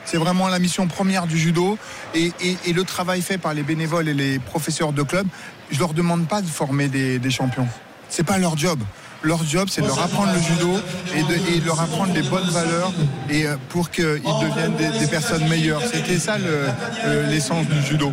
C'est 0.05 0.17
vraiment 0.17 0.49
la 0.49 0.59
mission 0.59 0.87
première 0.89 1.27
du 1.27 1.39
judo. 1.39 1.79
Et, 2.15 2.33
et- 2.41 2.57
et 2.67 2.73
le 2.73 2.83
travail 2.85 3.21
fait 3.23 3.39
par 3.39 3.55
les 3.55 3.63
bénévoles 3.63 4.09
et 4.09 4.15
les 4.15 4.39
professeurs 4.39 4.93
de 4.93 5.03
club, 5.03 5.27
je 5.71 5.79
leur 5.79 5.95
demande 5.95 6.27
pas 6.27 6.41
de 6.43 6.47
former 6.49 6.89
des, 6.89 7.19
des 7.19 7.31
champions. 7.31 7.69
C'est 8.09 8.25
pas 8.25 8.39
leur 8.39 8.57
job. 8.59 8.81
Leur 9.25 9.45
job, 9.45 9.69
c'est 9.71 9.83
de 9.83 9.87
leur 9.87 10.03
apprendre 10.03 10.33
le 10.33 10.41
judo 10.41 10.77
et 11.15 11.23
de, 11.23 11.55
et 11.55 11.61
de 11.61 11.67
leur 11.67 11.81
apprendre 11.81 12.13
les 12.13 12.23
bonnes 12.23 12.51
valeurs 12.51 12.93
et 13.31 13.47
euh, 13.47 13.55
pour 13.69 13.89
qu'ils 13.91 14.05
deviennent 14.05 14.75
des, 14.77 14.99
des 14.99 15.07
personnes 15.07 15.47
meilleures. 15.49 15.81
C'était 15.93 16.19
ça 16.19 16.39
le- 16.39 16.67
euh, 17.05 17.31
l'essence 17.31 17.67
du 17.69 17.81
judo. 17.87 18.13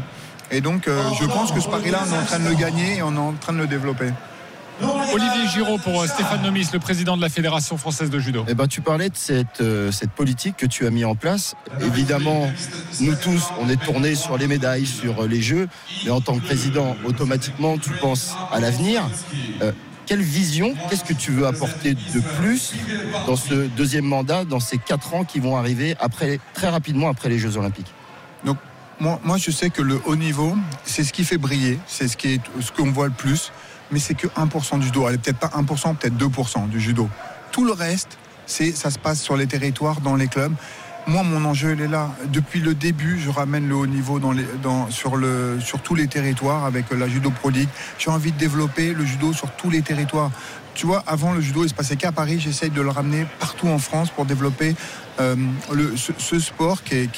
Et 0.51 0.61
donc, 0.61 0.87
euh, 0.87 1.01
je 1.19 1.25
pense 1.25 1.51
que 1.51 1.59
ce 1.59 1.67
pari-là, 1.67 2.03
on 2.07 2.13
est 2.13 2.17
en 2.17 2.25
train 2.25 2.39
de 2.39 2.49
le 2.49 2.55
gagner 2.55 2.97
et 2.97 3.01
on 3.01 3.13
est 3.13 3.17
en 3.17 3.33
train 3.33 3.53
de 3.53 3.59
le 3.59 3.67
développer. 3.67 4.11
Olivier 5.13 5.47
Giraud 5.47 5.77
pour 5.77 6.01
euh, 6.01 6.07
Stéphane 6.07 6.41
Nomis, 6.41 6.69
le 6.71 6.79
président 6.79 7.17
de 7.17 7.21
la 7.21 7.29
Fédération 7.29 7.77
française 7.77 8.09
de 8.09 8.19
judo. 8.19 8.45
Eh 8.47 8.53
ben, 8.53 8.67
tu 8.67 8.81
parlais 8.81 9.09
de 9.09 9.15
cette, 9.15 9.61
euh, 9.61 9.91
cette 9.91 10.11
politique 10.11 10.55
que 10.57 10.65
tu 10.65 10.87
as 10.87 10.89
mis 10.89 11.03
en 11.03 11.15
place. 11.15 11.55
Évidemment, 11.81 12.49
nous 13.01 13.15
tous, 13.15 13.49
on 13.59 13.69
est 13.69 13.81
tournés 13.81 14.15
sur 14.15 14.37
les 14.37 14.47
médailles, 14.47 14.85
sur 14.85 15.27
les 15.27 15.41
Jeux, 15.41 15.67
mais 16.05 16.11
en 16.11 16.21
tant 16.21 16.35
que 16.37 16.45
président, 16.45 16.95
automatiquement, 17.05 17.77
tu 17.77 17.91
penses 17.91 18.35
à 18.51 18.59
l'avenir. 18.59 19.03
Euh, 19.61 19.71
quelle 20.05 20.21
vision, 20.21 20.73
qu'est-ce 20.89 21.03
que 21.03 21.13
tu 21.13 21.31
veux 21.31 21.45
apporter 21.45 21.93
de 21.93 22.19
plus 22.39 22.73
dans 23.27 23.35
ce 23.35 23.67
deuxième 23.67 24.05
mandat, 24.05 24.43
dans 24.43 24.59
ces 24.59 24.77
quatre 24.77 25.13
ans 25.13 25.23
qui 25.23 25.39
vont 25.39 25.55
arriver 25.57 25.95
après, 25.99 26.39
très 26.53 26.69
rapidement 26.69 27.09
après 27.09 27.29
les 27.29 27.37
Jeux 27.37 27.57
Olympiques? 27.57 27.93
Donc, 28.45 28.57
moi, 28.99 29.37
je 29.37 29.51
sais 29.51 29.69
que 29.69 29.81
le 29.81 29.99
haut 30.05 30.15
niveau, 30.15 30.55
c'est 30.83 31.03
ce 31.03 31.13
qui 31.13 31.23
fait 31.23 31.37
briller, 31.37 31.79
c'est 31.87 32.07
ce 32.07 32.17
qui 32.17 32.33
est 32.33 32.41
ce 32.61 32.71
qu'on 32.71 32.91
voit 32.91 33.07
le 33.07 33.13
plus, 33.13 33.51
mais 33.91 33.99
c'est 33.99 34.13
que 34.13 34.27
1% 34.27 34.79
du 34.79 34.87
judo. 34.87 35.05
Peut-être 35.05 35.37
pas 35.37 35.47
1%, 35.47 35.95
peut-être 35.95 36.17
2% 36.17 36.69
du 36.69 36.79
judo. 36.79 37.09
Tout 37.51 37.65
le 37.65 37.71
reste, 37.71 38.17
c'est 38.45 38.71
ça 38.71 38.91
se 38.91 38.99
passe 38.99 39.21
sur 39.21 39.37
les 39.37 39.47
territoires, 39.47 40.01
dans 40.01 40.15
les 40.15 40.27
clubs. 40.27 40.53
Moi, 41.07 41.23
mon 41.23 41.43
enjeu, 41.45 41.73
il 41.73 41.81
est 41.81 41.87
là. 41.87 42.11
Depuis 42.27 42.59
le 42.59 42.75
début, 42.75 43.19
je 43.19 43.29
ramène 43.29 43.67
le 43.67 43.75
haut 43.75 43.87
niveau 43.87 44.19
sur, 44.89 45.81
tous 45.81 45.95
les 45.95 46.07
territoires 46.07 46.65
avec 46.65 46.91
la 46.91 47.07
Judo 47.07 47.31
Pro. 47.31 47.49
J'ai 47.97 48.11
envie 48.11 48.31
de 48.31 48.37
développer 48.37 48.93
le 48.93 49.05
judo 49.05 49.33
sur 49.33 49.49
tous 49.51 49.71
les 49.71 49.81
territoires. 49.81 50.29
Tu 50.75 50.85
vois, 50.85 51.03
avant, 51.07 51.33
le 51.33 51.41
judo, 51.41 51.63
il 51.63 51.69
se 51.69 51.73
passait 51.73 51.95
qu'à 51.95 52.11
Paris. 52.11 52.39
J'essaye 52.39 52.69
de 52.69 52.81
le 52.81 52.89
ramener 52.89 53.25
partout 53.39 53.67
en 53.69 53.79
France 53.79 54.11
pour 54.11 54.25
développer 54.25 54.75
euh, 55.19 55.35
ce, 55.95 56.39
sport 56.39 56.83
qui, 56.83 57.09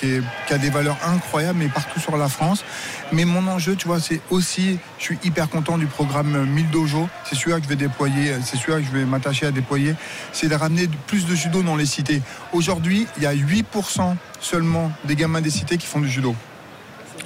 a 0.50 0.58
des 0.58 0.70
valeurs 0.70 0.98
incroyables, 1.06 1.60
mais 1.60 1.68
partout 1.68 2.00
sur 2.00 2.18
la 2.18 2.30
France. 2.30 2.64
Mais 3.12 3.26
mon 3.26 3.48
enjeu, 3.48 3.76
tu 3.76 3.88
vois, 3.88 4.00
c'est 4.00 4.22
aussi, 4.30 4.80
je 4.98 5.04
suis 5.04 5.20
hyper 5.24 5.50
content 5.50 5.78
du 5.78 5.88
programme 5.88 6.46
1000 6.46 6.70
Dojo. 6.70 7.08
C'est 7.26 7.36
celui-là 7.36 7.58
que 7.58 7.64
je 7.64 7.70
vais 7.70 7.76
déployer, 7.76 8.34
c'est 8.44 8.58
celui-là 8.58 8.80
que 8.80 8.86
je 8.86 8.92
vais 8.92 9.06
m'attacher 9.06 9.46
à 9.46 9.52
déployer. 9.52 9.96
C'est 10.34 10.48
de 10.48 10.56
ramener 10.56 10.90
plus 11.08 11.26
de 11.26 11.36
judo 11.36 11.62
dans 11.64 11.76
les 11.76 11.86
cités. 11.86 12.22
Aujourd'hui, 12.54 13.08
il 13.18 13.24
y 13.24 13.28
a 13.28 13.34
8% 13.34 14.16
seulement 14.40 14.92
des 15.06 15.16
gamins 15.16 15.42
des 15.42 15.50
cités 15.50 15.78
qui 15.78 15.88
font 15.88 16.00
du 16.00 16.10
judo. 16.10 16.36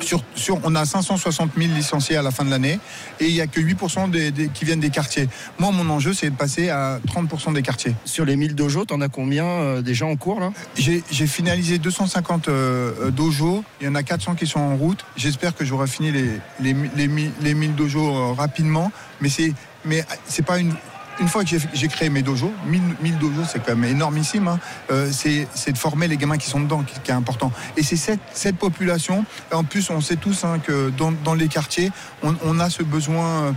Sur, 0.02 0.24
sur- 0.36 0.60
on 0.64 0.76
a 0.76 0.86
560 0.86 1.52
000 1.58 1.74
licenciés 1.74 2.18
à 2.18 2.22
la 2.22 2.32
fin 2.32 2.44
de 2.44 2.50
l'année 2.50 2.80
et 3.20 3.28
il 3.28 3.34
n'y 3.34 3.42
a 3.42 3.48
que 3.48 3.60
8% 3.62 4.08
des- 4.10 4.32
des- 4.32 4.50
qui 4.50 4.66
viennent 4.66 4.80
des 4.80 4.90
quartiers. 4.90 5.28
Moi, 5.58 5.72
mon 5.72 5.90
enjeu, 5.90 6.14
c'est 6.14 6.30
de 6.30 6.36
passer 6.36 6.70
à 6.70 7.00
30% 7.08 7.54
des 7.54 7.62
quartiers. 7.62 7.96
Sur 8.06 8.26
les 8.26 8.36
1000 8.36 8.56
dojos, 8.56 8.86
t'en 8.86 9.00
as 9.02 9.08
combien 9.10 9.46
euh, 9.46 9.82
déjà 9.82 10.06
en 10.06 10.16
cours 10.18 10.40
là? 10.40 10.52
J'ai 10.78 11.04
j'ai 11.12 11.28
finalisé 11.28 11.78
250 11.78 12.48
euh, 12.50 12.92
euh, 13.02 13.12
dojos. 13.12 13.64
Il 13.82 13.88
y 13.88 13.90
en 13.90 13.96
a 13.96 14.04
400 14.04 14.36
qui 14.36 14.48
sont 14.48 14.60
en 14.60 14.76
route. 14.76 15.06
J'espère 15.16 15.56
que 15.56 15.64
j'aurai 15.66 15.88
fini 15.88 16.12
les, 16.12 16.30
les, 16.60 16.76
les, 16.96 17.08
mi- 17.08 17.32
les 17.42 17.54
1000 17.54 17.76
dojos 17.76 18.16
euh, 18.16 18.34
rapidement. 18.34 18.92
Mais 19.22 19.30
c'est 19.30 19.54
mais 19.86 20.04
c'est 20.28 20.46
pas 20.46 20.58
une. 20.60 20.74
Une 21.20 21.28
fois 21.28 21.44
que 21.44 21.50
j'ai- 21.74 21.88
créé 21.88 22.10
mes 22.10 22.22
dojos, 22.22 22.54
1000, 22.66 22.82
1000 23.02 23.18
dojos, 23.18 23.46
c'est 23.50 23.64
quand 23.64 23.76
même 23.76 23.90
énormissime. 23.90 24.48
hein. 24.48 24.60
Euh, 24.92 25.10
c'est 25.12 25.72
de 25.72 25.78
former 25.78 26.08
les 26.08 26.18
gamins 26.18 26.38
qui 26.38 26.50
sont 26.50 26.60
dedans 26.60 26.84
qui, 26.84 27.12
est 27.12 27.14
important. 27.14 27.52
Et 27.78 27.84
c'est 27.84 27.96
cette, 27.96 28.58
population. 28.58 29.26
En 29.52 29.64
plus, 29.64 29.90
on 29.90 30.02
sait 30.02 30.18
tous 30.18 30.44
hein, 30.44 30.60
que 30.60 30.92
dans, 31.24 31.34
les 31.34 31.48
quartiers, 31.48 31.92
on, 32.24 32.36
on 32.44 32.60
a 32.60 32.70
ce 32.70 32.84
besoin 32.84 33.56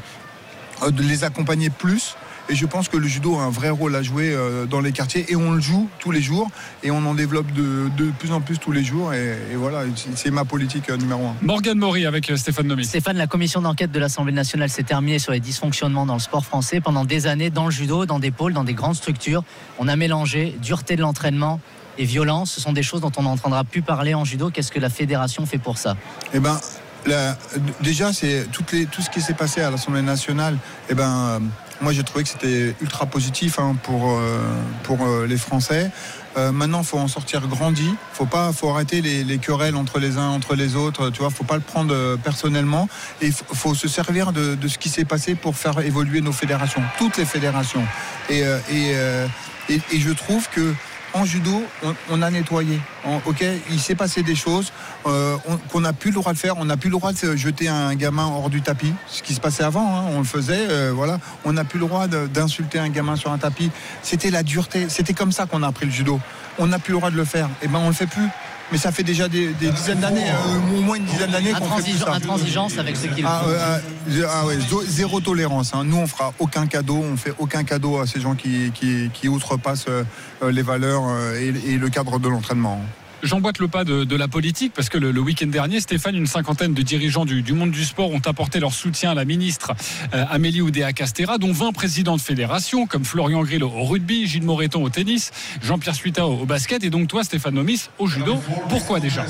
euh, 0.83 0.91
de 0.91 1.03
les 1.03 1.25
accompagner 1.25 1.71
plus. 1.71 2.17
Et 2.51 2.55
je 2.55 2.65
pense 2.65 2.89
que 2.89 2.97
le 2.97 3.07
judo 3.07 3.37
a 3.39 3.43
un 3.43 3.51
vrai 3.51 3.69
rôle 3.69 3.95
à 3.95 4.03
jouer 4.03 4.33
euh, 4.33 4.65
dans 4.65 4.81
les 4.81 4.93
quartiers 4.93 5.27
et 5.31 5.37
on 5.37 5.53
le 5.53 5.61
joue 5.61 5.89
tous 5.99 6.11
les 6.13 6.23
jours 6.23 6.51
et 6.83 6.91
on 6.91 7.05
en 7.05 7.13
développe 7.15 7.53
de, 7.53 7.91
de 7.99 8.11
plus 8.19 8.33
en 8.33 8.41
plus 8.41 8.57
tous 8.59 8.73
les 8.73 8.83
jours 8.83 9.13
et, 9.13 9.37
et 9.53 9.57
voilà, 9.57 9.83
c'est- 10.15 10.31
ma 10.31 10.45
politique 10.47 10.89
euh, 10.89 10.97
numéro 10.97 11.27
un. 11.27 11.35
Morgane 11.43 11.77
Maury 11.79 12.07
avec 12.07 12.31
euh, 12.31 12.37
Stéphane 12.37 12.67
Nomis. 12.67 12.87
Stéphane, 12.87 13.19
la 13.19 13.27
commission 13.27 13.61
d'enquête 13.61 13.91
de 13.93 13.99
l'Assemblée 13.99 14.33
nationale 14.33 14.71
s'est 14.71 14.83
terminée 14.83 15.19
sur 15.19 15.33
les 15.33 15.41
dysfonctionnements 15.41 16.07
dans 16.07 16.15
le 16.15 16.21
sport 16.21 16.45
français 16.45 16.81
pendant 16.81 17.05
des 17.05 17.27
années 17.27 17.51
dans 17.51 17.67
le 17.67 17.71
judo, 17.71 18.07
dans 18.07 18.19
des 18.19 18.31
pôles, 18.31 18.55
dans 18.55 18.65
des 18.65 18.75
grandes 18.75 18.95
structures. 18.97 19.45
On 19.79 19.87
a 19.87 19.97
mélangé 19.97 20.57
dureté 20.63 20.97
de 20.97 21.03
l'entraînement 21.03 21.61
et 21.99 22.05
violence. 22.07 22.53
Ce 22.53 22.61
sont 22.63 22.73
des 22.73 22.83
choses 22.83 23.03
dont 23.03 23.13
on 23.19 23.23
n'entendra 23.25 23.65
plus 23.65 23.83
parler 23.83 24.15
en 24.15 24.25
judo. 24.25 24.49
Qu'est-ce 24.51 24.73
que 24.73 24.81
la 24.81 24.89
fédération 24.91 25.45
fait 25.45 25.59
pour 25.59 25.77
ça? 25.77 25.97
Eh 26.33 26.41
ben, 26.41 26.59
la- 27.07 27.37
déjà, 27.83 28.13
c'est 28.15 28.47
tout 28.53 28.65
ce 29.03 29.11
qui 29.11 29.21
s'est 29.21 29.35
passé 29.35 29.61
à 29.61 29.71
l'Assemblée 29.71 30.03
nationale. 30.03 30.57
Eh 30.89 30.95
ben, 30.95 31.11
euh, 31.11 31.39
moi, 31.81 31.93
j'ai 31.93 32.03
trouvé 32.03 32.25
que 32.25 32.31
c'était 32.31 32.75
ultra 32.81 33.07
positif 33.07 33.59
hein, 33.59 33.77
pour, 33.83 34.11
euh, 34.11 34.41
pour 34.83 35.07
euh, 35.07 35.27
les 35.27 35.37
Français. 35.37 35.91
Euh, 36.37 36.53
maintenant, 36.53 36.83
faut 36.83 36.99
en 36.99 37.09
sortir 37.09 37.47
grandi. 37.47 37.95
Faut 38.13 38.27
pas, 38.27 38.53
faut 38.53 38.69
arrêter 38.71 39.01
les, 39.01 39.25
les 39.25 39.39
querelles 39.39 39.77
entre 39.77 39.99
les 39.99 40.19
uns, 40.19 40.29
entre 40.29 40.55
les 40.55 40.77
autres. 40.77 41.11
Tu 41.11 41.21
vois, 41.21 41.31
faut 41.31 41.45
pas 41.45 41.57
le 41.57 41.61
prendre 41.63 41.95
euh, 41.95 42.17
personnellement. 42.17 42.89
Et 43.21 43.31
faut 43.31 43.75
se 43.75 43.89
servir 43.89 44.33
de, 44.33 44.55
de 44.55 44.69
ce 44.69 44.79
qui 44.79 44.89
s'est 44.89 45.05
passé 45.05 45.35
pour 45.35 45.57
faire 45.57 45.79
évoluer 45.81 46.21
nos 46.21 46.33
fédérations, 46.33 46.83
toutes 46.99 47.17
les 47.17 47.25
fédérations. 47.25 47.85
Et, 48.29 48.45
euh, 48.45 48.59
et, 48.71 48.93
euh, 48.95 49.27
et, 49.69 49.81
et 49.93 50.01
je 50.01 50.11
trouve 50.11 50.49
que 50.51 50.75
en 51.15 51.25
judo, 51.25 51.63
on, 52.11 52.23
a 52.23 52.31
nettoyé. 52.31 52.81
Ok, 53.27 53.45
il 53.71 53.81
s'est 53.81 53.95
passé 53.95 54.23
des 54.23 54.35
choses 54.35 54.73
euh, 55.07 55.37
on- 55.49 55.57
qu'on 55.57 55.81
n'a 55.81 55.93
plus 55.93 56.11
le 56.11 56.17
droit 56.17 56.33
de 56.33 56.39
faire. 56.39 56.57
On 56.59 56.67
n'a 56.67 56.77
plus 56.77 56.91
le 56.91 56.97
droit 56.97 57.13
de 57.13 57.37
jeter 57.37 57.69
un 57.69 57.95
gamin 57.95 58.27
hors 58.27 58.51
du 58.51 58.61
tapis, 58.63 58.93
ce 59.07 59.23
qui 59.23 59.35
se 59.35 59.41
passait 59.41 59.65
avant. 59.65 59.97
hein, 59.99 60.05
on 60.13 60.19
le 60.19 60.25
faisait, 60.25 60.67
euh, 60.69 60.93
voilà. 60.95 61.19
On 61.45 61.53
n'a 61.53 61.65
plus 61.65 61.79
le 61.79 61.87
droit 61.87 62.07
d'insulter 62.07 62.79
un 62.79 62.89
gamin 62.91 63.17
sur 63.17 63.33
un 63.33 63.39
tapis. 63.39 63.71
C'était 64.03 64.31
la 64.31 64.43
dureté. 64.43 64.89
C'était 64.89 65.15
comme 65.15 65.33
ça 65.33 65.47
qu'on 65.47 65.63
a 65.63 65.69
appris 65.69 65.87
le 65.87 65.93
judo. 65.93 66.21
On 66.59 66.67
n'a 66.67 66.79
plus 66.79 66.93
le 66.93 66.99
droit 66.99 67.11
de 67.11 67.17
le 67.17 67.25
faire. 67.25 67.49
Et 67.63 67.69
ben 67.69 67.79
on 67.83 67.89
le 67.89 67.95
fait 67.95 68.07
plus. 68.07 68.29
Mais 68.71 68.77
ça 68.79 68.93
fait 68.93 69.03
déjà 69.03 69.29
des, 69.29 69.49
des 69.55 69.71
dizaines 69.71 70.01
d'années, 70.01 70.29
euh, 70.29 70.77
au 70.79 70.83
moins 70.83 70.97
une 70.97 71.05
dizaine 71.05 71.31
d'années 71.31 71.53
qu'on 71.53 71.65
fait 71.79 71.83
plus 71.91 71.99
ça. 71.99 72.13
Intransigeance 72.13 72.77
avec 72.79 72.97
ce 72.97 73.07
qu'il 73.07 73.25
Ah, 73.27 73.43
faut. 73.43 73.51
ouais, 73.51 74.25
ah, 74.29 74.47
ouais, 74.47 74.59
zéro 74.87 75.21
tolérance. 75.21 75.73
hein. 75.75 75.85
Nous, 75.85 75.97
on 75.97 76.07
fera 76.07 76.35
aucun 76.39 76.67
cadeau, 76.67 76.97
on 77.03 77.17
fait 77.17 77.33
aucun 77.39 77.65
cadeau 77.65 77.99
à 77.99 78.07
ces 78.07 78.21
gens 78.21 78.35
qui, 78.35 78.71
qui, 78.75 79.11
qui 79.15 79.29
outrepassent 79.29 79.87
euh, 79.89 80.05
euh, 80.43 80.53
les 80.53 80.61
valeurs 80.63 81.05
euh, 81.09 81.41
et, 81.41 81.73
et 81.73 81.79
le 81.79 81.89
cadre 81.89 82.19
de 82.19 82.29
l'entraînement. 82.29 82.81
J'emboîte 83.23 83.59
le 83.59 83.67
pas 83.67 83.85
de, 83.85 84.17
la 84.17 84.29
politique 84.29 84.73
parce 84.75 84.89
que 84.89 84.99
le, 84.99 85.19
week-end 85.21 85.47
dernier, 85.47 85.81
Stéphane, 85.81 86.15
une 86.15 86.27
cinquantaine 86.27 86.73
de 86.73 86.83
dirigeants 86.83 87.25
du, 87.25 87.53
monde 87.53 87.73
du 87.73 87.85
sport 87.85 88.11
ont 88.11 88.23
apporté 88.25 88.61
leur 88.61 88.73
soutien 88.73 89.11
à 89.11 89.15
la 89.15 89.25
ministre 89.25 89.73
euh, 90.15 90.25
Amélie 90.31 90.61
Oudéa-Castera, 90.61 91.39
dont 91.39 91.53
20 91.53 91.73
présidents 91.73 92.17
de 92.17 92.21
fédérations 92.21 92.87
comme 92.87 93.05
Florian 93.05 93.43
Grill 93.43 93.65
au 93.65 93.85
rugby, 93.85 94.27
Gilles 94.27 94.45
Moreton 94.45 94.85
au 94.85 94.89
tennis, 94.89 95.33
Jean-Pierre 95.63 95.95
Suita 95.95 96.27
au, 96.27 96.45
basket 96.47 96.85
et 96.85 96.91
donc 96.91 97.09
toi, 97.09 97.25
Stéphane 97.25 97.55
Nomis, 97.55 97.89
au 97.99 98.07
judo. 98.07 98.37
Pourquoi 98.69 99.01
déjà? 99.01 99.25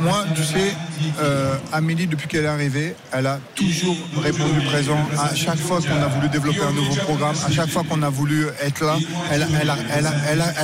Moi, 0.00 0.24
tu 0.34 0.42
sais, 0.42 0.74
euh, 1.20 1.54
Amélie, 1.72 2.08
depuis 2.08 2.26
qu'elle 2.26 2.44
est 2.44 2.48
arrivée, 2.48 2.94
elle 3.12 3.26
a 3.26 3.38
toujours 3.54 3.96
répondu 4.20 4.60
présent. 4.66 4.98
À 5.16 5.34
chaque 5.34 5.58
fois 5.58 5.80
qu'on 5.80 6.02
a 6.02 6.08
voulu 6.08 6.28
développer 6.28 6.62
un 6.62 6.72
nouveau 6.72 6.94
programme, 6.96 7.36
à 7.46 7.50
chaque 7.52 7.70
fois 7.70 7.84
qu'on 7.88 8.02
a 8.02 8.10
voulu 8.10 8.46
être 8.62 8.84
là, 8.84 8.98
elle, 9.30 9.42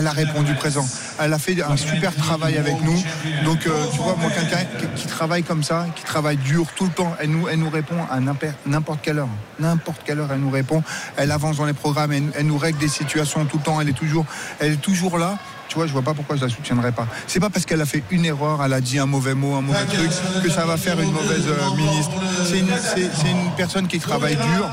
a, 0.07 0.11
a 0.11 0.13
répondu 0.13 0.55
présent. 0.55 0.87
Elle 1.21 1.33
a 1.33 1.39
fait 1.39 1.63
un 1.63 1.77
super 1.77 2.16
travail 2.17 2.57
avec 2.59 2.81
nous. 2.83 3.03
Donc, 3.45 3.67
euh, 3.67 3.85
tu 3.93 3.99
vois, 3.99 4.17
moi, 4.17 4.31
quelqu'un 4.31 4.65
qui, 4.97 5.07
travaille 5.07 5.43
comme 5.43 5.63
ça, 5.63 5.87
qui 5.95 6.03
travaille 6.05 6.37
dur 6.37 6.67
tout 6.77 6.85
le 6.85 6.91
temps, 6.91 7.15
elle 7.21 7.31
nous, 7.31 7.49
elle 7.49 7.59
nous 7.59 7.71
répond 7.71 7.97
à 8.11 8.19
n'importe 8.67 9.01
quelle 9.03 9.19
heure. 9.19 9.29
N'importe 9.59 10.03
quelle 10.05 10.19
heure, 10.21 10.29
elle 10.33 10.41
nous 10.41 10.51
répond. 10.51 10.83
Elle 11.17 11.31
avance 11.31 11.57
dans 11.57 11.65
les 11.67 11.73
programmes, 11.73 12.13
elle, 12.13 12.25
elle 12.35 12.47
nous 12.47 12.59
règle 12.59 12.79
des 12.79 12.89
situations 12.89 13.45
tout 13.47 13.59
le 13.59 13.63
temps. 13.63 13.81
Elle 13.81 13.89
est 13.89 13.93
toujours, 13.93 14.25
elle 14.59 14.73
est 14.73 14.77
toujours 14.83 15.19
là. 15.19 15.39
Tu 15.69 15.75
vois, 15.75 15.89
je 15.89 15.93
vois 15.93 16.03
pas 16.03 16.15
pourquoi 16.15 16.37
je 16.37 16.43
la 16.43 16.49
soutiendrai 16.49 16.93
pas. 16.93 17.09
C'est 17.27 17.41
pas 17.41 17.51
parce 17.51 17.65
qu'elle 17.67 17.81
a 17.81 17.87
fait 17.87 18.05
une 18.13 18.25
erreur, 18.25 18.63
elle 18.65 18.73
a 18.73 18.81
dit 18.81 19.01
un 19.01 19.07
mauvais 19.07 19.35
mot, 19.35 19.57
un 19.57 19.63
mauvais 19.63 19.85
truc, 19.87 20.11
que 20.45 20.49
ça 20.49 20.65
va 20.65 20.77
faire 20.77 21.01
une 21.01 21.11
mauvaise 21.11 21.43
euh, 21.49 21.75
ministre. 21.77 22.13
C'est 22.45 22.61
une, 22.61 22.69
c'est- 22.69 23.11
c'est 23.21 23.31
une 23.33 23.51
personne 23.57 23.89
qui 23.89 23.99
travaille 23.99 24.37
dur, 24.37 24.71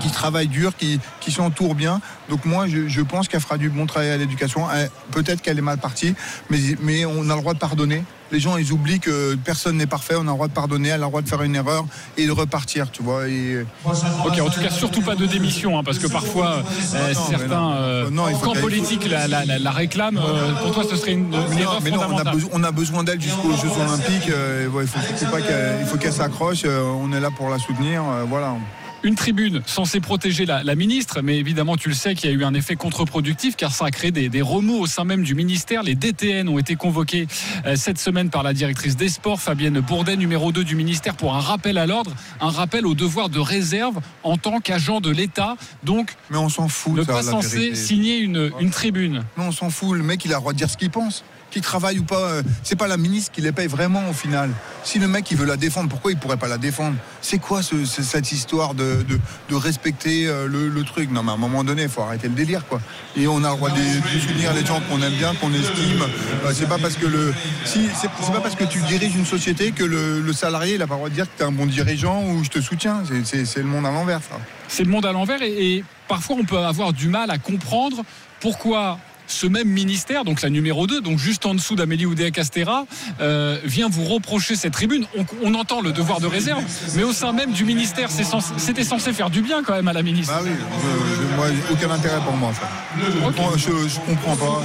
qui 0.00 0.10
travaille 0.10 0.48
dur, 0.48 0.76
qui, 0.76 1.00
qui 1.20 1.30
s'entoure 1.32 1.74
bien. 1.74 2.00
Donc 2.28 2.44
moi, 2.44 2.66
je, 2.68 2.88
je 2.88 3.00
pense 3.02 3.28
qu'elle 3.28 3.40
fera 3.40 3.58
du 3.58 3.70
bon 3.70 3.86
travail 3.86 4.10
à 4.10 4.16
l'éducation. 4.16 4.66
Elle- 4.70 4.90
Peut-être 5.12 5.40
qu'elle 5.42 5.58
est 5.58 5.62
mal 5.62 5.78
partie, 5.78 6.14
mais, 6.50 6.58
mais 6.82 7.04
on 7.06 7.28
a 7.30 7.34
le 7.34 7.40
droit 7.40 7.54
de 7.54 7.58
pardonner. 7.58 8.04
Les 8.30 8.40
gens, 8.40 8.58
ils 8.58 8.72
oublient 8.72 9.00
que 9.00 9.36
personne 9.36 9.78
n'est 9.78 9.86
parfait. 9.86 10.14
On 10.16 10.20
a 10.20 10.24
le 10.24 10.28
droit 10.32 10.48
de 10.48 10.52
pardonner, 10.52 10.88
elle 10.90 10.94
a 10.96 10.98
le 10.98 11.04
droit 11.04 11.22
de 11.22 11.28
faire 11.28 11.40
une 11.42 11.56
erreur 11.56 11.86
et 12.18 12.26
de 12.26 12.30
repartir, 12.30 12.90
tu 12.90 13.02
vois. 13.02 13.26
Et... 13.26 13.64
Ok, 13.86 14.38
en 14.40 14.50
tout 14.50 14.60
cas, 14.60 14.68
surtout 14.68 15.00
pas 15.00 15.14
de 15.16 15.24
démission, 15.24 15.78
hein, 15.78 15.82
parce 15.82 15.98
que 15.98 16.06
parfois, 16.08 16.62
euh, 16.94 17.14
Non, 17.14 17.20
certains 17.30 17.48
non. 17.48 17.72
euh, 17.78 18.10
Non, 18.10 18.24
politiques 18.60 19.08
la, 19.08 19.26
la-. 19.28 19.44
Euh, 19.46 20.52
pour 20.62 20.72
toi, 20.72 20.84
ce 20.88 20.96
serait 20.96 21.12
une, 21.12 21.32
une 21.32 21.40
Mais 21.50 21.54
non, 21.56 21.60
erreur 21.62 21.80
mais 21.82 21.90
non, 21.90 22.00
on 22.12 22.18
a 22.18 22.24
besoin, 22.32 22.50
on 22.52 22.64
a 22.64 22.70
besoin 22.70 23.02
d'elle 23.04 23.20
jusqu'aux 23.20 23.56
Jeux 23.56 23.70
Olympiques. 23.80 24.28
euh, 24.30 24.68
ouais, 24.68 24.84
il 24.84 25.86
faut 25.86 25.96
qu'elle, 25.96 26.12
s'accroche. 26.12 26.62
euh, 26.66 26.82
on 26.82 27.10
est 27.12 27.20
là 27.20 27.30
pour 27.30 27.48
la 27.48 27.58
soutenir. 27.58 28.02
euh, 28.04 28.24
voilà. 28.28 28.54
Une 29.04 29.14
tribune 29.14 29.62
censée 29.64 30.00
protéger 30.00 30.44
la, 30.44 30.64
la 30.64 30.74
ministre, 30.74 31.20
mais 31.22 31.38
évidemment, 31.38 31.76
tu 31.76 31.88
le 31.88 31.94
sais 31.94 32.16
qu'il 32.16 32.30
y 32.30 32.32
a 32.32 32.36
eu 32.36 32.42
un 32.42 32.52
effet 32.54 32.74
contre-productif 32.74 33.54
car 33.54 33.72
ça 33.72 33.84
a 33.84 33.90
créé 33.92 34.10
des, 34.10 34.28
des 34.28 34.42
remous 34.42 34.76
au 34.78 34.86
sein 34.86 35.04
même 35.04 35.22
du 35.22 35.36
ministère. 35.36 35.84
Les 35.84 35.94
DTN 35.94 36.48
ont 36.48 36.58
été 36.58 36.74
convoqués 36.74 37.28
euh, 37.64 37.76
cette 37.76 37.98
semaine 37.98 38.28
par 38.28 38.42
la 38.42 38.52
directrice 38.52 38.96
des 38.96 39.08
sports, 39.08 39.40
Fabienne 39.40 39.78
Bourdet, 39.80 40.16
numéro 40.16 40.50
2 40.50 40.64
du 40.64 40.74
ministère, 40.74 41.14
pour 41.14 41.36
un 41.36 41.40
rappel 41.40 41.78
à 41.78 41.86
l'ordre, 41.86 42.12
un 42.40 42.50
rappel 42.50 42.86
au 42.86 42.94
devoir 42.94 43.28
de 43.28 43.38
réserve 43.38 44.00
en 44.24 44.36
tant 44.36 44.58
qu'agent 44.58 45.00
de 45.00 45.10
l'État. 45.10 45.56
Donc, 45.84 46.14
Mais 46.30 46.38
on 46.38 46.48
s'en 46.48 46.66
fout. 46.68 46.94
ne 46.96 47.04
ça, 47.04 47.12
pas 47.12 47.22
censé 47.22 47.76
signer 47.76 48.18
une, 48.18 48.50
une 48.58 48.70
tribune. 48.70 49.22
Mais 49.36 49.44
on 49.44 49.52
s'en 49.52 49.70
fout. 49.70 49.96
Le 49.96 50.02
mec, 50.02 50.24
il 50.24 50.32
a 50.32 50.36
le 50.36 50.40
droit 50.40 50.52
de 50.52 50.58
dire 50.58 50.68
ce 50.68 50.76
qu'il 50.76 50.90
pense. 50.90 51.22
Qu'il 51.50 51.62
travaille 51.62 51.98
ou 51.98 52.04
pas, 52.04 52.16
euh, 52.20 52.42
c'est 52.62 52.76
pas 52.76 52.88
la 52.88 52.98
ministre 52.98 53.32
qui 53.32 53.40
les 53.40 53.52
paye 53.52 53.68
vraiment 53.68 54.10
au 54.10 54.12
final. 54.12 54.50
Si 54.84 54.98
le 54.98 55.08
mec 55.08 55.30
il 55.30 55.36
veut 55.38 55.46
la 55.46 55.56
défendre, 55.56 55.88
pourquoi 55.88 56.10
il 56.12 56.18
pourrait 56.18 56.36
pas 56.36 56.46
la 56.48 56.58
défendre? 56.58 56.96
C'est 57.22 57.38
quoi 57.38 57.62
ce- 57.62 57.86
ce- 57.86 58.02
cette 58.02 58.32
histoire 58.32 58.74
de, 58.74 59.04
respecter 59.50 60.26
euh, 60.26 60.46
le, 60.46 60.82
truc? 60.84 61.10
Non, 61.10 61.22
mais 61.22 61.30
à 61.30 61.34
un 61.34 61.38
moment 61.38 61.64
donné, 61.64 61.84
il 61.84 61.88
faut 61.88 62.02
arrêter 62.02 62.28
le 62.28 62.34
délire, 62.34 62.66
quoi. 62.66 62.80
Et 63.16 63.26
on 63.26 63.42
a 63.44 63.50
le 63.50 63.56
droit 63.56 63.70
de, 63.70 63.76
soutenir 64.20 64.52
les 64.52 64.64
gens 64.66 64.80
qu'on 64.90 65.00
aime 65.02 65.14
bien, 65.14 65.34
qu'on 65.36 65.52
estime. 65.54 66.02
Euh, 66.44 66.52
c'est 66.54 66.68
pas 66.68 66.78
parce 66.78 66.96
que 66.96 67.06
le, 67.06 67.32
c'est 67.64 68.10
pas 68.32 68.40
parce 68.42 68.54
que 68.54 68.64
tu 68.64 68.80
diriges 68.82 69.16
une 69.16 69.26
société 69.26 69.72
que 69.72 69.84
le, 69.84 70.32
salarié 70.34 70.74
il 70.74 70.82
a 70.82 70.86
pas 70.86 70.94
le 70.94 70.98
droit 70.98 71.08
de 71.08 71.14
dire 71.14 71.24
que 71.24 71.36
tu 71.38 71.42
es 71.42 71.46
un 71.46 71.52
bon 71.52 71.66
dirigeant 71.66 72.22
ou 72.24 72.44
je 72.44 72.50
te 72.50 72.60
soutiens. 72.60 73.02
C'est- 73.24 73.56
le 73.56 73.64
monde 73.64 73.86
à 73.86 73.90
l'envers. 73.90 74.20
C'est 74.68 74.84
le 74.84 74.90
monde 74.90 75.06
à 75.06 75.12
l'envers 75.12 75.40
et 75.42 75.82
parfois 76.06 76.36
on 76.38 76.44
peut 76.44 76.58
avoir 76.58 76.92
du 76.92 77.08
mal 77.08 77.30
à 77.30 77.38
comprendre 77.38 78.04
pourquoi 78.40 78.98
ce 79.28 79.46
même 79.46 79.68
ministère, 79.68 80.24
donc 80.24 80.42
la 80.42 80.50
numéro 80.50 80.86
2, 80.86 81.00
donc 81.00 81.18
juste 81.18 81.46
en 81.46 81.54
dessous 81.54 81.76
d'Amélie 81.76 82.06
Oudéa-Castera, 82.06 82.86
euh, 83.20 83.58
vient 83.64 83.88
vous 83.88 84.04
reprocher 84.04 84.56
cette 84.56 84.72
tribune. 84.72 85.06
On, 85.16 85.24
on 85.42 85.54
entend 85.54 85.80
le 85.80 85.92
devoir 85.92 86.20
de 86.20 86.26
réserve, 86.26 86.62
mais 86.96 87.02
au 87.04 87.12
sein 87.12 87.32
même 87.32 87.52
du 87.52 87.64
ministère, 87.64 88.10
censé- 88.10 88.52
c'était 88.56 88.84
censé 88.84 89.12
faire 89.12 89.30
du 89.30 89.42
bien 89.42 89.62
quand 89.62 89.74
même 89.74 89.88
à 89.88 89.92
la 89.92 90.02
ministre. 90.02 90.32
Bah 90.32 90.40
oui, 90.42 90.50
je- 90.50 91.22
je- 91.22 91.36
moi, 91.36 91.46
aucun 91.70 91.90
intérêt 91.90 92.20
pour 92.24 92.36
moi, 92.36 92.52
je, 93.56 93.60
je 93.88 94.00
comprends 94.06 94.36
pas. 94.36 94.62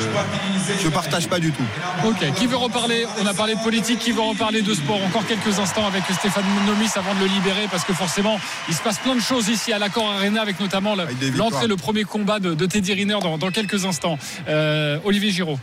Je, 0.00 0.84
je 0.84 0.88
partage 0.88 1.28
pas 1.28 1.38
du 1.40 1.50
tout. 1.52 1.62
Ok, 2.06 2.32
qui 2.36 2.46
veut 2.46 2.56
reparler? 2.56 3.06
On 3.22 3.26
a 3.26 3.34
parlé 3.34 3.54
de 3.54 3.60
politique, 3.60 3.98
qui 3.98 4.12
veut 4.12 4.20
reparler 4.20 4.62
de 4.62 4.74
sport? 4.74 5.02
Encore 5.04 5.26
quelques 5.26 5.58
instants 5.58 5.86
avec 5.86 6.02
Stéphane 6.12 6.44
Nomis 6.66 6.90
avant 6.96 7.14
de 7.14 7.20
le 7.20 7.26
libérer, 7.26 7.66
parce 7.70 7.84
que 7.84 7.92
forcément, 7.92 8.38
il 8.68 8.74
se 8.74 8.82
passe 8.82 8.98
plein 8.98 9.14
de 9.14 9.20
choses 9.20 9.48
ici 9.48 9.72
à 9.72 9.78
l'Accord 9.78 10.10
Arena, 10.12 10.42
avec 10.42 10.60
notamment 10.60 10.94
l'entrée, 11.36 11.66
le 11.66 11.76
premier 11.76 12.04
combat 12.04 12.38
de, 12.38 12.54
de 12.54 12.66
Teddy 12.66 12.92
Riner 12.94 13.18
dans, 13.22 13.38
dans 13.38 13.50
quelques 13.50 13.77
instants. 13.84 14.18
Euh, 14.48 14.98
Olivier 15.04 15.30
Giraud. 15.30 15.58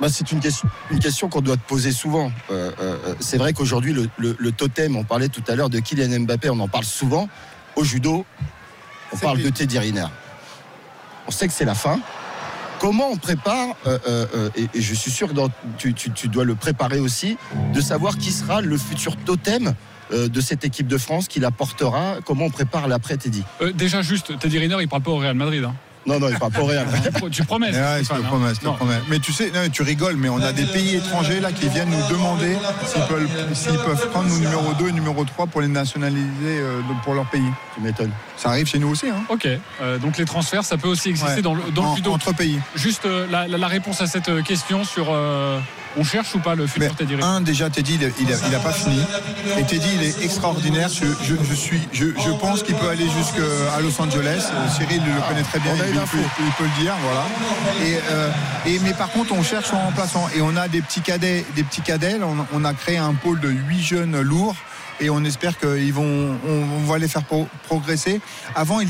Bah, 0.00 0.08
c'est 0.10 0.32
une 0.32 0.40
question, 0.40 0.68
une 0.90 0.98
question 0.98 1.28
qu'on 1.28 1.40
doit 1.40 1.56
te 1.56 1.66
poser 1.66 1.92
souvent. 1.92 2.32
Euh, 2.50 2.72
euh, 2.80 3.14
c'est 3.20 3.38
vrai 3.38 3.52
qu'aujourd'hui, 3.52 3.92
le, 3.92 4.08
le- 4.18 4.34
le 4.38 4.52
totem, 4.52 4.96
on 4.96 5.04
parlait 5.04 5.28
tout 5.28 5.42
à 5.46 5.54
l'heure 5.54 5.70
de 5.70 5.78
Kylian 5.78 6.20
Mbappé, 6.20 6.50
on 6.50 6.58
en 6.58 6.68
parle 6.68 6.84
souvent. 6.84 7.28
Au 7.76 7.84
judo, 7.84 8.26
on 9.12 9.16
parle 9.16 9.40
de 9.40 9.48
Teddy 9.50 9.78
Riner. 9.78 10.06
On 11.28 11.30
sait 11.30 11.46
que 11.46 11.52
c'est 11.54 11.64
la 11.64 11.74
fin. 11.76 12.00
Comment 12.80 13.08
on 13.08 13.16
prépare, 13.16 13.68
euh, 13.86 13.98
euh, 14.08 14.26
euh, 14.34 14.50
et, 14.56 14.66
et 14.74 14.82
je 14.82 14.94
suis 14.94 15.10
sûr 15.12 15.28
que 15.28 15.32
dans- 15.32 15.48
tu, 15.78 15.94
tu- 15.94 16.10
tu 16.10 16.26
dois 16.28 16.44
le 16.44 16.56
préparer 16.56 16.98
aussi, 16.98 17.38
de 17.72 17.80
savoir 17.80 18.18
qui 18.18 18.32
sera 18.32 18.60
le 18.60 18.76
futur 18.76 19.16
totem 19.16 19.74
de 20.10 20.40
cette 20.40 20.64
équipe 20.64 20.86
de 20.86 20.98
France, 20.98 21.28
qui 21.28 21.40
la 21.40 21.50
portera, 21.50 22.16
comment 22.26 22.44
on 22.44 22.50
prépare 22.50 22.88
l'après 22.88 23.16
Teddy? 23.16 23.42
Euh, 23.62 23.72
déjà 23.72 24.02
juste, 24.02 24.38
Teddy 24.38 24.58
Riner, 24.58 24.76
il 24.80 24.88
parle 24.88 25.02
pas 25.02 25.10
au 25.12 25.16
Real 25.16 25.34
Madrid. 25.34 25.64
hein. 25.64 25.74
Non, 26.06 26.20
non, 26.20 26.28
il 26.28 26.38
parle 26.38 26.52
pas 26.52 26.60
au 26.60 26.66
Real. 26.66 26.86
tu 27.30 27.44
promets 27.44 27.68
Ouais, 27.72 28.00
je 28.02 28.08
te 28.08 28.12
hein. 28.14 28.20
promets, 28.26 28.54
je 28.54 28.60
te 28.60 28.64
Non. 28.66 28.74
promets. 28.74 29.00
Mais 29.08 29.18
tu 29.20 29.32
sais, 29.32 29.50
non, 29.54 29.68
tu 29.72 29.82
rigoles, 29.82 30.16
mais 30.16 30.28
on 30.28 30.38
a 30.40 30.52
des 30.52 30.66
pays 30.66 30.96
étrangers 30.96 31.40
là 31.40 31.50
qui 31.50 31.68
viennent 31.68 31.88
nous 31.90 32.08
demander 32.14 32.56
s'ils 32.86 33.02
peuvent, 33.04 33.28
s'ils 33.54 33.78
peuvent 33.78 34.10
prendre 34.10 34.28
nos 34.28 34.38
numéro 34.38 34.74
2 34.74 34.88
et 34.88 34.92
numéro 34.92 35.24
3 35.24 35.46
pour 35.46 35.60
les 35.62 35.68
nationaliser 35.68 36.58
euh, 36.60 36.80
pour 37.04 37.14
leur 37.14 37.24
pays. 37.30 37.48
Tu 37.74 37.80
m'étonnes. 37.80 38.12
Ça 38.36 38.50
arrive 38.50 38.66
chez 38.66 38.78
nous 38.78 38.88
aussi. 38.90 39.08
Hein. 39.08 39.22
Ok, 39.30 39.48
euh, 39.80 39.98
donc 39.98 40.18
les 40.18 40.24
transferts, 40.26 40.64
ça 40.64 40.76
peut 40.76 40.88
aussi 40.88 41.08
exister 41.08 41.36
Ouais. 41.36 41.42
dans 41.42 41.54
le, 41.54 41.62
dans 41.74 41.82
le 41.84 41.88
En- 41.88 41.96
judo. 41.96 42.12
entre 42.12 42.34
pays. 42.34 42.60
Juste 42.74 43.06
euh, 43.06 43.26
la, 43.30 43.48
la- 43.48 43.56
la 43.58 43.66
réponse 43.68 44.00
à 44.02 44.06
cette 44.06 44.42
question 44.44 44.84
sur 44.84 45.06
euh, 45.10 45.58
on 45.96 46.04
cherche 46.04 46.34
ou 46.34 46.38
pas 46.40 46.54
le 46.54 46.66
futur 46.66 46.94
Teddy 46.96 47.14
un, 47.22 47.40
déjà, 47.40 47.70
Teddy, 47.70 47.94
il 48.00 48.04
a, 48.04 48.08
il 48.20 48.32
a- 48.32 48.48
il 48.48 48.54
a 48.54 48.58
pas 48.58 48.72
fini. 48.72 49.00
Et 49.58 49.62
Teddy, 49.64 49.88
il 49.96 50.02
est 50.02 50.22
extraordinaire. 50.24 50.88
Je, 50.88 51.06
je- 51.24 51.34
je 51.48 51.54
suis, 51.54 51.80
je, 51.92 52.06
je 52.06 52.30
pense 52.40 52.62
qu'il 52.62 52.74
peut 52.74 52.88
aller 52.88 53.06
jusqu'à 53.08 53.80
Los 53.80 54.00
Angeles. 54.00 54.44
Euh, 54.52 54.68
Cyril 54.76 55.00
le 55.04 55.20
connaît 55.28 55.42
très 55.42 55.60
bien. 55.60 55.72
Il, 55.74 55.94
peut, 56.00 56.18
il 56.40 56.52
peut 56.52 56.64
le 56.64 56.82
dire, 56.82 56.94
voilà. 57.02 57.24
Et, 57.86 57.98
euh, 58.10 58.30
et- 58.66 58.78
mais 58.80 58.92
par 58.94 59.10
contre, 59.10 59.32
on 59.32 59.42
cherche 59.42 59.72
en 59.72 59.78
remplaçant. 59.86 60.28
Et 60.36 60.40
on 60.42 60.56
a 60.56 60.68
des 60.68 60.82
petits 60.82 61.00
cadets, 61.00 61.44
des 61.54 61.62
petits 61.64 61.82
cadets. 61.82 62.18
On, 62.22 62.46
on 62.52 62.64
a 62.64 62.74
créé 62.74 62.96
un 62.98 63.14
pôle 63.14 63.40
de 63.40 63.48
huit 63.48 63.82
jeunes 63.82 64.20
lourds. 64.20 64.56
Et 65.00 65.10
on 65.10 65.24
espère 65.24 65.58
qu'ils 65.58 65.92
vont, 65.92 66.36
on, 66.48 66.52
on 66.52 66.84
va 66.90 66.98
les 66.98 67.08
faire 67.08 67.24
pro- 67.24 67.48
progresser. 67.66 68.20
Avant, 68.54 68.78
il, 68.80 68.88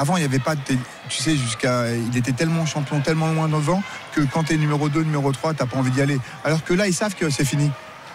avant, 0.00 0.16
il 0.16 0.20
n'y 0.20 0.26
avait 0.26 0.38
pas 0.38 0.54
de. 0.54 0.62
Tu 1.10 1.22
sais, 1.22 1.36
jusqu'à. 1.36 1.94
Il 1.94 2.16
était 2.16 2.32
tellement 2.32 2.64
champion, 2.64 3.00
tellement 3.00 3.30
loin 3.32 3.48
devant, 3.48 3.82
que 4.12 4.22
quand 4.22 4.44
tu 4.44 4.54
es 4.54 4.56
numéro 4.56 4.88
2, 4.88 5.02
numéro 5.02 5.30
3, 5.30 5.52
tu 5.52 5.66
pas 5.66 5.76
envie 5.76 5.90
d'y 5.90 6.00
aller. 6.00 6.18
Alors 6.42 6.64
que 6.64 6.72
là, 6.72 6.86
ils 6.86 6.94
savent 6.94 7.14
que 7.14 7.28
c'est 7.28 7.44
fini. 7.44 7.70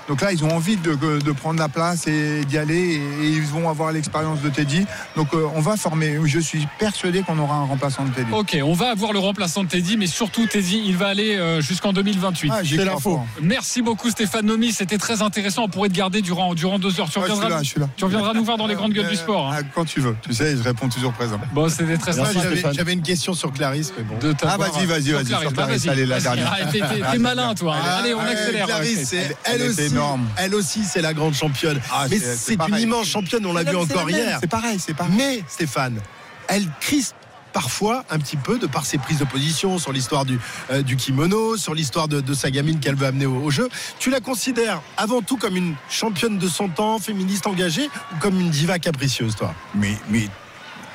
Donc 0.07 0.21
là, 0.21 0.31
ils 0.31 0.43
ont 0.43 0.51
envie 0.55 0.75
de, 0.77 0.93
de 0.95 1.31
prendre 1.31 1.59
la 1.59 1.67
place 1.69 2.05
et 2.07 2.45
d'y 2.45 2.57
aller 2.57 2.75
et, 2.75 3.25
et 3.25 3.29
ils 3.29 3.41
vont 3.43 3.69
avoir 3.69 3.91
l'expérience 3.91 4.41
de 4.41 4.49
Teddy. 4.49 4.85
Donc 5.15 5.33
euh, 5.33 5.47
on 5.55 5.61
va 5.61 5.77
former. 5.77 6.19
Je 6.25 6.39
suis 6.39 6.67
persuadé 6.77 7.21
qu'on 7.23 7.39
aura 7.39 7.55
un 7.55 7.63
remplaçant 7.65 8.03
de 8.05 8.09
Teddy. 8.11 8.31
Ok, 8.31 8.57
on 8.63 8.73
va 8.73 8.91
avoir 8.91 9.13
le 9.13 9.19
remplaçant 9.19 9.63
de 9.63 9.69
Teddy, 9.69 9.97
mais 9.97 10.07
surtout 10.07 10.45
Teddy, 10.45 10.83
il 10.85 10.95
va 10.97 11.07
aller 11.07 11.35
euh, 11.35 11.59
jusqu'en 11.61 11.91
2028. 11.93 12.51
Ah, 12.53 12.61
crois 12.63 12.85
l'info. 12.85 13.19
Merci 13.41 13.81
beaucoup 13.81 14.09
Stéphane 14.09 14.45
Nomi, 14.45 14.71
c'était 14.71 14.97
très 14.97 15.21
intéressant. 15.21 15.63
On 15.63 15.69
pourrait 15.69 15.89
te 15.89 15.95
garder 15.95 16.21
durant, 16.21 16.53
durant 16.53 16.77
deux 16.79 16.99
heures. 16.99 17.09
Tu 17.09 17.17
Ah, 17.19 17.21
je 17.21 17.25
suis 17.25 17.33
reviendras, 17.33 17.49
là, 17.57 17.63
je 17.63 17.69
suis 17.69 17.79
là. 17.79 17.89
tu 17.97 18.05
reviendras 18.05 18.33
nous 18.33 18.43
voir 18.45 18.57
dans 18.57 18.67
les 18.67 18.75
grandes 18.75 18.93
gueules 18.93 19.05
Euh, 19.05 19.09
du 19.09 19.15
sport. 19.15 19.47
hein. 19.51 19.57
ah, 19.59 19.63
Quand 19.73 19.85
tu 19.85 20.01
veux. 20.01 20.15
Tu 20.21 20.33
sais, 20.33 20.55
je 20.55 20.61
réponds 20.63 20.87
toujours 20.89 21.13
présent. 21.13 21.39
Bon, 21.53 21.67
c'était 21.69 21.97
très 21.97 22.13
sympa. 22.13 22.29
j'avais- 22.71 22.93
une 22.93 23.01
question 23.01 23.33
sur 23.33 23.51
Clarisse, 23.51 23.91
mais 23.97 24.03
bon. 24.03 24.17
de 24.19 24.33
Ah, 24.43 24.55
vas-y, 24.57 24.85
vas-y, 24.85 25.11
vas-y, 25.11 25.25
Clarisse. 25.25 25.27
sur 25.39 25.51
Bah, 25.51 25.63
Clarisse, 25.63 25.85
vas-y, 25.85 25.93
allez, 25.95 26.05
la 26.05 26.19
dernière. 26.19 26.55
Ah, 26.55 27.11
T'es 27.11 27.17
malin, 27.17 27.53
toi. 27.55 27.75
Ah, 27.83 27.97
Allez, 27.97 28.13
on 28.13 28.19
accélère. 28.19 28.67
Clarisse, 28.67 29.13
elle, 29.43 29.61
aussi, 29.63 29.94
énorme. 29.95 30.27
elle 30.37 30.55
aussi, 30.55 30.83
c'est 30.83 31.01
la 31.01 31.13
grande 31.13 31.33
championne. 31.33 31.79
Ah, 31.91 32.05
mais 32.09 32.19
c'est- 32.19 32.35
c'est 32.35 32.55
une 32.67 32.77
immense 32.77 33.07
championne, 33.07 33.45
on 33.45 33.53
l'a 33.53 33.63
vu 33.63 33.75
encore 33.75 34.09
hier. 34.09 34.37
C'est 34.41 34.47
pareil, 34.49 34.79
c'est 34.79 34.93
pareil. 34.93 35.13
Mais 35.17 35.43
Stéphane, 35.47 35.99
elle 36.47 36.67
crispe 36.79 37.15
parfois 37.53 38.03
un 38.09 38.19
petit 38.19 38.35
peu 38.35 38.59
de 38.59 38.67
par 38.67 38.85
ses 38.85 38.97
prises 38.97 39.19
de 39.19 39.23
position 39.23 39.79
sur 39.79 39.93
l'histoire 39.93 40.25
du, 40.25 40.37
euh, 40.71 40.81
du 40.81 40.97
kimono, 40.97 41.55
sur 41.55 41.73
l'histoire 41.73 42.09
de, 42.09 42.19
de 42.19 42.33
sa 42.33 42.51
gamine 42.51 42.79
qu'elle 42.81 42.95
veut 42.95 43.07
amener 43.07 43.25
au, 43.25 43.37
au 43.43 43.49
jeu. 43.49 43.69
Tu 43.97 44.09
la 44.09 44.19
considères 44.19 44.81
avant 44.97 45.21
tout 45.21 45.37
comme 45.37 45.55
une 45.55 45.73
championne 45.89 46.37
de 46.37 46.47
son 46.49 46.67
temps, 46.67 46.99
féministe 46.99 47.47
engagée, 47.47 47.89
ou 48.13 48.19
comme 48.19 48.39
une 48.41 48.49
diva 48.49 48.77
capricieuse, 48.77 49.35
toi? 49.37 49.55
Mais, 49.73 49.95
mais 50.09 50.27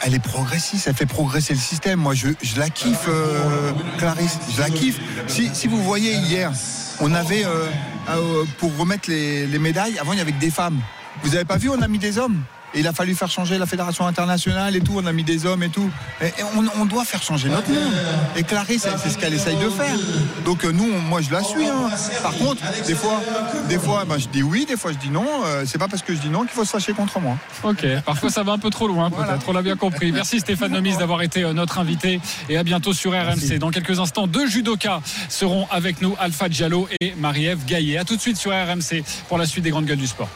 elle 0.03 0.15
est 0.15 0.19
progressiste, 0.23 0.87
elle 0.87 0.95
fait 0.95 1.07
progresser 1.07 1.55
le 1.55 1.61
système. 1.61 1.99
Moi, 1.99 2.13
je, 2.15 2.29
je 2.43 2.59
la 2.59 2.69
kiffe, 2.69 3.07
euh, 3.09 3.73
Clarisse. 3.97 4.37
Je 4.55 4.61
la 4.61 4.69
kiffe. 4.69 4.99
Si, 5.29 5.49
si 5.55 5.67
vous 5.67 5.83
voyez 5.83 6.13
hier, 6.13 6.53
on 7.01 7.13
avait, 7.15 7.45
euh, 7.45 7.67
euh, 8.11 8.45
pour 8.59 8.77
remettre 8.77 9.09
les, 9.11 9.47
les 9.47 9.59
médailles, 9.59 9.99
avant, 9.99 10.13
il 10.13 10.19
y 10.19 10.23
avait 10.23 10.33
des 10.33 10.51
femmes. 10.51 10.81
Vous 11.23 11.35
avez 11.35 11.45
pas 11.45 11.57
vu, 11.57 11.69
on 11.69 11.81
a 11.81 11.89
mis 11.89 11.99
des 11.99 12.19
hommes? 12.19 12.43
Et 12.75 12.81
il 12.81 12.87
a 12.87 12.93
fallu 12.93 13.15
faire 13.15 13.31
changer 13.31 13.59
la 13.59 13.67
fédération 13.67 14.07
internationale 14.07 14.77
et 14.77 14.81
tout. 14.81 14.93
On 14.97 15.07
a 15.07 15.13
mis 15.13 15.25
des 15.25 15.45
hommes 15.47 15.63
et 15.63 15.69
tout. 15.71 15.91
Et, 16.21 16.27
et 16.27 16.33
on, 16.57 16.65
on 16.81 16.85
doit 16.87 17.05
faire 17.05 17.23
changer 17.23 17.49
notre 17.49 17.69
monde. 17.71 17.93
Et 18.37 18.43
Clarisse, 18.45 18.83
c'est 18.83 18.99
c'est 18.99 19.11
ce 19.11 19.19
qu'elle 19.19 19.35
essaye 19.35 19.57
de 19.57 19.69
faire. 19.71 19.97
Donc 20.45 20.65
euh, 20.65 20.73
nous, 20.73 20.89
on- 20.95 21.01
moi, 21.01 21.21
je 21.21 21.31
la 21.33 21.43
suis. 21.43 21.67
hein. 21.67 21.91
Par 22.23 22.35
contre, 22.35 22.63
des 22.87 22.95
fois, 22.95 23.21
des 23.69 23.79
fois, 23.79 24.05
bah, 24.05 24.17
je 24.19 24.29
dis 24.29 24.43
oui, 24.43 24.67
des 24.67 24.77
fois, 24.77 24.93
je 24.93 24.99
dis 24.99 25.11
non. 25.11 25.27
Euh, 25.45 25.65
c'est 25.67 25.79
pas 25.79 25.89
parce 25.89 26.03
que 26.03 26.15
je 26.15 26.21
dis 26.21 26.29
non 26.29 26.41
qu'il 26.41 26.51
faut 26.51 26.65
se 26.65 26.71
fâcher 26.71 26.93
contre 26.93 27.19
moi. 27.21 27.37
Ok, 27.65 27.85
parfois 28.05 28.31
ça 28.31 28.43
va 28.43 28.53
un 28.53 28.59
peu 28.59 28.71
trop 28.71 28.87
loin, 28.89 29.11
peut-être, 29.11 29.49
on 29.49 29.53
l'a 29.53 29.63
bien 29.63 29.77
compris. 29.77 30.13
Merci 30.13 30.41
Stéphane 30.41 30.73
Nomis 30.73 30.97
d'avoir 30.97 31.23
été 31.23 31.43
euh, 31.43 31.53
notre 31.53 31.79
invité 31.79 32.21
et 32.49 32.57
à 32.57 32.63
bientôt 32.63 32.93
sur 32.93 33.13
RMC. 33.13 33.59
Dans 33.59 33.71
quelques 33.71 33.99
instants, 33.99 34.27
deux 34.27 34.47
judokas 34.47 35.01
seront 35.29 35.67
avec 35.71 36.01
nous, 36.03 36.15
Alpha 36.21 36.49
Diallo 36.49 36.89
et 37.01 37.15
Marie-Ève 37.19 37.65
Gaillet. 37.65 37.99
A 37.99 38.05
tout 38.05 38.17
de 38.17 38.21
suite 38.21 38.37
sur 38.37 38.53
RMC 38.53 39.03
pour 39.29 39.39
la 39.39 39.47
suite 39.47 39.65
des 39.65 39.71
grandes 39.71 39.87
gueules 39.87 39.97
du 39.99 40.07
sport. 40.07 40.29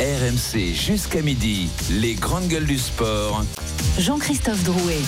RMC 0.00 0.74
jusqu'à 0.74 1.22
midi, 1.22 1.68
les 1.90 2.14
grandes 2.14 2.46
gueules 2.46 2.66
du 2.66 2.78
sport. 2.78 3.42
Jean-Christophe 3.98 4.62
Drouet. 4.62 5.02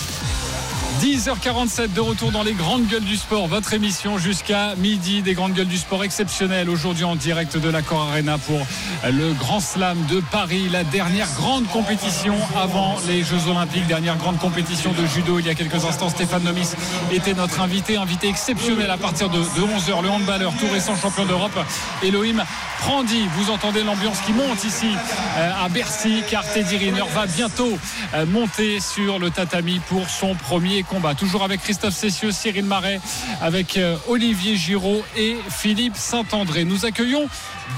10h47 1.01 1.94
de 1.94 2.01
retour 2.01 2.30
dans 2.30 2.42
les 2.42 2.53
grandes 2.53 2.86
gueules 2.86 3.05
du 3.05 3.16
sport, 3.16 3.46
votre 3.46 3.72
émission 3.72 4.18
jusqu'à 4.18 4.74
midi 4.76 5.22
des 5.22 5.32
grandes 5.32 5.55
gueules 5.55 5.66
du 5.66 5.78
sport 5.78 6.05
exceptionnelles. 6.05 6.68
Aujourd'hui 6.68 7.05
en 7.05 7.16
direct 7.16 7.57
de 7.57 7.70
l'Accor 7.70 8.03
Arena 8.11 8.36
pour 8.36 8.61
le 9.11 9.32
Grand 9.32 9.61
Slam 9.61 9.96
de 10.11 10.20
Paris, 10.20 10.68
la 10.70 10.84
dernière 10.84 11.26
grande 11.36 11.66
compétition 11.68 12.34
avant 12.55 12.98
les 13.09 13.24
Jeux 13.24 13.48
Olympiques, 13.48 13.86
dernière 13.86 14.18
grande 14.18 14.38
compétition 14.38 14.92
de 14.92 15.07
judo. 15.07 15.38
Il 15.38 15.46
y 15.46 15.48
a 15.48 15.55
quelques 15.55 15.86
instants. 15.86 16.11
Stéphane 16.11 16.42
Nomis 16.42 16.74
était 17.11 17.32
notre 17.32 17.62
invité, 17.62 17.96
invité 17.96 18.28
exceptionnel 18.28 18.90
à 18.90 18.98
partir 18.98 19.30
de, 19.30 19.38
11h, 19.38 20.03
le 20.03 20.11
handballeur 20.11 20.53
tout 20.61 20.68
récent 20.70 20.96
champion 20.96 21.24
d'Europe, 21.24 21.59
Elohim 22.03 22.44
Prandi. 22.80 23.26
Vous 23.36 23.51
entendez 23.51 23.84
l'ambiance 23.84 24.20
qui 24.20 24.34
monte 24.34 24.64
ici 24.64 24.88
euh, 25.38 25.64
à 25.64 25.70
Bercy. 25.70 26.22
Car 26.28 26.44
Teddy 26.44 26.76
Riner 26.76 27.05
va 27.14 27.24
bientôt 27.24 27.78
euh, 28.12 28.26
monter 28.26 28.80
sur 28.80 29.18
le 29.18 29.30
tatami 29.30 29.80
pour 29.88 30.11
son 30.11 30.34
premier 30.34 30.82
combat. 30.91 31.14
Toujours 31.14 31.45
avec 31.45 31.62
Christophe 31.62 31.95
Cessieux, 31.95 32.32
Cyril 32.32 32.64
Marais, 32.64 33.01
avec 33.41 33.76
euh, 33.76 33.97
Olivier 34.09 34.57
Giraud 34.57 35.03
et 35.16 35.36
Philippe 35.49 35.97
Saint-André. 35.97 36.64
Nous 36.64 36.84
accueillons 36.84 37.28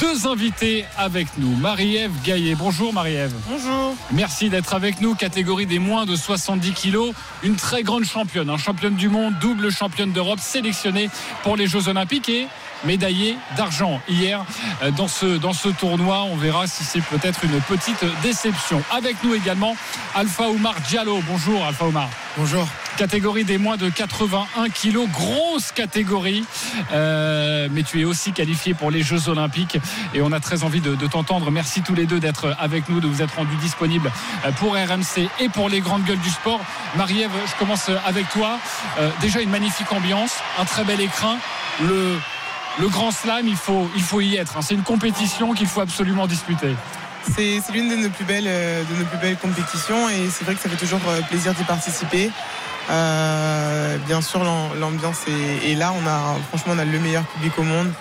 deux 0.00 0.26
invités 0.26 0.86
avec 0.96 1.28
nous. 1.36 1.54
Marie-Ève 1.56 2.10
Gaillet. 2.24 2.54
Bonjour 2.54 2.94
Marie-Ève. 2.94 3.34
Bonjour. 3.46 3.94
Merci 4.12 4.48
d'être 4.48 4.72
avec 4.74 5.02
nous. 5.02 5.14
Catégorie 5.14 5.66
des 5.66 5.78
moins 5.78 6.06
de 6.06 6.16
70 6.16 6.72
kilos. 6.72 7.14
Une 7.42 7.56
très 7.56 7.82
grande 7.82 8.04
championne, 8.04 8.48
hein, 8.48 8.56
championne 8.56 8.96
du 8.96 9.10
monde, 9.10 9.34
double 9.40 9.70
championne 9.70 10.12
d'Europe, 10.12 10.40
sélectionnée 10.40 11.10
pour 11.42 11.56
les 11.58 11.66
Jeux 11.66 11.88
Olympiques 11.88 12.30
et 12.30 12.48
médaillée 12.84 13.36
d'argent 13.56 14.00
hier 14.08 14.44
euh, 14.82 14.90
dans 14.90 15.08
ce, 15.08 15.38
dans 15.38 15.52
ce 15.52 15.68
tournoi. 15.68 16.24
On 16.24 16.36
verra 16.36 16.66
si 16.66 16.84
c'est 16.84 17.02
peut-être 17.02 17.44
une 17.44 17.60
petite 17.62 18.04
déception. 18.22 18.82
Avec 18.90 19.22
nous 19.24 19.34
également 19.34 19.76
Alpha 20.14 20.48
Oumar 20.48 20.74
Diallo. 20.88 21.20
Bonjour 21.28 21.64
Alpha 21.64 21.86
Oumar. 21.86 22.08
Bonjour. 22.36 22.66
Catégorie 22.96 23.44
des 23.44 23.56
moins 23.56 23.78
de 23.78 23.88
81 23.88 24.68
kilos, 24.68 25.08
grosse 25.08 25.72
catégorie. 25.72 26.44
Euh, 26.92 27.68
mais 27.70 27.82
tu 27.82 28.00
es 28.00 28.04
aussi 28.04 28.32
qualifié 28.32 28.74
pour 28.74 28.90
les 28.90 29.02
Jeux 29.02 29.28
Olympiques 29.28 29.78
et 30.14 30.20
on 30.20 30.30
a 30.32 30.40
très 30.40 30.62
envie 30.62 30.80
de, 30.80 30.94
de 30.94 31.06
t'entendre. 31.06 31.50
Merci 31.50 31.82
tous 31.82 31.94
les 31.94 32.06
deux 32.06 32.20
d'être 32.20 32.54
avec 32.58 32.88
nous, 32.88 33.00
de 33.00 33.06
vous 33.06 33.22
être 33.22 33.36
rendus 33.36 33.56
disponibles 33.56 34.10
pour 34.58 34.74
RMC 34.74 35.28
et 35.40 35.48
pour 35.48 35.68
les 35.68 35.80
grandes 35.80 36.04
gueules 36.04 36.18
du 36.18 36.30
sport. 36.30 36.60
Marie-Ève, 36.96 37.30
je 37.46 37.58
commence 37.58 37.90
avec 38.04 38.28
toi. 38.28 38.58
Euh, 38.98 39.10
déjà 39.20 39.40
une 39.40 39.50
magnifique 39.50 39.90
ambiance, 39.92 40.34
un 40.58 40.64
très 40.64 40.84
bel 40.84 41.00
écrin. 41.00 41.38
Le, 41.80 42.18
le 42.80 42.88
Grand 42.88 43.10
Slam, 43.10 43.46
il 43.46 43.56
faut, 43.56 43.88
il 43.96 44.02
faut 44.02 44.20
y 44.20 44.36
être. 44.36 44.56
hein. 44.56 44.60
C'est 44.62 44.74
une 44.74 44.82
compétition 44.82 45.52
qu'il 45.52 45.66
faut 45.66 45.80
absolument 45.80 46.26
disputer. 46.26 46.74
C'est 47.34 47.60
l'une 47.72 47.88
de 47.88 47.96
nos 47.96 48.08
plus 48.10 48.24
belles, 48.24 48.46
euh, 48.48 48.82
de 48.82 48.98
nos 48.98 49.04
plus 49.04 49.18
belles 49.18 49.36
compétitions 49.36 50.08
et 50.08 50.28
c'est 50.30 50.44
vrai 50.44 50.54
que 50.54 50.60
ça 50.60 50.68
fait 50.68 50.76
toujours 50.76 51.00
euh, 51.08 51.20
plaisir 51.22 51.54
d'y 51.54 51.62
participer. 51.64 52.30
Euh, 52.90 53.96
bien 54.06 54.20
sûr, 54.20 54.42
l'am- 54.42 54.70
l'ambiance 54.80 55.18
est, 55.28 55.70
est 55.70 55.74
là. 55.74 55.92
On 55.92 56.06
a, 56.06 56.36
franchement, 56.48 56.72
on 56.76 56.78
a 56.78 56.84
le 56.84 56.98
meilleur 56.98 57.24
public 57.24 57.52
au 57.58 57.62
monde. 57.62 57.92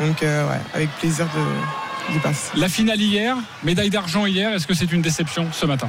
Donc, 0.00 0.22
euh, 0.22 0.46
ouais, 0.48 0.60
avec 0.74 0.90
plaisir 0.98 1.26
de- 1.26 2.12
d'y 2.12 2.18
participer. 2.18 2.58
La 2.58 2.68
finale 2.68 3.00
hier, 3.00 3.36
médaille 3.62 3.90
d'argent 3.90 4.26
hier, 4.26 4.52
est-ce 4.52 4.66
que 4.66 4.74
c'est 4.74 4.92
une 4.92 5.02
déception 5.02 5.48
ce 5.52 5.64
matin? 5.64 5.88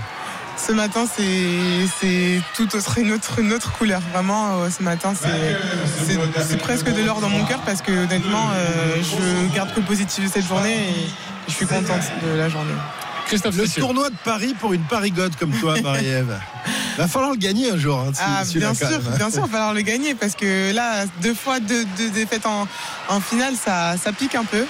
Ce 0.65 0.71
matin, 0.73 1.05
c'est 1.15 1.87
c'est 1.99 2.41
tout 2.55 2.75
autre, 2.75 2.97
une 2.99 3.11
autre, 3.13 3.39
une 3.39 3.53
autre 3.53 3.71
couleur. 3.73 4.01
Vraiment, 4.13 4.59
euh, 4.61 4.69
ce 4.69 4.83
matin, 4.83 5.13
c'est- 5.15 6.57
presque 6.57 6.85
de 6.93 7.01
l'or 7.01 7.21
dans 7.21 7.29
mon 7.29 7.43
cœur 7.45 7.59
parce 7.65 7.81
que 7.81 7.91
honnêtement, 7.91 8.49
euh, 8.53 8.95
je 9.01 9.55
garde 9.55 9.73
que 9.73 9.79
le 9.79 9.85
positif 9.85 10.25
de 10.25 10.29
cette 10.29 10.47
journée 10.47 10.75
et 10.89 11.09
je 11.47 11.53
suis 11.53 11.65
contente 11.65 12.01
de 12.23 12.37
la 12.37 12.49
journée. 12.49 12.73
Christophe 13.25 13.55
Le 13.57 13.67
tournoi 13.67 14.09
de 14.09 14.15
Paris 14.23 14.55
pour 14.59 14.73
une 14.73 14.81
parigote 14.83 15.35
comme 15.37 15.51
toi, 15.51 15.79
Marie-Ève. 15.81 16.37
Va 16.97 17.07
falloir 17.07 17.31
le 17.31 17.37
gagner 17.37 17.71
un 17.71 17.77
jour. 17.77 17.97
hein, 17.99 18.11
Ah, 18.19 18.43
bien 18.43 18.73
sûr, 18.73 18.89
même. 18.89 19.01
bien 19.17 19.29
sûr, 19.29 19.39
il 19.39 19.41
va 19.41 19.47
falloir 19.47 19.73
le 19.73 19.81
gagner 19.81 20.15
parce 20.15 20.35
que 20.35 20.73
là, 20.73 21.05
deux 21.21 21.33
fois 21.33 21.59
deux, 21.61 21.85
deux 21.97 22.09
défaites 22.09 22.45
en, 22.45 22.67
en 23.07 23.19
finale, 23.21 23.53
ça, 23.55 23.95
ça 23.97 24.11
pique 24.11 24.35
un 24.35 24.43
peu. 24.43 24.65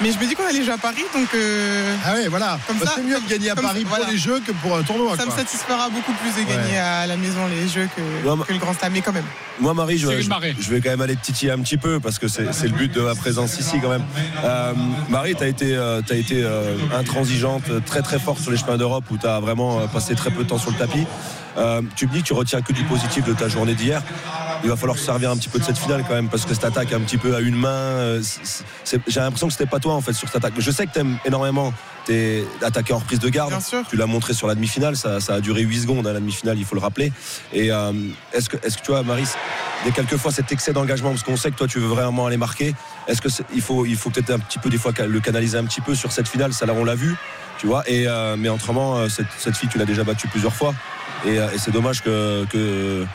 Mais 0.00 0.10
je 0.12 0.18
me 0.18 0.26
dis 0.26 0.34
qu'on 0.34 0.44
allait 0.46 0.62
jouer 0.64 0.74
à 0.74 0.78
Paris, 0.78 1.04
donc. 1.14 1.28
euh, 1.34 1.94
Ah 2.04 2.14
ouais, 2.14 2.28
voilà. 2.28 2.58
Comme 2.66 2.78
Bah, 2.78 2.86
ça, 2.86 2.92
c'est 2.96 3.02
mieux 3.02 3.18
de 3.20 3.28
gagner 3.28 3.50
à 3.50 3.54
Paris 3.54 3.82
ça, 3.82 3.88
pour 3.88 3.96
voilà. 3.96 4.10
les 4.10 4.18
jeux 4.18 4.40
que 4.44 4.50
pour 4.52 4.76
un 4.76 4.82
tournoi. 4.82 5.16
ça 5.16 5.24
me 5.24 5.30
satisfera 5.30 5.88
beaucoup 5.88 6.12
plus 6.14 6.30
de 6.42 6.48
gagner 6.48 6.72
Ouais. 6.72 6.78
à 6.78 7.06
la 7.06 7.16
maison 7.16 7.40
les 7.48 7.68
jeux 7.68 7.88
que, 7.94 8.52
le 8.52 8.58
Grand 8.58 8.74
Slam, 8.74 8.92
mais 8.92 9.00
quand 9.02 9.12
même. 9.12 9.24
Moi, 9.60 9.72
Marie, 9.72 9.98
je, 9.98 10.08
vais 10.08 10.80
quand 10.80 10.90
même 10.90 11.00
aller 11.00 11.14
te 11.14 11.24
titiller 11.24 11.52
un 11.52 11.58
petit 11.60 11.76
peu 11.76 12.00
parce 12.00 12.18
que 12.18 12.26
c'est 12.26 12.42
le 12.64 12.68
but 12.76 12.92
de 12.92 13.00
ma 13.02 13.14
présence 13.14 13.58
ici 13.60 13.76
quand 13.80 13.88
même. 13.90 14.04
Euh, 14.44 14.72
Marie, 15.08 15.36
tu 15.36 15.44
as 15.44 15.48
été, 15.48 15.76
euh, 15.76 16.02
t'as 16.04 16.16
été 16.16 16.42
euh, 16.42 16.74
intransigeante, 16.98 17.84
très 17.86 18.02
très 18.02 18.18
forte 18.18 18.40
sur 18.40 18.50
les 18.50 18.56
chemins 18.56 18.76
d'Europe 18.76 19.04
où 19.10 19.16
tu 19.16 19.26
as 19.26 19.38
vraiment 19.38 19.86
passé 19.88 20.14
très 20.16 20.30
peu 20.30 20.42
de 20.42 20.48
temps 20.48 20.58
sur 20.58 20.70
le 20.72 20.76
tapis. 20.76 21.06
Euh, 21.56 21.82
tu 21.94 22.08
me 22.08 22.12
dis 22.12 22.22
que 22.22 22.26
tu 22.26 22.32
retiens 22.32 22.62
que 22.62 22.72
du 22.72 22.82
positif 22.82 23.24
de 23.24 23.32
ta 23.32 23.46
journée 23.48 23.74
d'hier. 23.74 24.02
Il 24.64 24.70
va 24.70 24.76
falloir 24.76 24.98
se 24.98 25.04
servir 25.04 25.30
un 25.30 25.36
petit 25.36 25.48
peu 25.48 25.58
de 25.58 25.64
cette 25.64 25.78
finale 25.78 26.04
quand 26.08 26.14
même 26.14 26.28
parce 26.28 26.44
que 26.46 26.54
cette 26.54 26.64
attaque 26.64 26.92
un 26.92 27.00
petit 27.00 27.18
peu 27.18 27.36
à 27.36 27.40
une 27.40 27.54
main, 27.54 27.68
euh, 27.68 28.22
j'ai 29.06 29.20
l'impression 29.20 29.46
que 29.46 29.52
c'était 29.52 29.66
pas 29.66 29.78
toi 29.78 29.94
en 29.94 30.00
fait 30.00 30.14
sur 30.14 30.26
cette 30.26 30.36
attaque. 30.36 30.54
Mais 30.56 30.62
je 30.62 30.70
sais 30.70 30.86
que 30.86 30.92
tu 30.92 31.00
aimes 31.00 31.18
énormément 31.24 31.72
t'es 32.04 32.44
attaqué 32.62 32.92
en 32.92 32.98
reprise 32.98 33.18
de 33.18 33.28
garde. 33.28 33.50
Bien 33.50 33.60
sûr. 33.60 33.82
Tu 33.88 33.96
l'as 33.96 34.06
montré 34.06 34.34
sur 34.34 34.46
la 34.46 34.54
demi-finale, 34.54 34.96
ça, 34.96 35.20
ça 35.20 35.34
a 35.34 35.40
duré 35.40 35.62
8 35.62 35.82
secondes 35.82 36.06
à 36.06 36.12
la 36.12 36.20
demi-finale, 36.20 36.58
il 36.58 36.64
faut 36.64 36.74
le 36.74 36.80
rappeler. 36.80 37.12
Et 37.52 37.72
euh, 37.72 37.92
est-ce 38.32 38.48
que, 38.48 38.56
est-ce 38.64 38.78
que 38.78 38.82
tu 38.82 38.90
vois, 38.90 39.02
Maris, 39.02 39.28
il 39.82 39.88
y 39.88 39.90
a 39.90 39.94
quelquefois 39.94 40.32
cet 40.32 40.52
excès 40.52 40.72
d'engagement, 40.72 41.10
parce 41.10 41.22
qu'on 41.22 41.36
sait 41.36 41.50
que 41.50 41.56
toi 41.56 41.66
tu 41.66 41.78
veux 41.78 41.86
vraiment 41.86 42.26
aller 42.26 42.36
marquer. 42.36 42.74
Est-ce 43.08 43.20
que 43.20 43.28
il 43.54 43.62
faut, 43.62 43.86
il 43.86 43.96
faut 43.96 44.10
peut-être 44.10 44.30
un 44.30 44.38
petit 44.38 44.58
peu 44.58 44.70
des 44.70 44.78
fois 44.78 44.92
le 45.06 45.20
canaliser 45.20 45.58
un 45.58 45.64
petit 45.64 45.80
peu 45.80 45.94
sur 45.94 46.12
cette 46.12 46.28
finale, 46.28 46.52
ça 46.52 46.66
là 46.66 46.74
on 46.76 46.84
l'a 46.84 46.94
vu, 46.94 47.16
tu 47.58 47.66
vois. 47.66 47.88
Et 47.88 48.06
euh, 48.06 48.36
mais 48.38 48.48
autrement, 48.48 49.08
cette, 49.08 49.26
cette 49.38 49.56
fille 49.56 49.68
tu 49.68 49.78
l'as 49.78 49.84
déjà 49.84 50.04
battue 50.04 50.28
plusieurs 50.28 50.54
fois, 50.54 50.74
et, 51.26 51.36
et 51.36 51.58
c'est 51.58 51.70
dommage 51.70 52.02
que, 52.02 52.44
que 52.46 53.06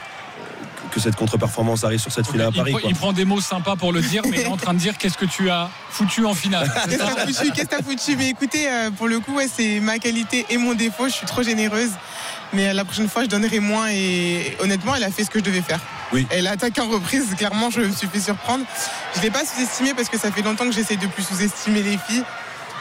que 0.90 1.00
cette 1.00 1.16
contre-performance 1.16 1.84
arrive 1.84 2.00
sur 2.00 2.12
cette 2.12 2.28
finale 2.28 2.48
à 2.48 2.52
Paris. 2.52 2.72
quoi. 2.72 2.82
il 2.86 2.96
prend 2.96 3.14
des 3.14 3.26
mots 3.26 3.42
sympas 3.42 3.76
pour 3.76 3.94
le 3.94 4.02
dire, 4.02 4.22
mais 4.30 4.38
il 4.38 4.42
est 4.42 4.48
en 4.48 4.58
train 4.58 4.74
de 4.74 4.80
dire 4.80 4.98
qu'est-ce 4.98 5.18
que 5.18 5.26
tu 5.26 5.50
as 5.50 5.70
foutu 5.90 6.26
en 6.26 6.34
finale? 6.34 6.72
Qu'est-ce 6.86 6.98
que 6.98 7.66
t'as 7.66 7.78
foutu 7.78 7.78
que 7.78 7.84
foutu? 7.84 8.16
Mais 8.18 8.30
écoutez, 8.30 8.70
euh, 8.70 8.92
pour 8.92 9.08
le 9.08 9.20
coup, 9.20 9.36
ouais, 9.36 9.48
c'est 9.54 9.80
ma 9.80 10.00
qualité 10.00 10.46
et 10.50 10.58
mon 10.58 10.74
défaut. 10.74 11.08
Je 11.08 11.14
suis 11.14 11.26
trop 11.26 11.44
généreuse. 11.44 11.92
Mais 12.54 12.70
euh, 12.70 12.74
la 12.74 12.86
prochaine 12.86 13.10
fois, 13.10 13.24
je 13.24 13.28
donnerai 13.28 13.60
moins. 13.60 13.90
Et 13.90 14.56
honnêtement, 14.60 14.96
elle 14.96 15.04
a 15.04 15.12
fait 15.12 15.24
ce 15.24 15.30
que 15.30 15.40
je 15.40 15.44
devais 15.44 15.62
faire. 15.62 15.80
Oui. 16.12 16.28
Et 16.32 16.42
l'attaque 16.42 16.80
en 16.80 16.88
reprise, 16.88 17.36
clairement, 17.38 17.70
je 17.70 17.82
me 17.82 17.92
suis 17.92 18.08
fait 18.08 18.20
surprendre. 18.20 18.66
Je 19.14 19.20
ne 19.20 19.24
l'ai 19.24 19.32
pas 19.32 19.46
sous-estimée 19.46 19.94
parce 19.94 20.10
que 20.10 20.18
ça 20.18 20.32
fait 20.32 20.42
longtemps 20.42 20.66
que 20.66 20.72
j'essaie 20.72 20.98
de 20.98 21.08
plus 21.08 21.24
sous-estimer 21.24 21.84
les 21.84 21.98
filles. 21.98 22.24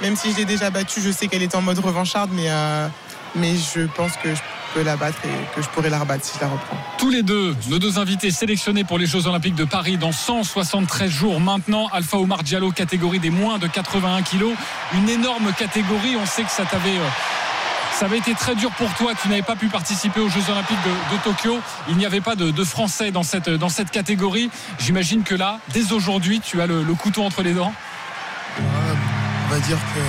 Même 0.01 0.17
si 0.17 0.33
je 0.33 0.37
l'ai 0.37 0.45
déjà 0.45 0.71
battue, 0.71 1.01
je 1.01 1.11
sais 1.11 1.27
qu'elle 1.27 1.43
est 1.43 1.55
en 1.55 1.63
mode 1.63 1.79
revancharde, 1.81 2.31
mais, 2.33 2.47
euh, 2.47 2.89
mais 3.35 3.55
je 3.57 3.83
pense 3.97 4.13
que 4.23 4.35
je 4.35 4.41
peux 4.75 4.83
la 4.83 4.97
battre 4.97 5.19
et 5.25 5.55
que 5.57 5.63
je 5.63 5.69
pourrais 5.69 5.91
la 5.91 5.99
rebattre 5.99 6.25
si 6.25 6.33
je 6.37 6.41
la 6.41 6.49
reprends. 6.49 6.77
Tous 6.99 7.11
les 7.11 7.23
deux, 7.23 7.55
nos 7.69 7.79
deux 7.79 7.99
invités 7.99 8.31
sélectionnés 8.31 8.85
pour 8.85 8.99
les 8.99 9.07
Jeux 9.07 9.27
Olympiques 9.27 9.55
de 9.55 9.65
Paris 9.65 9.97
dans 9.97 10.13
173 10.13 11.11
jours 11.11 11.41
maintenant. 11.41 11.89
Alpha 11.93 12.19
Omar 12.19 12.43
Diallo, 12.43 12.71
catégorie 12.71 13.19
des 13.19 13.31
moins 13.31 13.59
de 13.59 13.67
81 13.67 14.23
kilos. 14.23 14.55
Une 14.95 15.09
énorme 15.09 15.53
catégorie. 15.53 16.17
On 16.21 16.27
sait 16.27 16.43
que 16.43 16.51
ça 16.51 16.65
t'avait. 16.65 16.91
euh, 16.97 17.09
ça 17.99 18.05
avait 18.05 18.19
été 18.19 18.33
très 18.35 18.55
dur 18.55 18.71
pour 18.79 18.93
toi, 18.95 19.13
tu 19.21 19.29
n'avais 19.29 19.43
pas 19.43 19.57
pu 19.57 19.67
participer 19.67 20.21
aux 20.21 20.29
Jeux 20.29 20.49
Olympiques 20.53 20.79
de, 20.85 21.17
de 21.17 21.23
Tokyo. 21.25 21.59
Il 21.89 21.97
n'y 21.97 22.07
avait 22.07 22.21
pas 22.21 22.37
de, 22.37 22.53
de 22.53 22.65
Français 22.65 23.11
dans 23.11 23.25
cette, 23.25 23.49
dans 23.51 23.69
cette 23.71 23.91
catégorie. 23.91 24.51
J'imagine 24.79 25.25
que 25.25 25.35
là, 25.35 25.59
dès 25.73 25.91
aujourd'hui, 25.93 26.41
tu 26.41 26.61
as 26.63 26.67
le, 26.67 26.85
le 26.85 26.95
couteau 26.95 27.25
entre 27.25 27.43
les 27.43 27.55
dents. 27.55 27.73
On 28.61 29.51
va 29.53 29.59
dire 29.61 29.79
que 29.79 30.01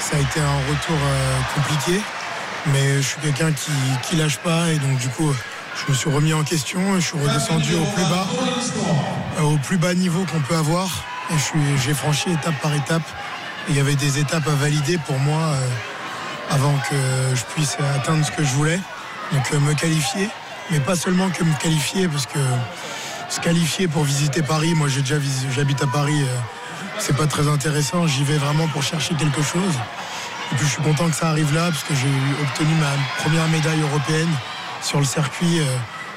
ça 0.00 0.16
a 0.16 0.20
été 0.20 0.40
un 0.40 0.56
retour 0.70 0.96
euh, 0.96 1.38
compliqué, 1.56 2.00
mais 2.66 2.96
je 2.96 3.08
suis 3.08 3.20
quelqu'un 3.20 3.52
qui, 3.52 3.72
qui 4.04 4.16
lâche 4.16 4.38
pas 4.38 4.70
et 4.70 4.78
donc 4.78 4.98
du 4.98 5.08
coup 5.08 5.34
je 5.74 5.92
me 5.92 5.96
suis 5.96 6.10
remis 6.10 6.32
en 6.32 6.44
question 6.44 6.96
et 6.96 7.00
je 7.00 7.06
suis 7.06 7.18
redescendu 7.18 7.74
au 7.74 7.84
plus 7.94 8.02
bas, 8.04 8.26
euh, 9.38 9.42
au 9.42 9.56
plus 9.58 9.78
bas 9.78 9.94
niveau 9.94 10.24
qu'on 10.24 10.40
peut 10.40 10.56
avoir 10.56 10.88
et 11.30 11.34
j'ai 11.82 11.94
franchi 11.94 12.30
étape 12.30 12.54
par 12.60 12.74
étape. 12.74 13.02
Il 13.68 13.76
y 13.76 13.80
avait 13.80 13.94
des 13.94 14.18
étapes 14.18 14.46
à 14.46 14.54
valider 14.54 14.98
pour 15.06 15.18
moi 15.18 15.40
euh, 15.40 15.68
avant 16.50 16.74
que 16.90 16.96
je 17.34 17.42
puisse 17.54 17.76
atteindre 17.96 18.24
ce 18.24 18.30
que 18.30 18.44
je 18.44 18.50
voulais, 18.50 18.78
donc 19.32 19.42
euh, 19.52 19.60
me 19.60 19.74
qualifier, 19.74 20.28
mais 20.70 20.80
pas 20.80 20.96
seulement 20.96 21.30
que 21.30 21.42
me 21.44 21.54
qualifier 21.60 22.08
parce 22.08 22.26
que 22.26 22.38
se 23.28 23.40
qualifier 23.40 23.88
pour 23.88 24.04
visiter 24.04 24.42
Paris, 24.42 24.74
moi 24.74 24.88
j'ai 24.88 25.00
déjà 25.00 25.16
j'habite 25.54 25.82
à 25.82 25.86
Paris. 25.86 26.22
c'est 26.98 27.16
pas 27.16 27.26
très 27.26 27.48
intéressant. 27.48 28.06
J'y 28.06 28.24
vais 28.24 28.36
vraiment 28.36 28.68
pour 28.68 28.82
chercher 28.82 29.14
quelque 29.14 29.42
chose. 29.42 29.74
Et 30.52 30.54
puis 30.54 30.66
je 30.66 30.72
suis 30.72 30.82
content 30.82 31.08
que 31.08 31.16
ça 31.16 31.30
arrive 31.30 31.54
là 31.54 31.70
parce 31.70 31.82
que 31.82 31.94
j'ai 31.94 32.42
obtenu 32.42 32.74
ma 32.74 33.22
première 33.22 33.48
médaille 33.48 33.80
européenne 33.80 34.28
sur 34.82 34.98
le 34.98 35.04
circuit 35.04 35.60
euh, 35.60 35.64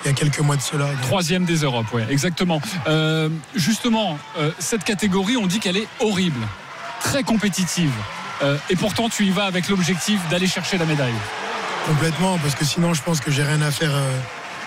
il 0.04 0.10
y 0.10 0.12
a 0.12 0.14
quelques 0.14 0.40
mois 0.40 0.58
de 0.58 0.62
cela. 0.62 0.88
Donc, 0.88 1.02
Troisième 1.02 1.46
des 1.46 1.58
Europes, 1.58 1.88
oui, 1.94 2.02
exactement. 2.10 2.62
Euh, 2.88 3.30
justement, 3.56 4.20
euh, 4.38 4.52
cette 4.60 4.84
catégorie, 4.84 5.38
on 5.38 5.48
dit 5.48 5.60
qu'elle 5.60 5.78
est 5.78 5.88
horrible, 6.00 6.42
très 7.02 7.24
compétitive. 7.24 7.92
Et 8.70 8.76
pourtant, 8.76 9.08
tu 9.08 9.24
y 9.24 9.30
vas 9.30 9.46
avec 9.46 9.70
l'objectif 9.70 10.20
d'aller 10.30 10.46
chercher 10.46 10.78
la 10.78 10.86
médaille. 10.86 11.14
complètement, 11.88 12.38
parce 12.40 12.54
que 12.54 12.66
sinon 12.66 12.94
je 12.94 13.02
pense 13.02 13.22
que 13.22 13.32
j'ai 13.32 13.44
rien 13.44 13.62
à 13.62 13.72
faire. 13.72 13.94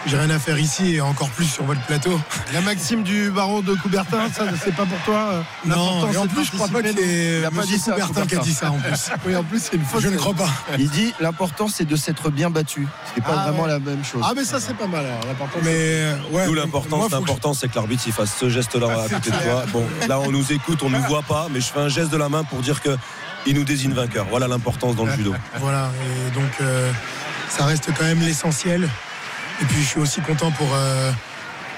J'ai 0.07 0.17
rien 0.17 0.31
à 0.31 0.39
faire 0.39 0.59
ici 0.59 0.95
et 0.95 1.01
encore 1.01 1.29
plus 1.31 1.45
sur 1.47 1.65
votre 1.65 1.81
plateau. 1.83 2.19
La 2.55 2.61
maxime 2.61 3.03
du 3.03 3.31
baron 3.31 3.61
de 3.61 3.75
Coubertin, 3.75 4.29
ça 4.33 4.45
c'est 4.63 4.75
pas 4.75 4.87
pour 4.87 4.99
toi 5.01 5.31
euh, 5.33 5.41
Non, 5.67 6.11
et 6.11 6.17
en 6.17 6.27
plus 6.27 6.45
je 6.45 6.53
crois 6.53 6.69
pas 6.69 6.83
que 6.83 6.93
c'est 6.93 7.39
Il 7.41 7.45
a 7.45 7.51
pas 7.51 7.57
Monsieur 7.63 7.77
dit 7.77 7.83
ça, 7.83 7.93
Coubertin 7.93 8.27
qui 8.27 8.35
a 8.37 8.39
dit 8.39 8.55
ça 8.55 8.71
en 8.71 8.79
plus. 8.79 9.11
Oui, 9.27 9.37
en 9.37 9.45
plus 9.45 9.61
c'est 9.63 9.77
une 9.77 9.85
fausse. 9.85 10.03
Je 10.03 10.09
ne 10.09 10.17
crois 10.17 10.35
pas. 10.35 10.49
Il 10.79 10.89
dit 10.91 11.13
l'important 11.21 11.69
c'est 11.69 11.85
de 11.85 11.97
s'être 11.97 12.31
bien 12.31 12.49
battu. 12.51 12.87
C'est 13.15 13.23
pas 13.23 13.35
Ah, 13.39 13.43
vraiment 13.51 13.65
ouais. 13.65 13.69
la 13.71 13.79
même 13.81 14.05
chose. 14.05 14.23
Ah 14.25 14.33
mais 14.35 14.45
ça 14.45 14.61
c'est 14.61 14.77
pas 14.77 14.87
mal 14.87 15.05
alors. 15.05 15.21
L'important 15.27 15.59
Mais 15.63 15.73
c'est- 15.73 16.35
ouais, 16.35 16.47
Nous, 16.47 16.55
moi, 16.55 16.63
l'important, 17.11 17.53
c'est 17.55 17.69
que- 17.69 17.75
l'arbitre 17.77 18.03
il 18.07 18.13
fasse 18.13 18.35
ce 18.39 18.49
geste-là 18.49 18.87
à 19.05 19.09
côté 19.09 19.31
de 19.31 19.37
toi. 19.37 19.65
Bon, 19.73 19.85
là, 20.09 20.21
on 20.21 20.31
nous 20.31 20.53
écoute, 20.53 20.83
on 20.83 20.91
nous 20.91 21.03
voit 21.03 21.23
pas, 21.23 21.49
mais 21.51 21.61
je 21.61 21.67
fais 21.67 21.81
un 21.81 21.89
geste 21.89 22.11
de 22.11 22.17
la 22.17 22.29
main 22.29 22.45
pour 22.45 22.61
dire 22.61 22.81
que 22.83 22.97
il 23.47 23.55
nous 23.55 23.65
désigne 23.65 23.93
vainqueur. 23.93 24.27
Voilà 24.31 24.49
l'importance 24.49 24.97
dans 24.97 25.05
le 25.05 25.13
judo. 25.13 25.35
Voilà, 25.61 25.91
et 26.29 26.31
donc 26.35 26.51
euh, 26.61 26.91
ça 27.51 27.65
reste 27.67 27.89
quand 27.97 28.05
même 28.05 28.21
l'essentiel. 28.21 28.89
Et 29.61 29.65
puis 29.65 29.83
je 29.83 29.87
suis 29.89 30.01
aussi 30.01 30.21
content 30.21 30.51
pour. 30.53 30.69
euh, 30.75 31.11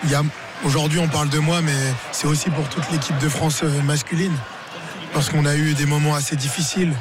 il 0.05 0.11
y 0.11 0.15
a- 0.15 0.23
Aujourd'hui, 0.63 0.99
on 0.99 1.09
parle 1.09 1.31
de 1.31 1.39
moi, 1.39 1.63
mais 1.63 1.73
c'est 2.13 2.27
aussi 2.27 2.51
pour 2.51 2.69
toute 2.69 2.85
l'équipe 2.93 3.17
de 3.19 3.29
France 3.31 3.61
euh, 3.63 3.83
masculine. 3.83 4.37
Parce 5.15 5.31
qu'on 5.31 5.47
a 5.47 5.57
eu 5.57 5.73
des 5.73 5.87
moments 5.87 6.15
assez 6.15 6.37
difficiles 6.37 6.93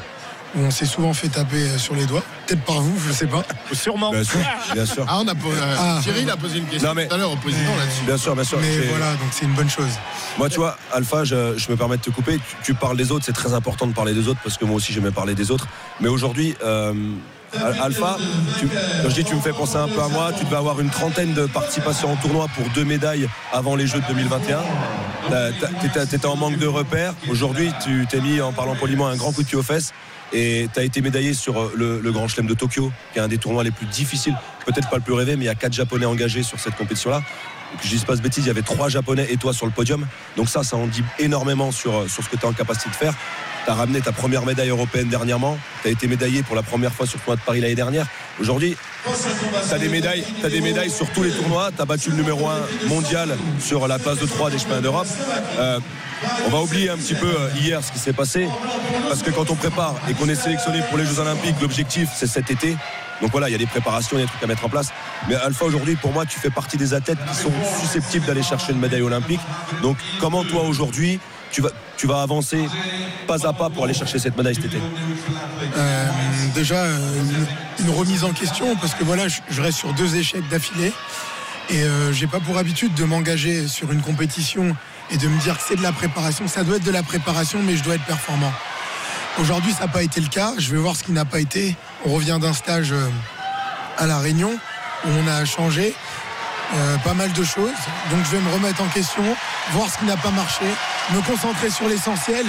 où 0.55 0.61
on 0.61 0.71
s'est 0.71 0.85
souvent 0.85 1.13
fait 1.13 1.27
taper 1.27 1.57
euh, 1.57 1.77
sur 1.77 1.93
les 1.93 2.05
doigts. 2.05 2.23
Peut-être 2.47 2.63
par 2.63 2.79
vous, 2.79 2.97
je 3.05 3.11
sais 3.11 3.27
pas. 3.27 3.43
Sûrement. 3.73 4.11
Bien 4.11 4.23
sûr, 4.23 4.39
bien 4.73 4.85
sûr. 4.85 5.05
Ah 5.09 5.19
on 5.21 5.27
a 5.27 5.35
posé, 5.35 5.59
euh, 5.61 5.75
Ah. 5.77 5.99
Cyril 6.01 6.29
a 6.29 6.37
posé 6.37 6.59
une 6.59 6.65
question 6.67 6.87
Non, 6.87 6.95
mais- 6.95 7.07
tout 7.09 7.15
à 7.15 7.17
l'heure 7.17 7.31
au 7.33 7.35
président 7.35 7.75
là-dessus. 7.75 8.03
Bien 8.05 8.17
sûr, 8.17 8.33
bien 8.33 8.43
sûr. 8.45 8.59
Mais 8.61 8.77
voilà, 8.87 9.11
donc 9.15 9.27
c'est 9.31 9.43
une 9.45 9.53
bonne 9.53 9.69
chose. 9.69 9.91
Moi, 10.37 10.47
tu 10.49 10.55
vois, 10.55 10.77
Alpha, 10.93 11.25
je, 11.25 11.57
je 11.57 11.69
me 11.69 11.75
permets 11.75 11.97
de 11.97 12.01
te 12.01 12.09
couper. 12.11 12.37
Tu, 12.37 12.55
tu 12.63 12.73
parles 12.73 12.95
des 12.95 13.11
autres, 13.11 13.25
c'est 13.25 13.33
très 13.33 13.53
important 13.53 13.85
de 13.87 13.93
parler 13.93 14.13
des 14.13 14.29
autres 14.29 14.39
parce 14.41 14.57
que 14.57 14.63
moi 14.63 14.77
aussi 14.77 14.93
j'aimais 14.93 15.11
parler 15.11 15.35
des 15.35 15.51
autres. 15.51 15.67
Mais 15.99 16.07
aujourd'hui, 16.07 16.55
euh, 16.63 16.93
Alpha, 17.81 18.17
tu, 18.59 18.67
je 19.03 19.13
dis 19.13 19.23
tu 19.23 19.35
me 19.35 19.41
fais 19.41 19.53
penser 19.53 19.77
un 19.77 19.87
peu 19.87 20.01
à 20.01 20.07
moi, 20.07 20.31
tu 20.37 20.45
devais 20.45 20.57
avoir 20.57 20.79
une 20.79 20.89
trentaine 20.89 21.33
de 21.33 21.45
participations 21.45 22.11
en 22.11 22.15
tournoi 22.15 22.47
pour 22.55 22.67
deux 22.69 22.85
médailles 22.85 23.27
avant 23.51 23.75
les 23.75 23.87
Jeux 23.87 23.99
de 23.99 24.07
2021. 24.07 24.59
Tu 25.81 26.15
étais 26.15 26.25
en 26.25 26.35
manque 26.35 26.57
de 26.57 26.67
repères. 26.67 27.13
Aujourd'hui, 27.29 27.71
tu 27.83 28.05
t'es 28.09 28.21
mis, 28.21 28.41
en 28.41 28.53
parlant 28.53 28.75
poliment, 28.75 29.07
un 29.07 29.15
grand 29.15 29.31
coup 29.31 29.43
de 29.43 29.47
pied 29.47 29.57
aux 29.57 29.63
fesses. 29.63 29.93
Et 30.31 30.69
tu 30.73 30.79
as 30.79 30.83
été 30.83 31.01
médaillé 31.01 31.33
sur 31.33 31.59
euh, 31.59 31.73
le, 31.75 32.11
Grand 32.11 32.27
Chelem 32.27 32.45
de 32.45 32.53
Tokyo, 32.53 32.91
qui 33.13 33.19
est 33.19 33.21
un 33.21 33.27
des 33.27 33.37
tournois 33.37 33.63
les 33.63 33.71
plus 33.71 33.87
difficiles, 33.87 34.35
peut-être 34.65 34.89
pas 34.89 34.97
le 34.97 35.01
plus 35.01 35.13
rêvé, 35.13 35.35
mais 35.35 35.45
il 35.45 35.47
y 35.47 35.49
a 35.49 35.55
quatre 35.55 35.73
Japonais 35.73 36.05
engagés 36.05 36.43
sur 36.43 36.59
cette 36.59 36.75
compétition-là. 36.75 37.21
Que 37.79 37.83
je 37.83 37.89
dise 37.89 38.03
pas 38.03 38.15
de 38.15 38.21
bêtises, 38.21 38.45
il 38.45 38.47
y 38.47 38.51
avait 38.51 38.61
trois 38.61 38.89
Japonais 38.89 39.27
et 39.29 39.37
toi 39.37 39.53
sur 39.53 39.65
le 39.65 39.71
podium. 39.71 40.05
Donc 40.37 40.49
ça, 40.49 40.63
ça 40.63 40.75
en 40.75 40.87
dit 40.87 41.03
énormément 41.17 41.71
sur, 41.71 41.95
euh, 41.95 42.07
sur 42.07 42.23
ce 42.23 42.29
que 42.29 42.35
tu 42.35 42.43
es 42.43 42.47
en 42.47 42.53
capacité 42.53 42.89
de 42.89 42.95
faire. 42.95 43.13
Tu 43.65 43.71
as 43.71 43.73
ramené 43.73 44.01
ta 44.01 44.11
première 44.11 44.45
médaille 44.45 44.69
européenne 44.69 45.09
dernièrement. 45.09 45.57
Tu 45.81 45.89
as 45.89 45.91
été 45.91 46.07
médaillé 46.07 46.43
pour 46.43 46.55
la 46.55 46.63
première 46.63 46.93
fois 46.93 47.05
sur 47.05 47.17
le 47.17 47.23
tournoi 47.23 47.35
de 47.35 47.41
Paris 47.41 47.61
l'année 47.61 47.75
dernière. 47.75 48.07
Aujourd'hui, 48.39 48.75
tu 49.05 49.73
as 49.73 49.77
des 49.77 49.89
médailles, 49.89 50.23
t'as 50.41 50.49
des 50.49 50.61
médailles 50.61 50.89
sur 50.89 51.09
tous 51.11 51.23
les 51.23 51.31
tournois. 51.31 51.71
Tu 51.75 51.81
as 51.81 51.85
battu 51.85 52.09
le 52.09 52.15
numéro 52.15 52.47
1 52.47 52.87
mondial 52.87 53.37
sur 53.59 53.87
la 53.87 53.99
place 53.99 54.19
de 54.19 54.25
3 54.25 54.49
des 54.49 54.59
chemins 54.59 54.81
d'Europe. 54.81 55.07
Euh, 55.59 55.79
on 56.47 56.49
va 56.49 56.61
oublier 56.61 56.89
un 56.89 56.97
petit 56.97 57.15
peu 57.15 57.27
euh, 57.27 57.49
hier 57.61 57.83
ce 57.83 57.91
qui 57.91 57.99
s'est 57.99 58.13
passé. 58.13 58.47
Parce 59.07 59.21
que 59.21 59.31
quand 59.31 59.49
on 59.49 59.55
prépare 59.55 59.95
et 60.09 60.13
qu'on 60.13 60.29
est 60.29 60.35
sélectionné 60.35 60.81
pour 60.89 60.97
les 60.97 61.05
Jeux 61.05 61.19
Olympiques, 61.19 61.55
l'objectif 61.61 62.09
c'est 62.15 62.27
cet 62.27 62.51
été. 62.51 62.75
Donc 63.21 63.31
voilà, 63.31 63.49
il 63.49 63.51
y 63.51 63.55
a 63.55 63.57
des 63.57 63.65
préparations, 63.65 64.17
il 64.17 64.21
y 64.21 64.23
a 64.23 64.25
des 64.25 64.31
trucs 64.31 64.43
à 64.43 64.47
mettre 64.47 64.65
en 64.65 64.69
place. 64.69 64.91
Mais 65.27 65.35
Alpha, 65.35 65.65
aujourd'hui, 65.65 65.95
pour 65.95 66.13
moi, 66.13 66.25
tu 66.25 66.39
fais 66.39 66.49
partie 66.49 66.77
des 66.77 66.93
athlètes 66.93 67.17
qui 67.29 67.35
sont 67.35 67.51
susceptibles 67.81 68.25
d'aller 68.25 68.43
chercher 68.43 68.71
une 68.71 68.79
médaille 68.79 69.01
olympique. 69.01 69.41
Donc 69.81 69.97
comment 70.19 70.43
toi, 70.43 70.63
aujourd'hui, 70.63 71.19
tu 71.51 71.61
vas, 71.61 71.69
tu 71.97 72.07
vas 72.07 72.21
avancer 72.21 72.67
pas 73.27 73.45
à 73.47 73.53
pas 73.53 73.69
pour 73.69 73.83
aller 73.85 73.93
chercher 73.93 74.19
cette 74.19 74.37
médaille 74.37 74.55
cet 74.55 74.65
été 74.65 74.77
Euh, 75.75 76.07
déjà, 76.53 76.75
euh, 76.75 77.21
une, 77.79 77.89
remise 77.89 78.23
en 78.23 78.31
question, 78.31 78.75
parce 78.75 78.93
que 78.93 79.03
voilà, 79.03 79.27
je, 79.27 79.61
reste 79.61 79.77
sur 79.77 79.93
deux 79.93 80.15
échecs 80.15 80.47
d'affilée. 80.49 80.93
Et 81.69 81.83
euh, 81.83 82.11
j'ai 82.11 82.27
pas 82.27 82.39
pour 82.39 82.57
habitude 82.57 82.93
de 82.95 83.03
m'engager 83.03 83.67
sur 83.67 83.91
une 83.91 84.01
compétition 84.01 84.75
et 85.11 85.17
de 85.17 85.27
me 85.27 85.39
dire 85.39 85.57
que 85.57 85.63
c'est 85.67 85.75
de 85.75 85.83
la 85.83 85.91
préparation. 85.91 86.47
Ça 86.47 86.63
doit 86.63 86.77
être 86.77 86.83
de 86.83 86.91
la 86.91 87.03
préparation, 87.03 87.59
mais 87.63 87.75
je 87.75 87.83
dois 87.83 87.95
être 87.95 88.05
performant. 88.05 88.51
Aujourd'hui, 89.39 89.71
ça 89.73 89.85
n'a 89.85 89.91
pas 89.91 90.03
été 90.03 90.19
le 90.19 90.27
cas. 90.27 90.53
Je 90.57 90.71
vais 90.71 90.77
voir 90.77 90.95
ce 90.95 91.03
qui 91.03 91.11
n'a 91.11 91.25
pas 91.25 91.39
été. 91.39 91.75
On 92.05 92.13
revient 92.13 92.37
d'un 92.41 92.53
stage 92.53 92.91
euh, 92.91 93.07
à 93.97 94.07
La 94.07 94.19
Réunion 94.19 94.51
où 95.05 95.09
on 95.09 95.27
a 95.27 95.45
changé 95.45 95.93
pas 97.03 97.15
mal 97.15 97.31
de 97.33 97.43
choses. 97.43 97.79
Donc 98.11 98.19
je 98.25 98.35
vais 98.35 98.41
me 98.41 98.53
remettre 98.53 98.83
en 98.83 98.87
question, 98.89 99.23
voir 99.71 99.89
ce 99.89 99.97
qui 99.97 100.05
n'a 100.05 100.17
pas 100.17 100.29
marché, 100.29 100.65
me 101.11 101.21
concentrer 101.21 101.69
sur 101.69 101.87
l'essentiel, 101.87 102.45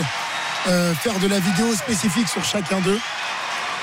euh, 0.69 0.95
faire 0.95 1.19
de 1.19 1.27
la 1.27 1.39
vidéo 1.39 1.75
spécifique 1.75 2.29
sur 2.29 2.45
chacun 2.45 2.81
d'eux 2.81 3.01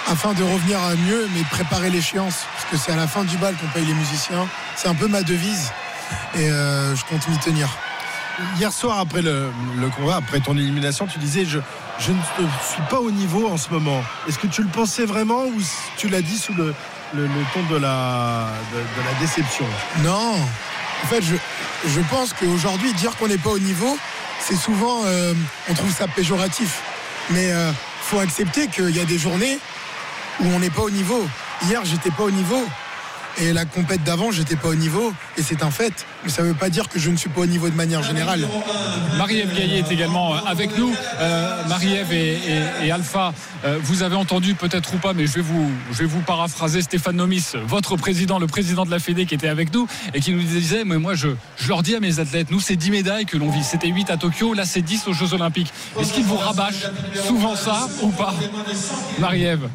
afin 0.09 0.33
de 0.33 0.43
revenir 0.43 0.81
à 0.81 0.95
mieux, 0.95 1.27
mais 1.33 1.41
préparer 1.51 1.89
l'échéance. 1.89 2.45
Parce 2.53 2.71
que 2.71 2.77
c'est 2.77 2.91
à 2.93 2.95
la 2.95 3.07
fin 3.07 3.23
du 3.23 3.35
bal 3.37 3.55
qu'on 3.55 3.67
paye 3.67 3.85
les 3.85 3.93
musiciens. 3.93 4.47
C'est 4.75 4.87
un 4.87 4.95
peu 4.95 5.07
ma 5.07 5.21
devise 5.21 5.71
et 6.35 6.49
euh, 6.49 6.95
je 6.95 7.03
compte 7.05 7.27
m'y 7.27 7.37
tenir. 7.39 7.67
Hier 8.57 8.71
soir, 8.71 8.99
après 8.99 9.23
le, 9.23 9.51
le 9.77 9.89
combat, 9.89 10.17
après 10.17 10.39
ton 10.39 10.55
élimination, 10.55 11.07
tu 11.07 11.17
disais 11.17 11.43
je, 11.43 11.57
je 11.99 12.11
ne 12.11 12.19
suis 12.71 12.83
pas 12.89 12.99
au 12.99 13.09
niveau 13.09 13.49
en 13.49 13.57
ce 13.57 13.69
moment. 13.71 14.03
Est-ce 14.29 14.37
que 14.37 14.45
tu 14.47 14.61
le 14.61 14.69
pensais 14.69 15.05
vraiment 15.05 15.45
ou 15.45 15.59
tu 15.97 16.07
l'as 16.07 16.21
dit 16.21 16.37
sous 16.37 16.53
le, 16.53 16.73
le, 17.15 17.23
le 17.23 17.43
ton 17.53 17.63
de 17.63 17.77
la, 17.77 18.45
de, 18.73 18.77
de 18.77 19.07
la 19.07 19.19
déception? 19.19 19.65
Non, 20.03 20.35
en 21.03 21.07
fait, 21.07 21.21
je, 21.23 21.35
je 21.89 21.99
pense 22.11 22.33
qu'aujourd'hui, 22.33 22.93
dire 22.93 23.15
qu'on 23.17 23.27
n'est 23.27 23.39
pas 23.39 23.49
au 23.49 23.59
niveau, 23.59 23.97
c'est 24.47 24.55
souvent, 24.55 25.03
euh, 25.05 25.33
on 25.69 25.73
trouve 25.73 25.93
ça 25.93 26.07
péjoratif. 26.07 26.81
Mais 27.31 27.49
il 27.49 27.73
faut 28.03 28.19
accepter 28.19 28.67
qu'il 28.67 28.95
y 28.95 29.01
a 29.01 29.05
des 29.05 29.17
journées 29.17 29.59
où 30.39 30.45
on 30.45 30.59
n'est 30.59 30.69
pas 30.69 30.83
au 30.83 30.89
niveau. 30.89 31.27
Hier, 31.63 31.83
j'étais 31.83 32.11
pas 32.11 32.23
au 32.23 32.31
niveau. 32.31 32.63
Et 33.39 33.51
la 33.51 33.65
compète 33.65 34.03
d'avant, 34.03 34.31
j'étais 34.31 34.55
pas 34.55 34.69
au 34.69 34.75
niveau. 34.75 35.13
Et 35.37 35.43
c'est 35.43 35.61
un 35.63 35.71
fait. 35.71 36.05
Mais 36.23 36.29
ça 36.31 36.41
ne 36.41 36.47
veut 36.47 36.53
pas 36.53 36.69
dire 36.69 36.89
que 36.89 36.99
je 36.99 37.09
ne 37.09 37.15
suis 37.15 37.29
pas 37.29 37.41
au 37.41 37.45
niveau 37.45 37.69
de 37.69 37.75
manière 37.75 38.01
générale. 38.03 38.47
Marie-Ève 39.17 39.53
Gaillet 39.55 39.79
est 39.79 39.91
également 39.91 40.33
euh, 40.33 40.39
avec 40.47 40.77
nous. 40.77 40.93
Euh, 41.19 41.63
Marie-Ève 41.67 42.11
et, 42.11 42.33
et- 42.33 42.87
et 42.87 42.91
Alpha, 42.91 43.33
euh, 43.65 43.77
vous 43.81 44.03
avez 44.03 44.15
entendu 44.15 44.55
peut-être 44.55 44.93
ou 44.93 44.97
pas, 44.97 45.13
mais 45.13 45.25
je 45.27 45.33
vais 45.33 45.41
vous, 45.41 45.69
je 45.91 45.97
vais 45.99 46.05
vous 46.05 46.21
paraphraser 46.21 46.81
Stéphane 46.81 47.15
Nomis, 47.15 47.43
votre 47.65 47.95
président, 47.97 48.39
le 48.39 48.47
président 48.47 48.85
de 48.85 48.91
la 48.91 48.99
Fédé 48.99 49.25
qui 49.25 49.35
était 49.35 49.47
avec 49.47 49.73
nous 49.73 49.87
et 50.13 50.19
qui 50.19 50.31
nous 50.31 50.41
disait, 50.41 50.83
mais 50.85 50.97
moi 50.97 51.13
je, 51.15 51.29
je 51.57 51.67
leur 51.69 51.83
dis 51.83 51.95
à 51.95 51.99
mes 51.99 52.19
athlètes, 52.19 52.51
nous 52.51 52.59
c'est 52.59 52.75
10 52.75 52.91
médailles 52.91 53.25
que 53.25 53.37
l'on 53.37 53.49
vit. 53.49 53.63
C'était 53.63 53.87
8 53.89 54.09
à 54.09 54.17
Tokyo, 54.17 54.53
là 54.53 54.65
c'est 54.65 54.81
10 54.81 55.07
aux 55.07 55.13
Jeux 55.13 55.33
Olympiques. 55.33 55.71
Est-ce 55.99 56.13
qu'il 56.13 56.23
vous 56.25 56.37
rabâche 56.37 56.85
souvent 57.27 57.55
ça 57.55 57.87
ou 58.01 58.09
pas 58.09 58.33
Marie-Ève? 59.19 59.69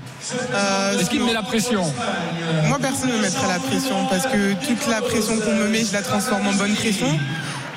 Euh, 0.55 0.99
Est-ce 0.99 1.11
qu'il 1.11 1.25
met 1.25 1.33
la 1.33 1.43
pression? 1.43 1.83
Moi, 2.67 2.79
personne 2.81 3.11
ne 3.11 3.17
me 3.17 3.23
mettrait 3.23 3.49
la 3.49 3.59
pression 3.59 4.07
parce 4.09 4.27
que 4.27 4.53
toute 4.67 4.87
la 4.89 5.01
pression 5.03 5.39
qu'on 5.39 5.55
me 5.55 5.69
met, 5.69 5.85
je 5.85 5.93
la 5.93 6.03
transforme 6.03 6.42
bonne 6.51 6.75
pression. 6.75 7.07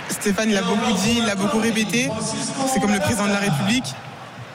Stéphane 0.09 0.51
l'a 0.51 0.61
beaucoup 0.61 0.91
dit, 0.93 1.17
il 1.17 1.25
l'a 1.25 1.35
beaucoup 1.35 1.59
répété. 1.59 2.09
C'est 2.73 2.79
comme 2.79 2.93
le 2.93 2.99
président 2.99 3.27
de 3.27 3.31
la 3.31 3.39
République. 3.39 3.93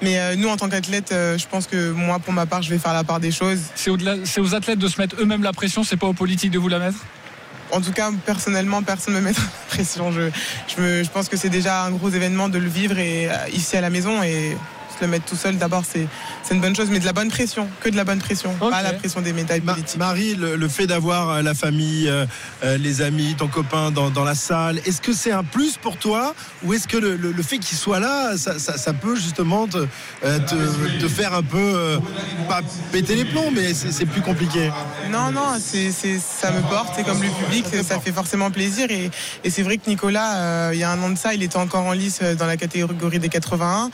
Mais 0.03 0.19
euh, 0.19 0.35
nous, 0.37 0.49
en 0.49 0.57
tant 0.57 0.69
qu'athlètes, 0.69 1.13
euh, 1.13 1.37
je 1.37 1.47
pense 1.47 1.67
que 1.67 1.91
moi, 1.91 2.19
pour 2.19 2.33
ma 2.33 2.47
part, 2.47 2.63
je 2.63 2.71
vais 2.71 2.79
faire 2.79 2.95
la 2.95 3.05
part 3.05 3.21
des 3.21 3.31
choses. 3.31 3.61
C'est 3.75 3.91
aux 4.41 4.55
athlètes 4.55 4.79
de 4.79 4.89
se 4.89 5.01
mettre 5.01 5.17
eux-mêmes 5.21 5.43
la 5.43 5.53
pression, 5.53 5.85
c'est 5.85 5.97
pas 5.97 6.07
aux 6.07 6.15
politiques 6.15 6.51
de 6.51 6.59
vous 6.59 6.69
la 6.69 6.79
mettre? 6.79 6.99
En 7.71 7.81
tout 7.81 7.93
cas, 7.93 8.11
personnellement, 8.27 8.83
personne 8.83 9.15
ne 9.15 9.21
me 9.21 9.27
met 9.27 9.33
la 9.33 9.43
pression. 9.69 10.11
Je, 10.11 10.31
je, 10.69 11.05
je 11.05 11.11
pense 11.11 11.29
que 11.29 11.37
c'est 11.37 11.51
déjà 11.51 11.85
un 11.85 11.91
gros 11.91 12.09
événement 12.09 12.49
de 12.49 12.59
le 12.59 12.69
vivre 12.69 12.99
et, 12.99 13.29
ici 13.53 13.77
à 13.77 13.81
la 13.81 13.91
maison. 13.91 14.23
Et 14.23 14.57
le 15.01 15.09
mettre 15.09 15.25
tout 15.25 15.37
seul, 15.37 15.57
d'abord, 15.57 15.85
c'est 15.85 16.09
une 16.51 16.61
bonne 16.61 16.75
chose, 16.75 16.89
mais 16.91 16.99
de 16.99 17.05
la 17.05 17.13
bonne 17.13 17.31
pression, 17.31 17.69
que 17.81 17.89
de 17.89 17.97
la 17.97 18.05
bonne 18.05 18.19
pression, 18.19 18.53
pas 18.55 18.83
la 18.83 18.93
pression 18.93 19.21
des 19.21 19.33
médailles 19.33 19.61
politiques. 19.61 19.99
Marie, 19.99 20.35
le, 20.35 20.69
fait 20.69 20.87
d'avoir 20.87 21.31
euh, 21.31 21.43
la 21.43 21.55
famille, 21.55 22.09
euh, 22.09 22.27
euh, 22.65 22.77
les 22.79 23.03
amis, 23.03 23.35
ton 23.37 23.49
copain 23.49 23.91
dans, 23.91 24.11
dans 24.11 24.25
la 24.25 24.35
salle, 24.35 24.79
est-ce 24.87 25.01
que 25.01 25.13
c'est 25.13 25.33
un 25.33 25.45
plus 25.45 25.77
pour 25.77 25.97
toi 25.97 26.35
ou 26.65 26.75
est-ce 26.75 26.87
que 26.87 26.97
le, 26.97 27.17
le, 27.17 27.43
fait 27.43 27.59
qu'il 27.59 27.77
soit 27.77 28.01
là, 28.01 28.37
ça, 28.37 28.59
ça, 28.59 28.93
peut 28.93 29.17
justement 29.17 29.67
te, 29.67 29.87
te, 30.23 31.09
faire 31.09 31.35
un 31.35 31.43
peu, 31.43 31.99
pas 32.49 32.61
péter 32.93 33.17
les 33.17 33.25
plombs, 33.25 33.51
mais 33.53 33.75
c'est 33.75 34.07
plus 34.07 34.21
compliqué? 34.21 34.71
Non, 35.11 35.31
non, 35.33 35.57
c'est 35.59 35.91
ça 35.91 36.51
me 36.51 36.61
porte, 36.63 36.95
c'est 36.97 37.05
comme 37.05 37.23
le 37.23 37.29
public, 37.29 37.67
ça 37.83 37.99
fait 38.01 38.13
forcément 38.13 38.51
plaisir. 38.51 38.91
Et, 38.91 39.11
et 39.45 39.51
c'est 39.51 39.63
vrai 39.63 39.79
que 39.79 39.89
Nicolas, 39.89 40.73
il 40.73 40.79
y 40.79 40.85
a 40.85 40.91
un 40.91 41.03
an 41.03 41.11
de 41.11 41.19
ça, 41.19 41.35
il 41.35 41.43
était 41.43 41.57
encore 41.57 41.87
en 41.87 41.93
lice 41.93 42.21
dans 42.39 42.47
la 42.47 42.57
catégorie 42.57 43.19
des 43.19 43.29
81. 43.29 43.91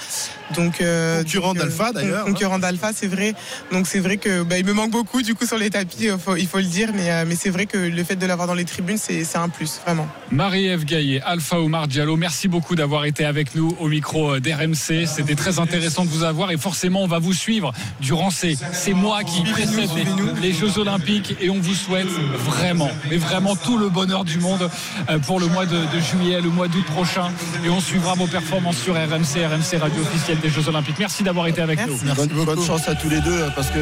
Donc, 0.54 0.80
euh, 0.80 0.95
concurrent 1.22 1.54
d'Alpha 1.54 1.92
d'ailleurs. 1.92 2.24
Concurrent 2.24 2.58
d'Alpha, 2.58 2.90
c'est 2.94 3.06
vrai. 3.06 3.34
Donc 3.72 3.86
c'est 3.86 4.00
vrai 4.00 4.16
que 4.16 4.42
bah, 4.42 4.58
il 4.58 4.64
me 4.64 4.72
manque 4.72 4.90
beaucoup 4.90 5.22
du 5.22 5.34
coup 5.34 5.46
sur 5.46 5.58
les 5.58 5.70
tapis, 5.70 6.08
il 6.38 6.46
faut 6.46 6.58
le 6.58 6.64
dire, 6.64 6.90
mais, 6.94 7.10
euh, 7.10 7.24
mais 7.26 7.36
c'est 7.36 7.50
vrai 7.50 7.66
que 7.66 7.78
le 7.78 8.04
fait 8.04 8.16
de 8.16 8.26
l'avoir 8.26 8.46
dans 8.46 8.54
les 8.54 8.64
tribunes, 8.64 8.98
c'est 8.98 9.36
un 9.36 9.48
plus, 9.48 9.80
vraiment. 9.84 10.06
Marie-Ève 10.30 10.84
Gaillet, 10.84 11.20
Alpha 11.24 11.60
Omar 11.60 11.88
Diallo, 11.88 12.16
merci 12.16 12.48
beaucoup 12.48 12.74
d'avoir 12.74 13.04
été 13.04 13.24
avec 13.24 13.54
nous 13.54 13.76
au 13.80 13.88
micro 13.88 14.34
euh, 14.34 14.40
d'RMC. 14.40 15.06
C'était 15.06 15.34
très 15.34 15.58
intéressant 15.58 16.04
de 16.04 16.10
vous 16.10 16.22
avoir 16.22 16.50
et 16.50 16.56
forcément 16.56 17.02
on 17.02 17.06
va 17.06 17.18
vous 17.18 17.32
suivre 17.32 17.72
durant 18.00 18.30
ces, 18.30 18.56
ces 18.72 18.94
mois 18.94 19.22
qui 19.24 19.42
précèdent 19.42 19.90
les, 20.42 20.52
Jeux 20.52 20.78
Olympiques 20.78 21.36
et 21.40 21.50
on 21.50 21.60
vous 21.60 21.74
souhaite 21.74 22.06
vraiment, 22.06 22.90
mais 23.10 23.18
vraiment 23.18 23.56
tout 23.56 23.76
le 23.76 23.90
bonheur 23.90 24.24
du 24.24 24.38
monde 24.38 24.70
pour 25.26 25.38
le 25.38 25.46
mois 25.48 25.66
de, 25.66 25.76
de 25.76 26.00
juillet, 26.00 26.40
le 26.40 26.48
mois 26.48 26.68
d'août 26.68 26.84
prochain 26.86 27.30
et 27.64 27.68
on 27.68 27.80
suivra 27.80 28.14
vos 28.14 28.26
performances 28.26 28.78
sur 28.78 28.94
RMC, 28.94 29.44
RMC 29.44 29.78
Radio 29.80 30.00
officielle 30.00 30.38
des 30.40 30.48
Jeux 30.48 30.68
Olympiques. 30.68 30.85
Merci 30.98 31.22
d'avoir 31.22 31.46
été 31.46 31.60
avec 31.60 31.80
nous. 31.86 31.96
bonne, 32.44 32.62
chance 32.64 32.88
à 32.88 32.94
tous 32.94 33.08
les 33.08 33.20
deux 33.20 33.46
parce 33.54 33.70
que 33.70 33.78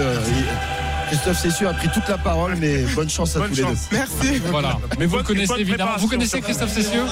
Christophe 1.09 1.39
Cessieux 1.39 1.69
a 1.69 1.75
pris 1.75 1.89
toute 1.89 2.09
la 2.09 2.19
parole, 2.19 2.57
mais 2.57 2.79
bonne 2.95 3.09
chance 3.09 3.37
à 3.37 3.41
tous 3.41 3.55
les 3.55 3.63
deux. 3.63 3.69
Merci. 3.93 4.41
Voilà. 4.51 4.79
Mais 4.99 5.07
vous 5.07 5.17
le 5.17 5.23
connaissez 5.23 5.61
évidemment. 5.61 5.93
Vous 5.99 6.09
connaissez 6.09 6.41
Christophe 6.41 6.73
Cessieux 6.73 7.05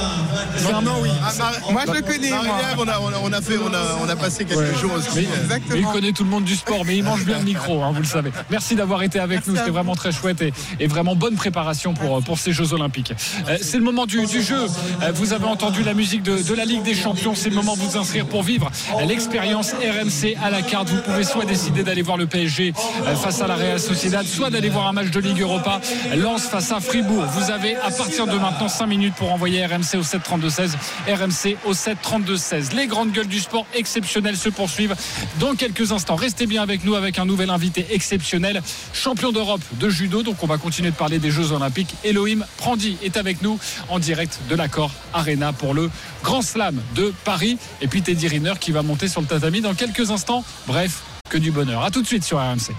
Maintenant, 0.65 0.97
oui. 1.01 1.11
Ah, 1.25 1.53
moi, 1.71 1.83
je 1.87 1.93
le 1.93 2.03
connais. 2.03 2.33
On 2.33 2.89
a, 2.89 2.99
on, 3.23 3.33
a, 3.33 3.41
fait, 3.41 3.59
on, 3.59 3.73
a, 3.73 3.99
on 4.03 4.09
a 4.09 4.17
passé 4.17 4.45
quelques 4.45 4.77
jours 4.79 4.93
aussi. 4.95 5.27
Exactement. 5.43 5.77
il 5.77 5.87
connaît 5.87 6.13
tout 6.13 6.25
le 6.25 6.31
monde 6.31 6.45
du 6.45 6.57
sport, 6.57 6.85
mais 6.85 6.97
il 6.97 7.05
mange 7.05 7.25
bien 7.25 7.39
le 7.39 7.45
micro, 7.45 7.83
hein, 7.83 7.93
vous 7.93 8.01
le 8.01 8.07
savez. 8.07 8.31
Merci 8.51 8.75
d'avoir 8.75 9.03
été 9.03 9.19
avec 9.19 9.47
nous. 9.47 9.57
C'était 9.57 9.71
vraiment 9.71 9.95
très 9.95 10.13
chouette 10.13 10.43
et, 10.43 10.87
vraiment 10.87 11.15
bonne 11.15 11.37
préparation 11.37 11.95
pour, 11.95 12.23
pour 12.23 12.39
ces 12.39 12.53
Jeux 12.53 12.75
Olympiques. 12.75 13.15
Euh, 13.49 13.57
c'est 13.61 13.79
le 13.79 13.85
moment 13.85 14.05
du, 14.05 14.27
du 14.27 14.43
jeu. 14.43 14.67
Euh, 15.03 15.13
vous 15.15 15.33
avez 15.33 15.47
entendu 15.47 15.83
la 15.83 15.95
musique 15.95 16.23
de, 16.23 16.43
de 16.43 16.55
la 16.55 16.65
Ligue 16.65 16.83
des 16.83 16.95
Champions. 16.95 17.35
C'est 17.35 17.49
le 17.49 17.55
moment 17.55 17.77
de 17.77 17.81
vous 17.81 17.97
inscrire 17.97 18.27
pour 18.27 18.43
vivre 18.43 18.71
l'expérience 19.07 19.73
RMC 19.73 20.37
à 20.43 20.51
la 20.51 20.63
carte. 20.63 20.91
Vous 20.91 21.01
pouvez 21.01 21.25
soit 21.25 21.45
décider 21.45 21.83
d'aller 21.83 22.03
voir 22.03 22.17
le 22.17 22.27
PSG 22.27 22.75
euh, 23.07 23.15
face 23.17 23.41
à 23.41 23.47
la 23.47 23.57
Real 23.57 23.81
Sociedad, 23.83 24.25
soit 24.25 24.51
d'aller 24.51 24.69
voir 24.69 24.87
un 24.87 24.93
match 24.93 25.11
de 25.11 25.19
Ligue 25.19 25.41
Europa. 25.41 25.81
Lance 26.17 26.43
face 26.45 26.71
à 26.71 26.81
Fribourg. 26.81 27.25
Vous 27.25 27.51
avez 27.51 27.75
à 27.77 27.91
partir 27.91 28.27
de 28.27 28.39
maintenant 28.39 28.69
5 28.69 28.87
minutes 28.87 29.15
pour 29.15 29.33
envoyer 29.33 29.67
RMC 29.67 29.97
au 29.97 30.03
732-16. 30.03 30.71
RMC 31.09 31.57
au 31.65 31.75
732-16. 31.75 32.75
Les 32.77 32.87
grandes 32.87 33.11
gueules 33.11 33.27
du 33.27 33.41
sport 33.41 33.67
exceptionnelles 33.75 34.37
se 34.37 34.49
poursuivent 34.49 34.95
dans 35.41 35.55
quelques 35.55 35.91
instants. 35.91 36.15
Restez 36.15 36.47
bien 36.47 36.63
avec 36.63 36.85
nous 36.85 36.95
avec 36.95 37.19
un 37.19 37.25
nouvel 37.25 37.51
invité 37.51 37.87
exceptionnel, 37.91 38.63
champion 38.93 39.33
d'Europe 39.33 39.63
de 39.73 39.89
judo. 39.91 40.23
Donc 40.23 40.37
on 40.43 40.47
va 40.47 40.59
continuer 40.59 40.91
de 40.91 40.97
parler 40.97 41.19
des 41.19 41.33
Jeux 41.33 41.51
Olympiques. 41.51 41.95
Elohim 42.05 42.45
Prandi 42.59 42.97
est 43.03 43.17
avec 43.17 43.43
nous 43.43 43.59
en 43.89 43.99
direct 43.99 44.39
de 44.49 44.55
l'accord 44.55 44.93
Arena 45.13 45.53
pour 45.53 45.75
le 45.75 45.91
Grand 46.23 46.43
Slam 46.43 46.81
de 46.95 47.13
Paris. 47.25 47.59
Et 47.81 47.89
puis 47.89 48.03
Teddy 48.03 48.29
Riner 48.29 48.55
qui 48.61 48.71
va 48.71 48.83
monter 48.83 49.09
sur 49.09 49.21
le 49.21 49.27
tatami 49.27 49.61
dans 49.61 49.75
quelques 49.75 50.13
instants. 50.13 50.45
Bref, 50.69 51.03
que 51.29 51.39
du 51.39 51.51
bonheur. 51.51 51.83
A 51.83 51.91
tout 51.91 52.03
de 52.03 52.07
suite 52.07 52.23
sur 52.23 52.39
RMC. 52.39 52.73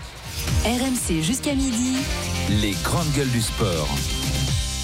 RMC 0.65 1.21
jusqu'à 1.21 1.55
midi. 1.55 1.97
Les 2.49 2.75
grandes 2.83 3.11
gueules 3.15 3.31
du 3.31 3.41
sport. 3.41 3.87